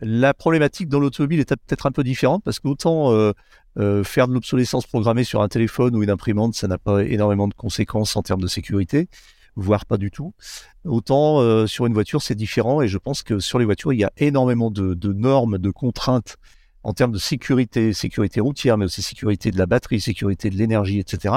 La 0.00 0.32
problématique 0.32 0.88
dans 0.88 1.00
l'automobile 1.00 1.40
est 1.40 1.48
peut-être 1.48 1.86
un 1.86 1.90
peu 1.90 2.04
différente 2.04 2.44
parce 2.44 2.60
qu'autant 2.60 3.12
euh, 3.12 3.32
euh, 3.78 4.04
faire 4.04 4.28
de 4.28 4.32
l'obsolescence 4.32 4.86
programmée 4.86 5.24
sur 5.24 5.42
un 5.42 5.48
téléphone 5.48 5.96
ou 5.96 6.02
une 6.02 6.10
imprimante, 6.10 6.54
ça 6.54 6.68
n'a 6.68 6.78
pas 6.78 7.02
énormément 7.04 7.48
de 7.48 7.54
conséquences 7.54 8.14
en 8.14 8.22
termes 8.22 8.40
de 8.40 8.46
sécurité, 8.46 9.08
voire 9.56 9.86
pas 9.86 9.96
du 9.96 10.12
tout. 10.12 10.34
Autant 10.84 11.40
euh, 11.40 11.66
sur 11.66 11.86
une 11.86 11.94
voiture, 11.94 12.22
c'est 12.22 12.36
différent 12.36 12.80
et 12.80 12.86
je 12.86 12.98
pense 12.98 13.22
que 13.22 13.40
sur 13.40 13.58
les 13.58 13.64
voitures, 13.64 13.92
il 13.92 13.98
y 13.98 14.04
a 14.04 14.12
énormément 14.18 14.70
de, 14.70 14.94
de 14.94 15.12
normes, 15.12 15.58
de 15.58 15.70
contraintes 15.70 16.36
en 16.88 16.94
termes 16.94 17.12
de 17.12 17.18
sécurité, 17.18 17.92
sécurité 17.92 18.40
routière, 18.40 18.78
mais 18.78 18.86
aussi 18.86 19.02
sécurité 19.02 19.50
de 19.50 19.58
la 19.58 19.66
batterie, 19.66 20.00
sécurité 20.00 20.48
de 20.48 20.56
l'énergie, 20.56 20.98
etc., 20.98 21.34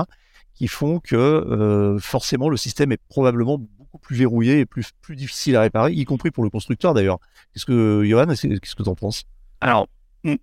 qui 0.54 0.68
font 0.68 1.00
que 1.00 1.16
euh, 1.16 2.00
forcément 2.00 2.48
le 2.48 2.56
système 2.56 2.94
est 2.94 3.02
probablement 3.10 3.58
beaucoup 3.58 3.98
plus 3.98 4.16
verrouillé 4.16 4.60
et 4.60 4.66
plus, 4.66 4.92
plus 5.02 5.18
difficile 5.18 5.58
à 5.58 5.62
réparer, 5.62 5.92
y 5.92 6.06
compris 6.06 6.32
pour 6.32 6.46
le 6.46 6.50
constructeur 6.50 6.94
d'ailleurs. 6.94 7.20
Qu'est-ce 7.54 7.66
que, 7.66 8.04
Johan, 8.06 8.28
qu'est-ce 8.28 8.76
que 8.76 8.84
tu 8.84 8.90
en 8.90 8.96
penses? 8.96 9.24
Alors, 9.60 9.88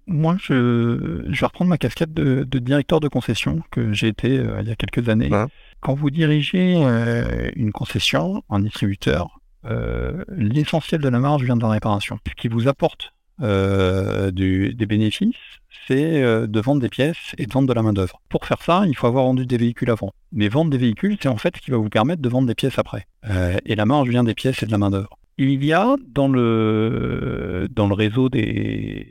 moi, 0.07 0.37
je, 0.43 1.25
je, 1.31 1.41
vais 1.41 1.47
reprendre 1.47 1.71
ma 1.71 1.79
casquette 1.79 2.13
de, 2.13 2.45
de 2.45 2.59
directeur 2.59 3.01
de 3.01 3.09
concession 3.09 3.63
que 3.71 3.95
j'ai 3.95 4.09
été 4.09 4.39
euh, 4.39 4.61
il 4.61 4.69
y 4.69 4.73
a 4.73 4.77
quelques 4.77 5.09
années. 5.09 5.31
Quand 5.81 5.95
vous 5.95 6.11
dirigez 6.11 6.75
euh, 6.77 7.51
une 7.57 7.73
concession, 7.73 8.43
un 8.51 8.61
distributeur, 8.61 9.41
l'essentiel 10.29 11.01
de 11.01 11.09
la 11.09 11.19
marge 11.19 11.45
vient 11.45 11.57
de 11.57 11.63
la 11.63 11.71
réparation. 11.71 12.19
Ce 12.27 12.35
qui 12.35 12.49
vous 12.49 12.69
apporte 12.69 13.13
euh, 13.41 14.31
des 14.31 14.87
bénéfices, 14.87 15.37
c'est 15.87 16.23
euh, 16.23 16.47
de 16.47 16.61
vendre 16.61 16.81
des 16.81 16.89
pièces 16.89 17.35
et 17.39 17.47
de 17.47 17.53
vendre 17.53 17.69
de 17.69 17.73
la 17.73 17.83
main-d'œuvre. 17.83 18.21
Pour 18.29 18.45
faire 18.45 18.63
ça, 18.63 18.85
il 18.87 18.97
faut 18.97 19.07
avoir 19.07 19.25
vendu 19.25 19.47
des 19.47 19.57
véhicules 19.57 19.91
avant. 19.91 20.13
Mais 20.33 20.49
vendre 20.49 20.71
des 20.71 20.79
véhicules, 20.79 21.17
c'est 21.21 21.29
en 21.29 21.37
fait 21.37 21.57
ce 21.57 21.63
qui 21.63 21.71
va 21.71 21.77
vous 21.77 21.89
permettre 21.89 22.23
de 22.23 22.29
vendre 22.29 22.47
des 22.47 22.55
pièces 22.55 22.79
après. 22.79 23.07
Euh, 23.29 23.57
et 23.65 23.75
la 23.75 23.87
marge 23.87 24.09
vient 24.09 24.25
des 24.25 24.35
pièces 24.35 24.63
et 24.63 24.67
de 24.67 24.71
la 24.71 24.79
main-d'œuvre. 24.79 25.19
Il 25.39 25.65
y 25.65 25.73
a 25.73 25.97
dans 26.09 26.29
le, 26.29 27.69
dans 27.71 27.87
le 27.87 27.95
réseau 27.95 28.29
des 28.29 29.07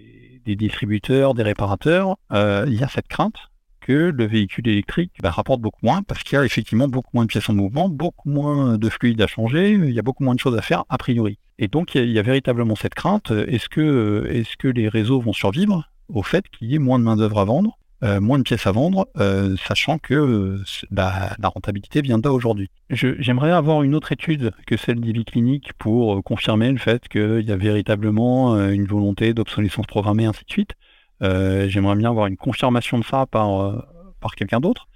distributeurs, 0.45 1.33
des 1.33 1.43
réparateurs, 1.43 2.17
il 2.31 2.73
y 2.73 2.83
a 2.83 2.87
cette 2.89 3.07
crainte 3.07 3.49
que 3.87 4.11
le 4.13 4.25
véhicule 4.25 4.67
électrique 4.67 5.13
bah, 5.23 5.31
rapporte 5.31 5.61
beaucoup 5.61 5.79
moins 5.81 6.01
parce 6.03 6.21
qu'il 6.23 6.37
y 6.37 6.41
a 6.41 6.43
effectivement 6.43 6.89
beaucoup 6.89 7.11
moins 7.13 7.23
de 7.23 7.29
pièces 7.29 7.47
en 7.49 7.53
mouvement, 7.53 7.87
beaucoup 7.87 8.29
moins 8.29 8.77
de 8.77 8.89
fluides 8.89 9.21
à 9.21 9.27
changer, 9.27 9.71
il 9.71 9.91
y 9.91 9.99
a 9.99 10.01
beaucoup 10.01 10.25
moins 10.25 10.35
de 10.35 10.39
choses 10.41 10.57
à 10.57 10.61
faire 10.61 10.83
a 10.89 10.97
priori. 10.97 11.39
Et 11.57 11.69
donc 11.69 11.95
il 11.95 12.11
y 12.11 12.19
a, 12.19 12.21
véritablement 12.21 12.75
cette 12.75 12.95
crainte, 12.95 13.31
est-ce 13.31 13.69
que, 13.69 14.27
est 14.29 14.57
que 14.57 14.67
les 14.67 14.89
réseaux 14.89 15.21
vont 15.21 15.31
survivre 15.31 15.89
au 16.09 16.21
fait 16.21 16.43
qu'il 16.49 16.69
y 16.69 16.75
ait 16.75 16.79
moins 16.79 16.99
de 16.99 17.05
main-d'œuvre 17.05 17.39
à 17.39 17.45
vendre, 17.45 17.77
euh, 18.03 18.19
moins 18.19 18.37
de 18.37 18.43
pièces 18.43 18.67
à 18.67 18.71
vendre, 18.71 19.07
euh, 19.17 19.55
sachant 19.67 19.97
que 19.97 20.61
bah, 20.91 21.35
la 21.39 21.47
rentabilité 21.47 22.01
vient 22.01 22.19
là 22.21 22.33
aujourd'hui? 22.33 22.69
J'aimerais 22.89 23.51
avoir 23.51 23.83
une 23.83 23.95
autre 23.95 24.11
étude 24.11 24.51
que 24.67 24.75
celle 24.75 24.99
d'Ivy 24.99 25.23
Clinique 25.23 25.71
pour 25.79 26.21
confirmer 26.23 26.71
le 26.71 26.77
fait 26.77 27.07
qu'il 27.07 27.43
y 27.47 27.51
a 27.51 27.57
véritablement 27.57 28.55
euh, 28.55 28.69
une 28.69 28.85
volonté 28.85 29.33
d'obsolescence 29.33 29.87
programmée, 29.87 30.25
ainsi 30.25 30.43
de 30.45 30.51
suite. 30.51 30.73
Euh, 31.23 31.67
j'aimerais 31.67 31.95
bien 31.95 32.09
avoir 32.09 32.27
une 32.27 32.37
confirmation 32.37 32.99
de 32.99 33.03
ça 33.03 33.25
par, 33.25 33.61
euh, 33.61 33.81
par 34.19 34.35
quelqu'un 34.35 34.59
d'autre. 34.59 34.87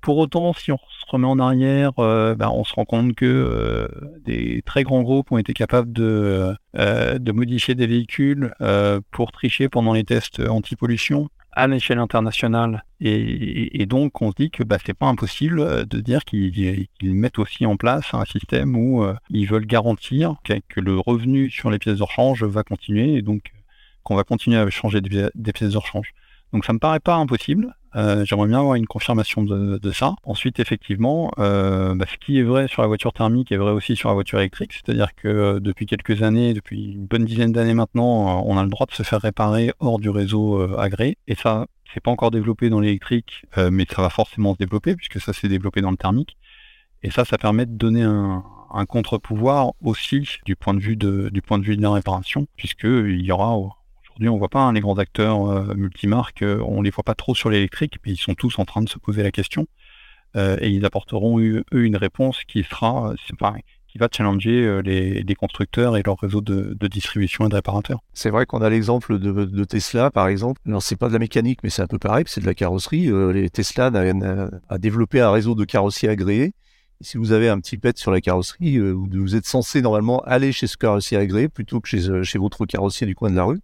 Pour 0.00 0.18
autant, 0.18 0.52
si 0.52 0.70
on 0.70 0.76
se 0.76 1.10
remet 1.10 1.26
en 1.26 1.38
arrière, 1.38 1.92
euh, 1.98 2.34
ben, 2.34 2.50
on 2.50 2.64
se 2.64 2.74
rend 2.74 2.84
compte 2.84 3.14
que 3.14 3.88
des 4.26 4.62
très 4.66 4.82
grands 4.82 5.02
groupes 5.02 5.32
ont 5.32 5.38
été 5.38 5.54
capables 5.54 5.92
de, 5.94 6.54
de 6.74 7.32
modifier 7.32 7.74
des 7.74 7.86
véhicules 7.86 8.52
pour 9.10 9.32
tricher 9.32 9.70
pendant 9.70 9.94
les 9.94 10.04
tests 10.04 10.40
anti-pollution 10.40 11.30
à 11.52 11.68
l'échelle 11.68 12.00
internationale. 12.00 12.84
Et, 13.00 13.86
donc, 13.86 14.20
on 14.20 14.30
se 14.30 14.36
dit 14.36 14.50
que 14.50 14.62
bah, 14.62 14.76
c'est 14.84 14.92
pas 14.92 15.06
impossible 15.06 15.86
de 15.86 16.00
dire 16.00 16.26
qu'ils 16.26 16.88
mettent 17.02 17.38
aussi 17.38 17.64
en 17.64 17.78
place 17.78 18.12
un 18.12 18.26
système 18.26 18.76
où 18.76 19.06
ils 19.30 19.46
veulent 19.46 19.64
garantir 19.64 20.34
que, 20.44 20.80
le 20.80 20.98
revenu 20.98 21.48
sur 21.48 21.70
les 21.70 21.78
pièces 21.78 21.96
de 21.96 22.02
rechange 22.02 22.44
va 22.44 22.62
continuer. 22.62 23.14
Et 23.14 23.22
donc, 23.22 23.53
qu'on 24.04 24.14
va 24.14 24.24
continuer 24.24 24.56
à 24.56 24.70
changer 24.70 25.00
des, 25.00 25.52
pièces 25.52 25.72
de 25.72 25.78
rechange. 25.78 26.12
Donc 26.52 26.64
ça 26.64 26.72
me 26.72 26.78
paraît 26.78 27.00
pas 27.00 27.16
impossible. 27.16 27.74
Euh, 27.96 28.24
J'aimerais 28.24 28.48
bien 28.48 28.58
avoir 28.58 28.74
une 28.74 28.86
confirmation 28.86 29.42
de, 29.42 29.92
ça. 29.92 30.14
Ensuite, 30.24 30.60
effectivement, 30.60 31.30
euh, 31.38 31.94
bah, 31.94 32.06
ce 32.10 32.16
qui 32.16 32.38
est 32.38 32.42
vrai 32.42 32.68
sur 32.68 32.82
la 32.82 32.88
voiture 32.88 33.12
thermique 33.12 33.52
est 33.52 33.56
vrai 33.56 33.72
aussi 33.72 33.96
sur 33.96 34.08
la 34.08 34.14
voiture 34.14 34.38
électrique. 34.38 34.72
C'est-à-dire 34.72 35.14
que 35.14 35.28
euh, 35.28 35.60
depuis 35.60 35.86
quelques 35.86 36.22
années, 36.22 36.54
depuis 36.54 36.92
une 36.92 37.06
bonne 37.06 37.24
dizaine 37.24 37.52
d'années 37.52 37.74
maintenant, 37.74 38.44
on 38.46 38.56
a 38.56 38.62
le 38.62 38.68
droit 38.68 38.86
de 38.86 38.92
se 38.92 39.02
faire 39.02 39.20
réparer 39.20 39.72
hors 39.80 39.98
du 39.98 40.10
réseau 40.10 40.60
agréé. 40.78 41.18
Et 41.26 41.34
ça, 41.34 41.66
c'est 41.92 42.00
pas 42.00 42.10
encore 42.10 42.30
développé 42.30 42.70
dans 42.70 42.80
l'électrique, 42.80 43.46
mais 43.56 43.86
ça 43.88 44.02
va 44.02 44.10
forcément 44.10 44.54
se 44.54 44.58
développer 44.58 44.96
puisque 44.96 45.20
ça 45.20 45.32
s'est 45.32 45.48
développé 45.48 45.80
dans 45.80 45.90
le 45.90 45.96
thermique. 45.96 46.36
Et 47.04 47.10
ça, 47.10 47.24
ça 47.24 47.38
permet 47.38 47.66
de 47.66 47.76
donner 47.76 48.02
un, 48.02 48.42
contre-pouvoir 48.88 49.72
aussi 49.82 50.28
du 50.44 50.56
point 50.56 50.74
de 50.74 50.80
vue 50.80 50.96
de, 50.96 51.28
du 51.32 51.42
point 51.42 51.58
de 51.58 51.64
vue 51.64 51.76
de 51.76 51.82
la 51.82 51.92
réparation, 51.92 52.48
puisque 52.56 52.84
il 52.84 53.22
y 53.22 53.30
aura 53.30 53.54
aujourd'hui 54.14 54.28
on 54.28 54.38
voit 54.38 54.48
pas 54.48 54.60
hein, 54.60 54.72
les 54.72 54.80
grands 54.80 54.98
acteurs 54.98 55.50
euh, 55.50 55.74
multimarques, 55.74 56.42
euh, 56.42 56.62
on 56.66 56.82
les 56.82 56.90
voit 56.90 57.02
pas 57.02 57.14
trop 57.14 57.34
sur 57.34 57.50
l'électrique, 57.50 57.98
mais 58.04 58.12
ils 58.12 58.16
sont 58.16 58.34
tous 58.34 58.58
en 58.58 58.64
train 58.64 58.82
de 58.82 58.88
se 58.88 58.98
poser 58.98 59.22
la 59.24 59.32
question 59.32 59.66
euh, 60.36 60.56
et 60.60 60.68
ils 60.68 60.84
apporteront 60.84 61.40
eux 61.40 61.64
une 61.72 61.96
réponse 61.96 62.44
qui 62.44 62.62
sera, 62.62 63.10
euh, 63.10 63.58
qui 63.88 63.98
va 63.98 64.08
challenger 64.10 64.82
les, 64.84 65.34
constructeurs 65.34 65.96
et 65.96 66.02
leur 66.04 66.18
réseau 66.18 66.40
de, 66.40 66.86
distribution 66.86 67.46
et 67.46 67.48
de 67.48 67.54
réparateurs. 67.56 68.00
C'est 68.12 68.30
vrai 68.30 68.46
qu'on 68.46 68.62
a 68.62 68.70
l'exemple 68.70 69.18
de, 69.18 69.64
Tesla, 69.64 70.10
par 70.10 70.28
exemple. 70.28 70.60
Alors, 70.66 70.82
c'est 70.82 70.96
pas 70.96 71.08
de 71.08 71.12
la 71.12 71.20
mécanique, 71.20 71.60
mais 71.62 71.70
c'est 71.70 71.82
un 71.82 71.86
peu 71.86 71.98
pareil, 71.98 72.24
c'est 72.26 72.40
de 72.40 72.46
la 72.46 72.54
carrosserie. 72.54 73.10
Les 73.32 73.50
Tesla 73.50 73.92
a, 74.68 74.78
développé 74.78 75.20
un 75.20 75.30
réseau 75.30 75.54
de 75.54 75.64
carrossiers 75.64 76.08
agréés. 76.08 76.54
Si 77.00 77.18
vous 77.18 77.30
avez 77.30 77.48
un 77.48 77.60
petit 77.60 77.78
pet 77.78 77.96
sur 77.96 78.10
la 78.10 78.20
carrosserie, 78.20 78.80
vous 78.80 79.36
êtes 79.36 79.46
censé 79.46 79.80
normalement 79.80 80.18
aller 80.22 80.50
chez 80.50 80.66
ce 80.66 80.76
carrossier 80.76 81.16
agréé 81.16 81.48
plutôt 81.48 81.80
que 81.80 81.88
chez 82.24 82.38
votre 82.38 82.66
carrossier 82.66 83.06
du 83.06 83.14
coin 83.14 83.30
de 83.30 83.36
la 83.36 83.44
rue. 83.44 83.60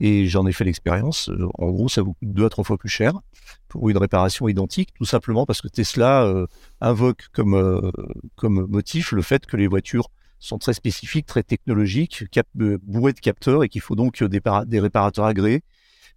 Et 0.00 0.26
j'en 0.26 0.46
ai 0.46 0.52
fait 0.52 0.64
l'expérience. 0.64 1.28
Euh, 1.28 1.48
En 1.54 1.70
gros, 1.70 1.88
ça 1.88 2.02
vous 2.02 2.14
coûte 2.14 2.32
deux 2.32 2.44
à 2.44 2.50
trois 2.50 2.64
fois 2.64 2.76
plus 2.76 2.88
cher 2.88 3.12
pour 3.68 3.88
une 3.88 3.96
réparation 3.98 4.48
identique, 4.48 4.92
tout 4.94 5.04
simplement 5.04 5.46
parce 5.46 5.60
que 5.62 5.68
Tesla 5.68 6.24
euh, 6.24 6.46
invoque 6.80 7.28
comme, 7.32 7.54
euh, 7.54 7.90
comme 8.34 8.66
motif 8.68 9.12
le 9.12 9.22
fait 9.22 9.46
que 9.46 9.56
les 9.56 9.66
voitures 9.66 10.10
sont 10.38 10.58
très 10.58 10.74
spécifiques, 10.74 11.26
très 11.26 11.42
technologiques, 11.42 12.24
cap 12.30 12.46
bourrées 12.54 13.12
de 13.12 13.20
capteurs 13.20 13.64
et 13.64 13.68
qu'il 13.68 13.80
faut 13.80 13.94
donc 13.94 14.22
des, 14.22 14.40
para- 14.40 14.64
des 14.64 14.80
réparateurs 14.80 15.24
agréés 15.24 15.62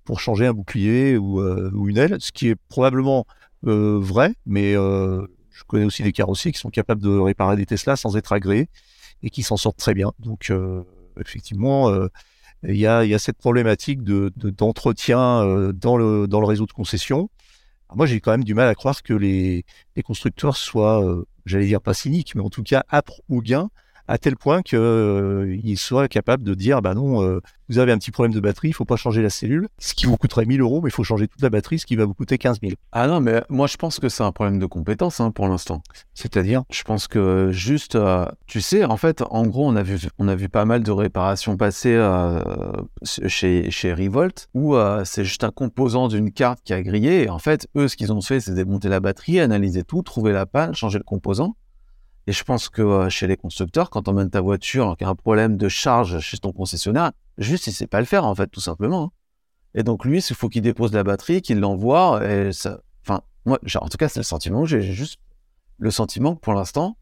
pour 0.04 0.20
changer 0.20 0.48
un 0.48 0.54
bouclier 0.54 1.18
ou, 1.18 1.42
ou 1.42 1.88
une 1.88 1.98
aile, 1.98 2.18
ce 2.20 2.32
qui 2.32 2.50
est 2.50 2.56
probablement 2.68 3.26
vrai, 3.62 4.34
mais 4.46 4.74
je 4.74 5.64
connais 5.68 5.86
aussi 5.86 6.04
des 6.04 6.12
carrossiers 6.12 6.52
qui 6.52 6.60
sont 6.60 6.70
capables 6.70 7.02
de 7.02 7.10
réparer 7.10 7.56
des 7.56 7.66
Tesla 7.66 7.96
sans 7.96 8.18
être 8.18 8.34
agréés 8.34 8.70
et 9.24 9.30
qui 9.30 9.44
s'en 9.44 9.58
sortent 9.58 9.78
très 9.78 9.94
bien. 9.94 10.12
Donc 10.20 10.52
effectivement, 11.20 11.92
il 12.64 12.76
y, 12.78 12.88
a, 12.88 13.04
il 13.04 13.10
y 13.10 13.14
a 13.14 13.20
cette 13.20 13.38
problématique 13.38 14.04
de, 14.04 14.32
de- 14.36 14.50
d'entretien 14.50 15.44
euh, 15.44 15.74
dans, 15.74 15.98
le, 15.98 16.28
dans 16.28 16.40
le 16.40 16.48
réseau 16.48 16.66
de 16.66 16.72
concession. 16.72 17.30
Alors 17.90 17.98
moi, 17.98 18.06
j'ai 18.06 18.20
quand 18.20 18.32
même 18.32 18.44
du 18.44 18.54
mal 18.54 18.68
à 18.68 18.76
croire 18.76 19.02
que 19.04 19.14
les, 19.14 19.66
les 19.96 20.04
constructeurs 20.04 20.58
soient, 20.58 21.04
euh, 21.06 21.26
j'allais 21.46 21.68
dire 21.68 21.82
pas 21.82 21.94
cyniques, 21.94 22.36
mais 22.36 22.42
en 22.42 22.50
tout 22.50 22.64
cas 22.64 22.84
âpres 22.92 23.22
au 23.30 23.42
gain, 23.42 23.70
à 24.08 24.18
tel 24.18 24.36
point 24.36 24.62
qu'ils 24.62 25.78
soient 25.78 26.08
capables 26.08 26.44
de 26.44 26.54
dire, 26.54 26.82
bah 26.82 26.94
non, 26.94 27.24
euh, 27.24 27.42
vous 27.70 27.80
avez 27.80 27.92
un 27.92 27.98
petit 27.98 28.12
problème 28.12 28.34
de 28.34 28.40
batterie, 28.40 28.70
il 28.70 28.74
faut 28.74 28.86
pas 28.86 28.96
changer 28.96 29.22
la 29.22 29.30
cellule, 29.30 29.68
ce 29.78 29.94
qui 29.94 30.06
vous 30.06 30.16
coûterait 30.18 30.46
1000 30.46 30.62
euros, 30.62 30.82
mais 30.82 30.90
il 30.90 30.94
faut 30.94 31.04
changer 31.04 31.28
toute 31.28 31.42
la 31.42 31.50
batterie, 31.50 31.80
ce 31.80 31.86
qui 31.86 31.96
va 31.96 32.06
vous 32.06 32.14
coûter 32.14 32.38
15 32.38 32.60
000. 32.62 32.74
Ah 32.94 33.08
non, 33.08 33.20
mais 33.20 33.44
moi 33.50 33.68
je 33.68 33.76
pense 33.76 34.00
que 34.00 34.10
c'est 34.10 34.24
un 34.24 34.32
problème 34.32 34.60
de 34.60 34.66
compétence 34.66 35.20
hein, 35.20 35.32
pour 35.32 35.48
l'instant. 35.48 35.82
C'est-à-dire, 36.14 36.64
Je 36.72 36.84
pense 36.84 37.08
que 37.08 37.52
juste, 37.52 37.96
euh, 37.96 38.26
tu 38.46 38.62
sais, 38.62 38.86
en 38.86 38.98
fait, 38.98 39.22
en 39.30 39.46
gros, 39.46 39.68
on 39.68 39.76
a 39.76 39.84
vu, 39.84 40.00
on 40.18 40.28
a 40.28 40.36
vu 40.36 40.50
pas 40.50 40.66
mal 40.66 40.84
de 40.84 40.92
réparations 40.92 41.58
passer 41.58 41.94
euh, 41.94 42.42
chez, 43.04 43.70
chez 43.70 43.94
Revolt 43.94 44.48
où 44.54 44.76
euh, 44.76 45.04
c'est 45.06 45.26
juste 45.26 45.44
un 45.44 45.52
composant 45.52 46.08
d'une 46.08 46.32
carte 46.32 46.60
qui 46.64 46.74
a 46.74 46.82
grillé. 46.82 47.24
Et 47.24 47.30
en 47.30 47.40
fait, 47.40 47.68
eux, 47.76 47.88
ce 47.88 47.98
qu'ils 47.98 48.14
ont 48.14 48.22
fait, 48.22 48.40
c'est 48.40 48.54
démonter 48.54 48.90
la 48.90 49.00
batterie, 49.00 49.40
analyser 49.40 49.84
tout, 49.84 50.02
trouver 50.02 50.32
la 50.32 50.46
panne, 50.46 50.74
changer 50.74 51.00
le 51.00 51.04
composant. 51.04 51.56
Et 52.28 52.34
je 52.34 52.44
pense 52.44 52.70
que 52.70 52.82
euh, 52.82 53.10
chez 53.10 53.26
les 53.26 53.38
constructeurs, 53.38 53.90
quand 53.90 54.08
on 54.08 54.12
emmènes 54.12 54.30
ta 54.30 54.42
voiture, 54.42 54.96
qu'il 54.98 55.08
a 55.08 55.10
un 55.10 55.16
problème 55.16 55.58
de 55.58 55.70
charge 55.70 56.20
chez 56.20 56.38
ton 56.38 56.52
concessionnaire, 56.52 57.12
juste, 57.38 57.68
il 57.68 57.74
sait 57.74 57.88
pas 57.88 58.00
le 58.00 58.06
faire, 58.06 58.26
en 58.26 58.36
fait, 58.36 58.48
tout 58.48 58.62
simplement. 58.62 59.04
hein. 59.06 59.12
Et 59.76 59.84
donc, 59.84 60.06
lui, 60.06 60.20
il 60.20 60.36
faut 60.36 60.50
qu'il 60.50 60.62
dépose 60.62 60.92
la 60.94 61.04
batterie, 61.04 61.42
qu'il 61.42 61.60
l'envoie, 61.60 62.22
enfin, 63.04 63.22
moi, 63.46 63.60
en 63.80 63.88
tout 63.90 63.98
cas, 63.98 64.10
c'est 64.10 64.20
le 64.20 64.24
sentiment 64.24 64.62
que 64.64 64.68
j'ai, 64.68 64.82
j'ai 64.82 64.94
juste 64.94 65.20
le 65.78 65.92
sentiment 65.92 66.36
que 66.36 66.40
pour 66.42 66.54
l'instant, 66.54 66.98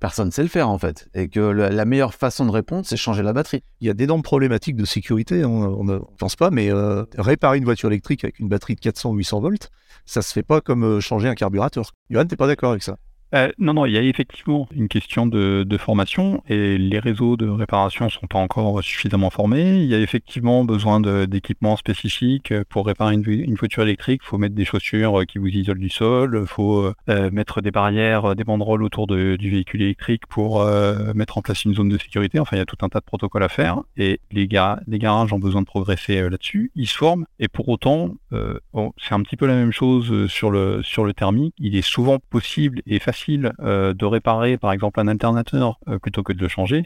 personne 0.00 0.26
ne 0.26 0.32
sait 0.32 0.42
le 0.42 0.48
faire 0.48 0.68
en 0.68 0.78
fait, 0.78 1.08
et 1.14 1.28
que 1.28 1.40
la 1.40 1.84
meilleure 1.84 2.14
façon 2.14 2.46
de 2.46 2.50
répondre, 2.50 2.84
c'est 2.86 2.96
changer 2.96 3.22
la 3.22 3.32
batterie. 3.32 3.62
il 3.80 3.86
y 3.86 3.90
a 3.90 3.94
d'énormes 3.94 4.22
problématiques 4.22 4.76
de 4.76 4.84
sécurité, 4.84 5.42
hein, 5.42 5.48
on 5.48 5.84
ne 5.84 5.98
pense 6.18 6.36
pas, 6.36 6.50
mais 6.50 6.70
euh, 6.70 7.04
réparer 7.18 7.58
une 7.58 7.64
voiture 7.64 7.88
électrique 7.90 8.24
avec 8.24 8.38
une 8.38 8.48
batterie 8.48 8.74
de 8.74 8.80
400 8.80 9.10
ou 9.10 9.14
800 9.14 9.40
volts, 9.40 9.70
ça 10.06 10.22
se 10.22 10.32
fait 10.32 10.42
pas 10.42 10.60
comme 10.60 10.84
euh, 10.84 11.00
changer 11.00 11.28
un 11.28 11.34
carburateur. 11.34 11.92
Johan, 12.08 12.24
t'es 12.24 12.36
pas 12.36 12.46
d'accord 12.46 12.70
avec 12.70 12.82
ça? 12.82 12.96
Euh, 13.32 13.52
non, 13.58 13.74
non, 13.74 13.86
il 13.86 13.92
y 13.92 13.96
a 13.98 14.02
effectivement 14.02 14.68
une 14.74 14.88
question 14.88 15.24
de, 15.24 15.64
de 15.64 15.76
formation 15.76 16.42
et 16.48 16.76
les 16.78 16.98
réseaux 16.98 17.36
de 17.36 17.48
réparation 17.48 18.08
sont 18.08 18.26
pas 18.26 18.40
encore 18.40 18.82
suffisamment 18.82 19.30
formés. 19.30 19.78
Il 19.82 19.86
y 19.86 19.94
a 19.94 20.00
effectivement 20.00 20.64
besoin 20.64 21.00
d'équipements 21.00 21.76
spécifiques 21.76 22.52
pour 22.68 22.86
réparer 22.86 23.14
une, 23.14 23.54
voiture 23.54 23.84
électrique. 23.84 24.22
Il 24.24 24.26
faut 24.26 24.38
mettre 24.38 24.56
des 24.56 24.64
chaussures 24.64 25.24
qui 25.28 25.38
vous 25.38 25.46
isolent 25.46 25.78
du 25.78 25.90
sol, 25.90 26.40
il 26.42 26.46
faut 26.48 26.92
euh, 27.08 27.30
mettre 27.30 27.60
des 27.60 27.70
barrières, 27.70 28.34
des 28.34 28.42
banderoles 28.42 28.82
autour 28.82 29.06
du 29.06 29.50
véhicule 29.50 29.82
électrique 29.82 30.26
pour 30.26 30.62
euh, 30.62 31.14
mettre 31.14 31.38
en 31.38 31.42
place 31.42 31.64
une 31.64 31.74
zone 31.74 31.88
de 31.88 31.98
sécurité. 31.98 32.40
Enfin, 32.40 32.56
il 32.56 32.58
y 32.58 32.62
a 32.62 32.66
tout 32.66 32.78
un 32.82 32.88
tas 32.88 32.98
de 32.98 33.04
protocoles 33.04 33.44
à 33.44 33.48
faire 33.48 33.80
et 33.96 34.18
les, 34.32 34.48
ga- 34.48 34.80
les 34.88 34.98
garages 34.98 35.32
ont 35.32 35.38
besoin 35.38 35.60
de 35.60 35.66
progresser 35.66 36.18
euh, 36.18 36.30
là-dessus. 36.30 36.72
Ils 36.74 36.88
se 36.88 36.96
forment 36.96 37.26
et 37.38 37.46
pour 37.46 37.68
autant, 37.68 38.16
euh, 38.32 38.58
bon, 38.72 38.92
c'est 38.98 39.14
un 39.14 39.22
petit 39.22 39.36
peu 39.36 39.46
la 39.46 39.54
même 39.54 39.72
chose 39.72 40.10
euh, 40.10 40.26
sur 40.26 40.50
le, 40.50 40.82
sur 40.82 41.04
le 41.04 41.12
thermique. 41.12 41.54
Il 41.58 41.76
est 41.76 41.86
souvent 41.86 42.18
possible 42.30 42.82
et 42.88 42.98
facile 42.98 43.19
euh, 43.28 43.94
de 43.94 44.04
réparer 44.04 44.56
par 44.56 44.72
exemple 44.72 45.00
un 45.00 45.08
alternateur 45.08 45.78
euh, 45.88 45.98
plutôt 45.98 46.22
que 46.22 46.32
de 46.32 46.40
le 46.40 46.48
changer, 46.48 46.84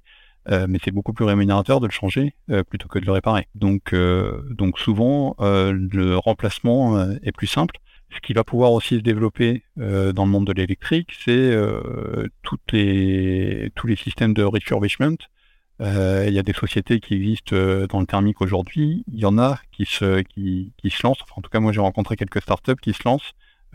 euh, 0.51 0.67
mais 0.69 0.79
c'est 0.85 0.91
beaucoup 0.91 1.13
plus 1.13 1.25
rémunérateur 1.25 1.81
de 1.81 1.87
le 1.87 1.93
changer 1.93 2.35
plutôt 2.69 2.89
que 2.89 2.99
de 2.99 3.07
le 3.07 3.13
réparer. 3.13 3.49
Donc, 3.55 3.95
donc 3.95 4.79
souvent 4.79 5.37
le 5.41 6.17
remplacement 6.17 7.01
est 7.23 7.33
plus 7.33 7.47
simple. 7.47 7.77
Ce 8.15 8.21
qui 8.21 8.33
va 8.33 8.45
pouvoir 8.45 8.73
aussi 8.73 8.97
se 8.97 9.01
développer 9.01 9.65
dans 9.77 10.25
le 10.25 10.31
monde 10.31 10.47
de 10.47 10.53
l'électrique, 10.53 11.11
c'est 11.25 11.57
toutes 12.43 12.73
les, 12.73 13.73
tous 13.75 13.87
les 13.87 13.97
systèmes 13.97 14.35
de 14.35 14.43
refurbishment. 14.43 15.17
Il 15.81 16.31
y 16.31 16.39
a 16.39 16.43
des 16.43 16.53
sociétés 16.53 17.01
qui 17.01 17.15
existent 17.15 17.57
dans 17.89 18.01
le 18.01 18.07
thermique 18.07 18.41
aujourd'hui. 18.41 19.05
Il 19.13 19.19
y 19.19 19.25
en 19.25 19.39
a 19.39 19.59
qui 19.73 19.87
se, 19.87 20.21
qui, 20.21 20.73
qui 20.77 20.91
se 20.91 21.05
lancent. 21.05 21.25
En 21.35 21.41
tout 21.41 21.51
cas, 21.51 21.61
moi, 21.61 21.73
j'ai 21.73 21.81
rencontré 21.81 22.17
quelques 22.17 22.43
startups 22.43 22.81
qui 22.81 22.93
se 22.93 23.03
lancent 23.05 23.33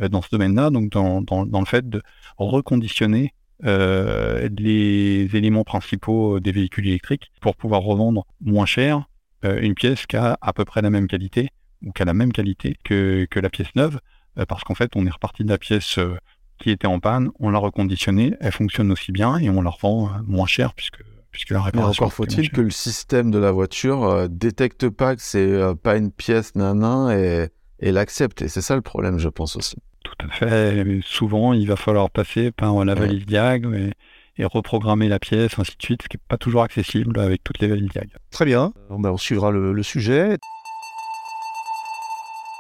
dans 0.08 0.22
ce 0.22 0.30
domaine-là, 0.32 0.70
donc 0.70 0.90
dans, 0.92 1.22
dans, 1.22 1.46
dans 1.46 1.60
le 1.60 1.66
fait 1.66 1.90
de 1.90 2.02
reconditionner 2.38 3.34
euh, 3.66 4.48
les 4.58 5.36
éléments 5.36 5.64
principaux 5.64 6.40
des 6.40 6.52
véhicules 6.52 6.88
électriques 6.88 7.32
pour 7.42 7.56
pouvoir 7.56 7.82
revendre 7.82 8.26
moins 8.40 8.66
cher 8.66 9.10
euh, 9.44 9.60
une 9.62 9.74
pièce 9.74 10.06
qui 10.06 10.16
a 10.16 10.38
à 10.42 10.54
peu 10.54 10.66
près 10.66 10.82
la 10.82 10.90
même 10.90 11.08
qualité 11.08 11.50
ou 11.86 11.92
qui 11.92 12.02
a 12.02 12.06
la 12.06 12.14
même 12.14 12.32
qualité 12.32 12.78
que, 12.84 13.26
que 13.30 13.40
la 13.40 13.50
pièce 13.50 13.74
neuve, 13.76 14.00
euh, 14.38 14.46
parce 14.46 14.64
qu'en 14.64 14.76
fait, 14.76 14.92
on 14.96 15.06
est 15.06 15.10
reparti 15.10 15.44
de 15.44 15.50
la 15.50 15.58
pièce 15.58 15.98
euh, 15.98 16.18
qui 16.58 16.72
était 16.72 16.88
en 16.88 17.00
panne, 17.00 17.30
on 17.40 17.50
l'a 17.50 17.60
reconditionnée, 17.60 18.36
elle 18.40 18.52
fonctionne 18.52 18.92
aussi 18.92 19.12
bien 19.12 19.38
et 19.38 19.50
on 19.50 19.62
la 19.62 19.70
revend 19.70 20.08
euh, 20.08 20.12
moins 20.26 20.48
cher 20.48 20.74
puisque 20.74 21.02
puisque 21.32 21.52
la 21.52 21.60
Mais 21.60 21.66
réparation. 21.66 22.06
encore 22.06 22.16
coûte 22.16 22.30
moins 22.30 22.36
faut-il 22.38 22.50
que 22.50 22.62
le 22.62 22.72
système 22.72 23.30
de 23.30 23.38
la 23.38 23.52
voiture 23.52 24.04
euh, 24.04 24.28
détecte 24.30 24.90
pas 24.90 25.16
que 25.16 25.22
c'est 25.22 25.40
euh, 25.40 25.76
pas 25.76 25.96
une 25.96 26.12
pièce 26.12 26.56
nanan 26.56 27.12
et, 27.12 27.50
et 27.80 27.92
l'accepte. 27.92 28.42
Et 28.42 28.48
c'est 28.48 28.62
ça 28.62 28.76
le 28.76 28.82
problème, 28.82 29.20
je 29.20 29.30
pense 29.30 29.56
aussi. 29.56 29.78
Tout 30.04 30.26
à 30.26 30.30
fait. 30.30 31.00
Souvent, 31.04 31.54
il 31.54 31.68
va 31.68 31.76
falloir 31.76 32.10
passer 32.10 32.52
par 32.52 32.84
la 32.86 32.96
valise 32.96 33.26
Diag 33.26 33.66
et, 33.74 33.94
et 34.42 34.46
reprogrammer 34.46 35.10
la 35.10 35.20
pièce, 35.20 35.60
ainsi 35.60 35.76
de 35.78 35.84
suite, 35.84 36.04
ce 36.04 36.08
qui 36.08 36.18
n'est 36.18 36.24
pas 36.28 36.38
toujours 36.38 36.64
accessible 36.64 37.20
avec 37.20 37.44
toutes 37.44 37.60
les 37.60 37.68
valises 37.68 37.90
Diag. 37.90 38.10
Très 38.32 38.46
bien, 38.46 38.74
on, 38.90 39.04
on 39.04 39.18
suivra 39.18 39.52
le, 39.52 39.74
le 39.74 39.84
sujet. 39.84 40.38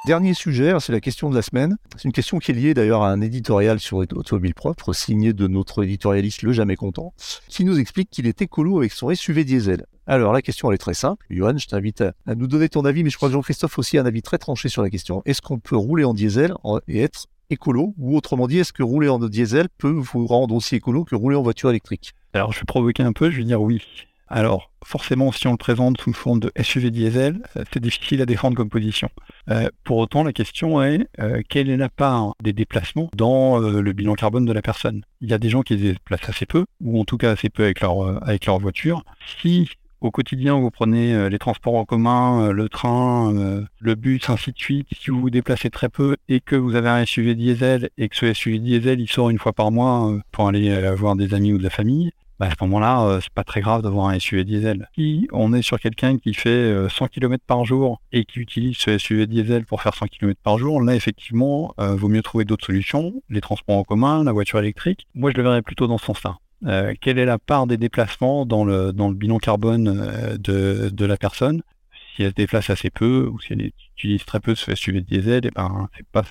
Dernier 0.06 0.34
sujet, 0.34 0.73
c'est 0.80 0.93
la 0.93 1.02
question 1.02 1.30
de 1.30 1.36
la 1.36 1.41
semaine. 1.41 1.75
C'est 1.97 2.06
une 2.06 2.13
question 2.13 2.39
qui 2.39 2.52
est 2.52 2.54
liée 2.54 2.73
d'ailleurs 2.73 3.04
à 3.04 3.12
un 3.12 3.19
éditorial 3.19 3.80
sur 3.82 3.97
Automobile 3.97 4.54
Propre, 4.54 4.93
signé 4.93 5.34
de 5.34 5.47
notre 5.47 5.84
éditorialiste 5.84 6.41
Le 6.41 6.54
Jamais 6.54 6.78
Content, 6.78 7.13
qui 7.49 7.65
nous 7.65 7.78
explique 7.80 8.10
qu'il 8.10 8.25
est 8.25 8.41
écolo 8.41 8.80
avec 8.80 8.93
son 8.93 9.13
SUV 9.13 9.43
diesel. 9.43 9.86
Alors 10.10 10.34
la 10.34 10.42
question 10.42 10.71
elle 10.71 10.75
est 10.75 10.79
très 10.79 10.96
simple. 10.96 11.23
Johan, 11.29 11.56
je 11.60 11.67
t'invite 11.67 12.02
à, 12.02 12.13
nous 12.36 12.48
donner 12.48 12.67
ton 12.67 12.83
avis, 12.83 13.04
mais 13.04 13.12
je 13.12 13.17
crois 13.17 13.29
que 13.29 13.33
Jean-Christophe 13.33 13.77
aussi 13.77 14.00
a 14.00 14.02
un 14.02 14.08
avis 14.08 14.23
très 14.23 14.40
tranché 14.40 14.67
sur 14.67 14.81
la 14.81 14.90
question. 14.90 15.21
Est-ce 15.25 15.40
qu'on 15.40 15.60
peut 15.60 15.75
rouler 15.75 16.04
en 16.04 16.15
diesel 16.15 16.52
et 16.88 17.04
être 17.04 17.27
écolo? 17.52 17.94
Ou 18.00 18.17
autrement 18.17 18.48
dit, 18.48 18.58
est-ce 18.58 18.73
que 18.73 18.81
rouler 18.81 19.08
en 19.08 19.19
diesel 19.19 19.67
peut 19.77 19.92
vous 19.92 20.25
rendre 20.25 20.56
aussi 20.56 20.77
écolo 20.77 21.04
que 21.04 21.13
rouler 21.13 21.36
en 21.36 21.44
voiture 21.44 21.69
électrique? 21.69 22.13
Alors, 22.33 22.54
je 22.54 22.60
vais 22.60 22.65
provoquer 22.65 23.04
un 23.04 23.13
peu, 23.13 23.29
je 23.29 23.38
vais 23.38 23.44
dire 23.44 23.62
oui. 23.62 23.83
Alors, 24.27 24.71
forcément, 24.83 25.31
si 25.31 25.48
on 25.48 25.52
le 25.52 25.58
présente 25.58 26.02
sous 26.02 26.13
forme 26.13 26.40
de 26.40 26.52
SUV 26.60 26.90
diesel, 26.90 27.42
euh, 27.56 27.63
c'est 27.71 27.79
difficile 27.79 28.21
à 28.23 28.25
défendre 28.25 28.58
comme 28.58 28.69
position. 28.69 29.10
Euh, 29.52 29.69
pour 29.83 29.98
autant, 29.98 30.23
la 30.23 30.33
question 30.33 30.81
est 30.83 31.08
euh, 31.19 31.42
quelle 31.50 31.69
est 31.69 31.77
la 31.77 31.90
part 31.90 32.33
des 32.42 32.54
déplacements 32.54 33.10
dans 33.15 33.60
le 33.60 33.94
bilan 33.94 34.15
carbone 34.15 34.46
de 34.46 34.54
la 34.54 34.63
personne? 34.63 35.04
Il 35.21 35.29
y 35.29 35.33
a 35.33 35.38
des 35.38 35.50
gens 35.50 35.62
qui 35.62 35.77
se 35.77 35.83
déplacent 35.83 36.29
assez 36.29 36.48
peu, 36.48 36.65
ou 36.81 37.00
en 37.00 37.06
tout 37.06 37.17
cas 37.17 37.31
assez 37.31 37.50
peu 37.50 37.63
avec 37.63 37.81
leur, 37.81 38.23
avec 38.23 38.48
leur 38.48 38.60
voiture. 38.60 39.04
Si 39.42 39.69
au 40.02 40.12
quotidien, 40.12 40.56
vous 40.56 40.71
prenez 40.71 41.13
euh, 41.13 41.29
les 41.29 41.39
transports 41.39 41.75
en 41.75 41.85
commun, 41.85 42.47
euh, 42.47 42.52
le 42.52 42.69
train, 42.69 43.35
euh, 43.35 43.65
le 43.79 43.95
bus, 43.95 44.29
ainsi 44.29 44.52
de 44.52 44.58
suite. 44.58 44.87
Si 44.93 45.12
vous 45.12 45.19
vous 45.19 45.29
déplacez 45.29 45.69
très 45.69 45.89
peu 45.89 46.15
et 46.27 46.39
que 46.39 46.56
vous 46.56 46.75
avez 46.75 46.89
un 46.89 47.06
SUV 47.06 47.35
diesel 47.35 47.89
et 47.97 48.10
que 48.10 48.15
ce 48.15 48.33
SUV 48.33 48.60
diesel 48.60 49.00
il 49.02 49.10
sort 49.10 49.29
une 49.29 49.39
fois 49.39 49.54
par 49.54 49.71
mois 49.71 50.17
pour 50.31 50.47
aller 50.47 50.93
voir 50.95 51.15
des 51.15 51.33
amis 51.33 51.54
ou 51.54 51.58
de 51.58 51.63
la 51.63 51.69
famille, 51.69 52.12
bah, 52.39 52.47
à 52.47 52.52
ce 52.52 52.56
moment-là, 52.62 53.19
c'est 53.21 53.33
pas 53.33 53.43
très 53.43 53.60
grave 53.60 53.81
d'avoir 53.81 54.08
un 54.08 54.17
SUV 54.17 54.45
diesel. 54.45 54.89
Si 54.95 55.27
on 55.33 55.54
est 55.54 55.62
sur 55.62 55.79
quelqu'un 55.79 56.17
qui 56.17 56.33
fait 56.33 56.87
100 56.89 57.08
km 57.08 57.43
par 57.45 57.65
jour 57.65 58.02
et 58.13 58.23
qui 58.23 58.39
utilise 58.39 58.77
ce 58.77 58.97
SUV 58.97 59.27
diesel 59.27 59.65
pour 59.65 59.81
faire 59.81 59.93
100 59.93 60.08
km 60.08 60.39
par 60.41 60.58
jour, 60.58 60.81
là 60.81 60.95
effectivement, 60.95 61.73
vaut 61.77 62.08
mieux 62.08 62.21
trouver 62.21 62.45
d'autres 62.45 62.65
solutions, 62.65 63.21
les 63.29 63.41
transports 63.41 63.77
en 63.77 63.83
commun, 63.83 64.23
la 64.23 64.31
voiture 64.31 64.60
électrique. 64.60 65.08
Moi, 65.15 65.31
je 65.31 65.37
le 65.37 65.43
verrais 65.43 65.62
plutôt 65.62 65.87
dans 65.87 65.97
ce 65.97 66.06
sens-là. 66.06 66.37
Euh, 66.65 66.93
quelle 66.99 67.17
est 67.17 67.25
la 67.25 67.37
part 67.37 67.67
des 67.67 67.77
déplacements 67.77 68.45
dans 68.45 68.65
le, 68.65 68.91
dans 68.91 69.07
le 69.10 69.15
bilan 69.15 69.37
carbone 69.37 69.87
euh, 69.87 70.37
de, 70.37 70.89
de 70.89 71.05
la 71.05 71.17
personne? 71.17 71.62
Si 72.15 72.23
elle 72.23 72.31
se 72.31 72.35
déplace 72.35 72.69
assez 72.69 72.89
peu 72.89 73.29
ou 73.31 73.39
si 73.39 73.53
elle 73.53 73.71
utilise 73.95 74.25
très 74.25 74.39
peu 74.39 74.55
ce 74.55 74.75
SUV 74.75 75.01
diesel, 75.01 75.45
et 75.45 75.49
eh 75.49 75.51
ben 75.55 75.89
c'est 75.95 76.05
pas 76.12 76.23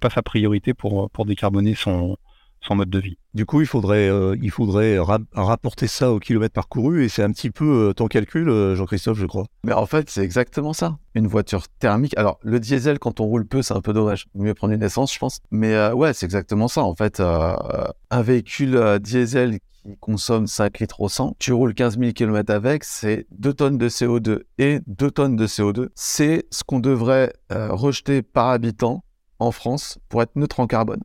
pas 0.00 0.10
sa 0.10 0.22
priorité 0.22 0.74
pour 0.74 1.08
pour 1.10 1.24
décarboner 1.24 1.74
son 1.76 2.16
son 2.60 2.76
mode 2.76 2.90
de 2.90 2.98
vie. 2.98 3.16
Du 3.34 3.46
coup, 3.46 3.60
il 3.60 3.66
faudrait, 3.66 4.08
euh, 4.08 4.36
il 4.40 4.50
faudrait 4.50 4.98
rapporter 5.32 5.86
ça 5.86 6.12
au 6.12 6.18
kilomètre 6.18 6.52
parcouru 6.52 7.04
et 7.04 7.08
c'est 7.08 7.22
un 7.22 7.30
petit 7.30 7.50
peu 7.50 7.88
euh, 7.88 7.92
ton 7.92 8.06
calcul, 8.06 8.48
euh, 8.48 8.74
Jean-Christophe, 8.74 9.18
je 9.18 9.26
crois. 9.26 9.46
Mais 9.64 9.72
en 9.72 9.86
fait, 9.86 10.10
c'est 10.10 10.22
exactement 10.22 10.72
ça. 10.72 10.98
Une 11.14 11.26
voiture 11.26 11.68
thermique. 11.78 12.16
Alors, 12.16 12.38
le 12.42 12.60
diesel, 12.60 12.98
quand 12.98 13.20
on 13.20 13.26
roule 13.26 13.46
peu, 13.46 13.62
c'est 13.62 13.74
un 13.74 13.80
peu 13.80 13.92
dommage. 13.92 14.26
Il 14.34 14.42
mieux 14.42 14.54
prendre 14.54 14.74
une 14.74 14.82
essence, 14.82 15.14
je 15.14 15.18
pense. 15.18 15.40
Mais 15.50 15.90
ouais, 15.92 16.12
c'est 16.12 16.26
exactement 16.26 16.68
ça. 16.68 16.82
En 16.82 16.94
fait, 16.94 17.20
un 17.20 18.22
véhicule 18.22 18.98
diesel 19.00 19.58
qui 19.82 19.96
consomme 19.98 20.46
5 20.46 20.78
litres 20.78 21.00
au 21.00 21.08
100, 21.08 21.36
tu 21.38 21.52
roules 21.52 21.74
15 21.74 21.98
000 21.98 22.12
km 22.12 22.52
avec, 22.52 22.84
c'est 22.84 23.26
2 23.32 23.54
tonnes 23.54 23.78
de 23.78 23.88
CO2 23.88 24.42
et 24.58 24.80
2 24.86 25.10
tonnes 25.10 25.36
de 25.36 25.46
CO2. 25.46 25.88
C'est 25.94 26.46
ce 26.50 26.62
qu'on 26.62 26.80
devrait 26.80 27.32
rejeter 27.50 28.22
par 28.22 28.50
habitant 28.50 29.02
en 29.38 29.50
France 29.50 29.98
pour 30.08 30.22
être 30.22 30.36
neutre 30.36 30.60
en 30.60 30.66
carbone. 30.66 31.00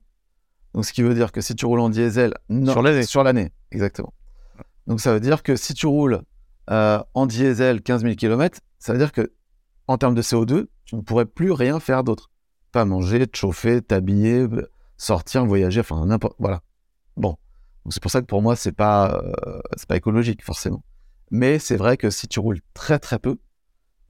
Donc, 0.76 0.84
ce 0.84 0.92
qui 0.92 1.04
veut 1.04 1.14
dire 1.14 1.32
que 1.32 1.40
si 1.40 1.56
tu 1.56 1.66
roules 1.66 1.80
en 1.80 1.88
diesel, 1.88 2.34
sur 2.66 2.82
l'année. 2.82 3.04
Sur 3.04 3.24
l'année, 3.24 3.54
exactement. 3.72 4.14
Donc, 4.88 5.00
ça 5.00 5.14
veut 5.14 5.22
dire 5.22 5.42
que 5.42 5.56
si 5.56 5.74
tu 5.74 5.88
roules 5.88 6.22
euh, 6.70 7.02
en 7.14 7.28
diesel 7.28 7.82
15 7.82 8.02
000 8.02 8.16
km, 8.16 8.60
ça 8.78 8.92
veut 8.92 9.00
dire 9.00 9.14
que 9.14 9.32
en 9.88 9.98
termes 9.98 10.16
de 10.16 10.22
CO2, 10.22 10.68
tu 10.84 10.98
ne 10.98 11.02
pourrais 11.02 11.26
plus 11.26 11.54
rien 11.54 11.80
faire 11.80 12.04
d'autre. 12.04 12.30
Pas 12.74 12.84
manger, 12.84 13.26
te 13.26 13.38
chauffer, 13.38 13.82
t'habiller, 13.82 14.48
sortir, 14.98 15.46
voyager, 15.46 15.80
enfin 15.80 16.06
n'importe. 16.06 16.36
Voilà. 16.40 16.62
Bon. 17.16 17.38
Donc, 17.86 17.94
c'est 17.94 18.04
pour 18.04 18.12
ça 18.12 18.20
que 18.20 18.26
pour 18.26 18.42
moi, 18.42 18.58
c'est 18.58 18.74
pas, 18.74 19.24
euh, 19.24 19.62
c'est 19.78 19.88
pas 19.88 19.96
écologique, 19.96 20.44
forcément. 20.44 20.84
Mais 21.32 21.58
c'est 21.58 21.78
vrai 21.78 21.96
que 21.96 22.10
si 22.10 22.28
tu 22.28 22.42
roules 22.42 22.60
très 22.74 23.00
très 23.00 23.18
peu, 23.18 23.38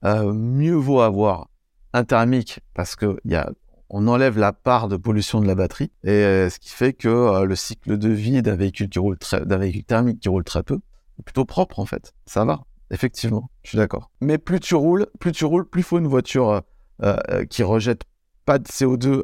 euh, 0.03 0.33
mieux 0.33 0.73
vaut 0.73 1.01
avoir 1.01 1.47
un 1.93 2.05
thermique 2.05 2.59
parce 2.73 2.95
qu'il 2.95 3.19
y 3.25 3.35
a 3.35 3.51
on 3.89 4.07
enlève 4.07 4.37
la 4.37 4.53
part 4.53 4.87
de 4.87 4.97
pollution 4.97 5.41
de 5.41 5.47
la 5.47 5.55
batterie 5.55 5.91
et 6.03 6.09
euh, 6.09 6.49
ce 6.49 6.59
qui 6.59 6.69
fait 6.69 6.93
que 6.93 7.07
euh, 7.07 7.45
le 7.45 7.55
cycle 7.55 7.97
de 7.97 8.09
vie 8.09 8.41
d'un 8.41 8.55
véhicule 8.55 8.89
thermique 8.89 10.19
qui 10.19 10.29
roule 10.29 10.43
très 10.43 10.63
peu 10.63 10.79
est 11.19 11.23
plutôt 11.23 11.45
propre 11.45 11.79
en 11.79 11.85
fait. 11.85 12.13
Ça 12.25 12.45
va, 12.45 12.65
effectivement, 12.91 13.49
je 13.63 13.69
suis 13.69 13.77
d'accord. 13.77 14.11
Mais 14.21 14.37
plus 14.37 14.59
tu 14.59 14.75
roules, 14.75 15.07
plus 15.19 15.31
tu 15.31 15.45
roules, 15.45 15.67
plus 15.67 15.83
faut 15.83 15.99
une 15.99 16.07
voiture 16.07 16.61
euh, 17.03 17.45
qui 17.49 17.63
rejette 17.63 18.03
pas 18.45 18.59
de 18.59 18.67
CO2, 18.67 19.23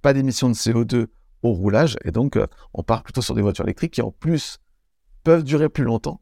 pas 0.00 0.12
d'émissions 0.14 0.48
de 0.48 0.54
CO2 0.54 1.06
au 1.42 1.52
roulage 1.52 1.98
et 2.04 2.10
donc 2.10 2.38
on 2.72 2.82
part 2.82 3.02
plutôt 3.02 3.20
sur 3.20 3.34
des 3.34 3.42
voitures 3.42 3.66
électriques 3.66 3.92
qui 3.92 4.02
en 4.02 4.10
plus 4.10 4.58
peuvent 5.24 5.44
durer 5.44 5.68
plus 5.68 5.84
longtemps 5.84 6.20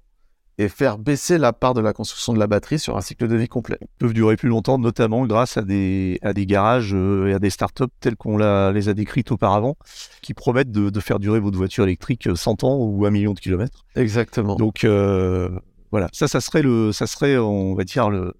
et 0.58 0.68
faire 0.68 0.98
baisser 0.98 1.38
la 1.38 1.52
part 1.52 1.74
de 1.74 1.80
la 1.80 1.92
construction 1.92 2.32
de 2.32 2.38
la 2.38 2.46
batterie 2.46 2.78
sur 2.78 2.96
un 2.96 3.00
cycle 3.00 3.26
de 3.26 3.36
vie 3.36 3.48
complet. 3.48 3.78
Ils 3.80 3.98
peuvent 3.98 4.12
durer 4.12 4.36
plus 4.36 4.48
longtemps, 4.48 4.78
notamment 4.78 5.26
grâce 5.26 5.56
à 5.56 5.62
des, 5.62 6.18
à 6.22 6.32
des 6.32 6.46
garages 6.46 6.92
euh, 6.94 7.28
et 7.28 7.34
à 7.34 7.38
des 7.38 7.50
startups 7.50 7.84
tels 8.00 8.16
qu'on 8.16 8.36
les 8.36 8.88
a 8.88 8.94
décrites 8.94 9.30
auparavant, 9.32 9.76
qui 10.20 10.34
promettent 10.34 10.70
de, 10.70 11.00
faire 11.00 11.18
durer 11.18 11.40
votre 11.40 11.56
voiture 11.56 11.84
électrique 11.84 12.28
100 12.34 12.64
ans 12.64 12.76
ou 12.76 13.06
un 13.06 13.10
million 13.10 13.32
de 13.32 13.40
kilomètres. 13.40 13.84
Exactement. 13.96 14.56
Donc 14.56 14.84
euh, 14.84 15.48
voilà, 15.90 16.08
ça, 16.12 16.28
ça 16.28 16.40
serait 16.40 16.62
le, 16.62 16.92
ça 16.92 17.06
serait, 17.06 17.36
on 17.38 17.74
va 17.74 17.84
dire 17.84 18.10
le 18.10 18.34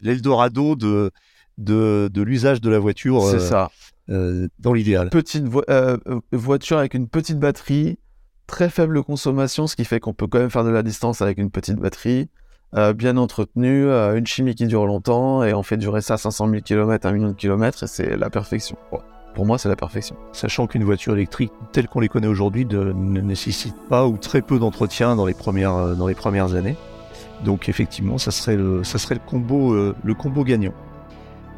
l'Eldorado 0.00 0.74
de 0.74 1.10
de, 1.58 2.10
de 2.12 2.22
l'usage 2.22 2.60
de 2.60 2.70
la 2.70 2.78
voiture. 2.78 3.22
C'est 3.22 3.40
ça. 3.40 3.70
Euh, 4.08 4.46
dans 4.60 4.72
l'idéal. 4.72 5.10
Petite 5.10 5.46
voiture 6.32 6.78
avec 6.78 6.94
une 6.94 7.08
petite 7.08 7.40
batterie, 7.40 7.98
très 8.46 8.68
faible 8.70 9.02
consommation, 9.02 9.66
ce 9.66 9.76
qui 9.76 9.84
fait 9.84 10.00
qu'on 10.00 10.14
peut 10.14 10.26
quand 10.26 10.38
même 10.38 10.50
faire 10.50 10.64
de 10.64 10.70
la 10.70 10.82
distance 10.82 11.22
avec 11.22 11.38
une 11.38 11.50
petite 11.50 11.76
batterie, 11.76 12.28
euh, 12.74 12.92
bien 12.92 13.16
entretenue, 13.16 13.86
euh, 13.86 14.16
une 14.16 14.26
chimie 14.26 14.54
qui 14.54 14.66
dure 14.66 14.86
longtemps, 14.86 15.42
et 15.44 15.54
on 15.54 15.62
fait 15.62 15.76
durer 15.76 16.00
ça 16.00 16.16
500 16.16 16.48
000 16.48 16.62
km, 16.62 17.06
1 17.06 17.12
million 17.12 17.28
de 17.28 17.34
kilomètres, 17.34 17.84
et 17.84 17.86
c'est 17.86 18.16
la 18.16 18.30
perfection. 18.30 18.76
Pour 19.34 19.46
moi, 19.46 19.58
c'est 19.58 19.68
la 19.68 19.76
perfection. 19.76 20.16
Sachant 20.32 20.66
qu'une 20.66 20.84
voiture 20.84 21.12
électrique 21.12 21.52
telle 21.72 21.88
qu'on 21.88 22.00
les 22.00 22.08
connaît 22.08 22.26
aujourd'hui 22.26 22.64
ne 22.64 23.20
nécessite 23.20 23.76
pas 23.88 24.06
ou 24.06 24.16
très 24.16 24.40
peu 24.40 24.58
d'entretien 24.58 25.14
dans 25.14 25.26
les 25.26 25.34
premières 25.34 25.76
euh, 25.76 26.56
années. 26.56 26.76
Donc 27.44 27.68
effectivement, 27.68 28.16
ça 28.16 28.30
serait 28.30 28.56
le 28.56 30.14
combo 30.14 30.44
gagnant. 30.44 30.72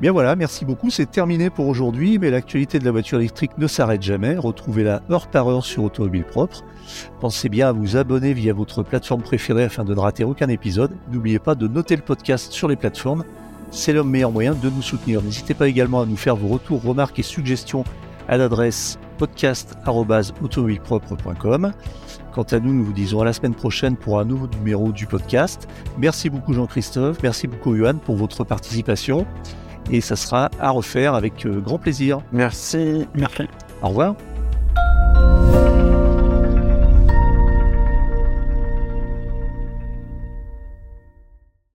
Bien 0.01 0.12
voilà, 0.12 0.36
merci 0.36 0.64
beaucoup. 0.64 0.90
C'est 0.90 1.11
terminé 1.11 1.51
pour 1.51 1.66
aujourd'hui, 1.66 2.20
mais 2.20 2.30
l'actualité 2.30 2.78
de 2.78 2.84
la 2.84 2.92
voiture 2.92 3.18
électrique 3.18 3.59
ne 3.59 3.66
s'arrête 3.66 4.01
jamais. 4.01 4.36
Retrouvez-la 4.36 5.03
heure 5.11 5.26
par 5.26 5.49
heure 5.49 5.64
sur 5.64 5.82
Automobile 5.82 6.22
Propre. 6.22 6.62
Pensez 7.20 7.49
bien 7.49 7.68
à 7.68 7.72
vous 7.72 7.96
abonner 7.96 8.32
via 8.32 8.53
votre 8.53 8.84
plateforme 8.84 9.22
préférée 9.22 9.64
afin 9.64 9.84
de 9.84 9.92
ne 9.92 9.99
rater 9.99 10.22
aucun 10.22 10.49
épisode. 10.49 10.92
N'oubliez 11.11 11.40
pas 11.40 11.57
de 11.57 11.66
noter 11.66 11.96
le 11.96 12.03
podcast 12.03 12.53
sur 12.53 12.68
les 12.68 12.76
plateformes. 12.76 13.24
C'est 13.72 13.92
le 13.92 14.05
meilleur 14.05 14.30
moyen 14.30 14.55
de 14.55 14.70
nous 14.70 14.82
soutenir. 14.82 15.20
N'hésitez 15.20 15.55
pas 15.55 15.66
également 15.66 16.01
à 16.01 16.07
nous 16.07 16.16
faire 16.16 16.36
vos 16.36 16.46
retours, 16.46 16.80
remarques 16.80 17.18
et 17.18 17.24
suggestions 17.24 17.82
à 18.28 18.36
l'adresse 18.36 19.01
podcast.automobilepropre.com. 19.18 21.72
Quant 22.32 22.44
à 22.44 22.61
nous, 22.61 22.72
nous 22.72 22.84
vous 22.84 22.92
disons 22.92 23.20
à 23.20 23.24
la 23.24 23.32
semaine 23.32 23.57
prochaine 23.57 23.96
pour 23.96 24.20
un 24.20 24.24
nouveau 24.24 24.46
numéro 24.46 24.92
du 24.92 25.09
podcast. 25.09 25.66
Merci 25.99 26.30
beaucoup 26.30 26.53
Jean-Christophe, 26.53 27.20
merci 27.20 27.49
beaucoup 27.49 27.76
Johan 27.76 27.96
pour 27.96 28.14
votre 28.14 28.44
participation 28.44 29.26
et 29.91 30.01
ça 30.01 30.16
sera 30.16 30.51
à 30.61 30.70
refaire 30.70 31.14
avec 31.14 31.47
euh, 31.47 31.61
grand 31.61 31.78
plaisir. 31.78 32.20
Merci. 32.32 33.07
Merci. 33.14 33.45
Au 33.82 33.89
revoir. 33.89 34.14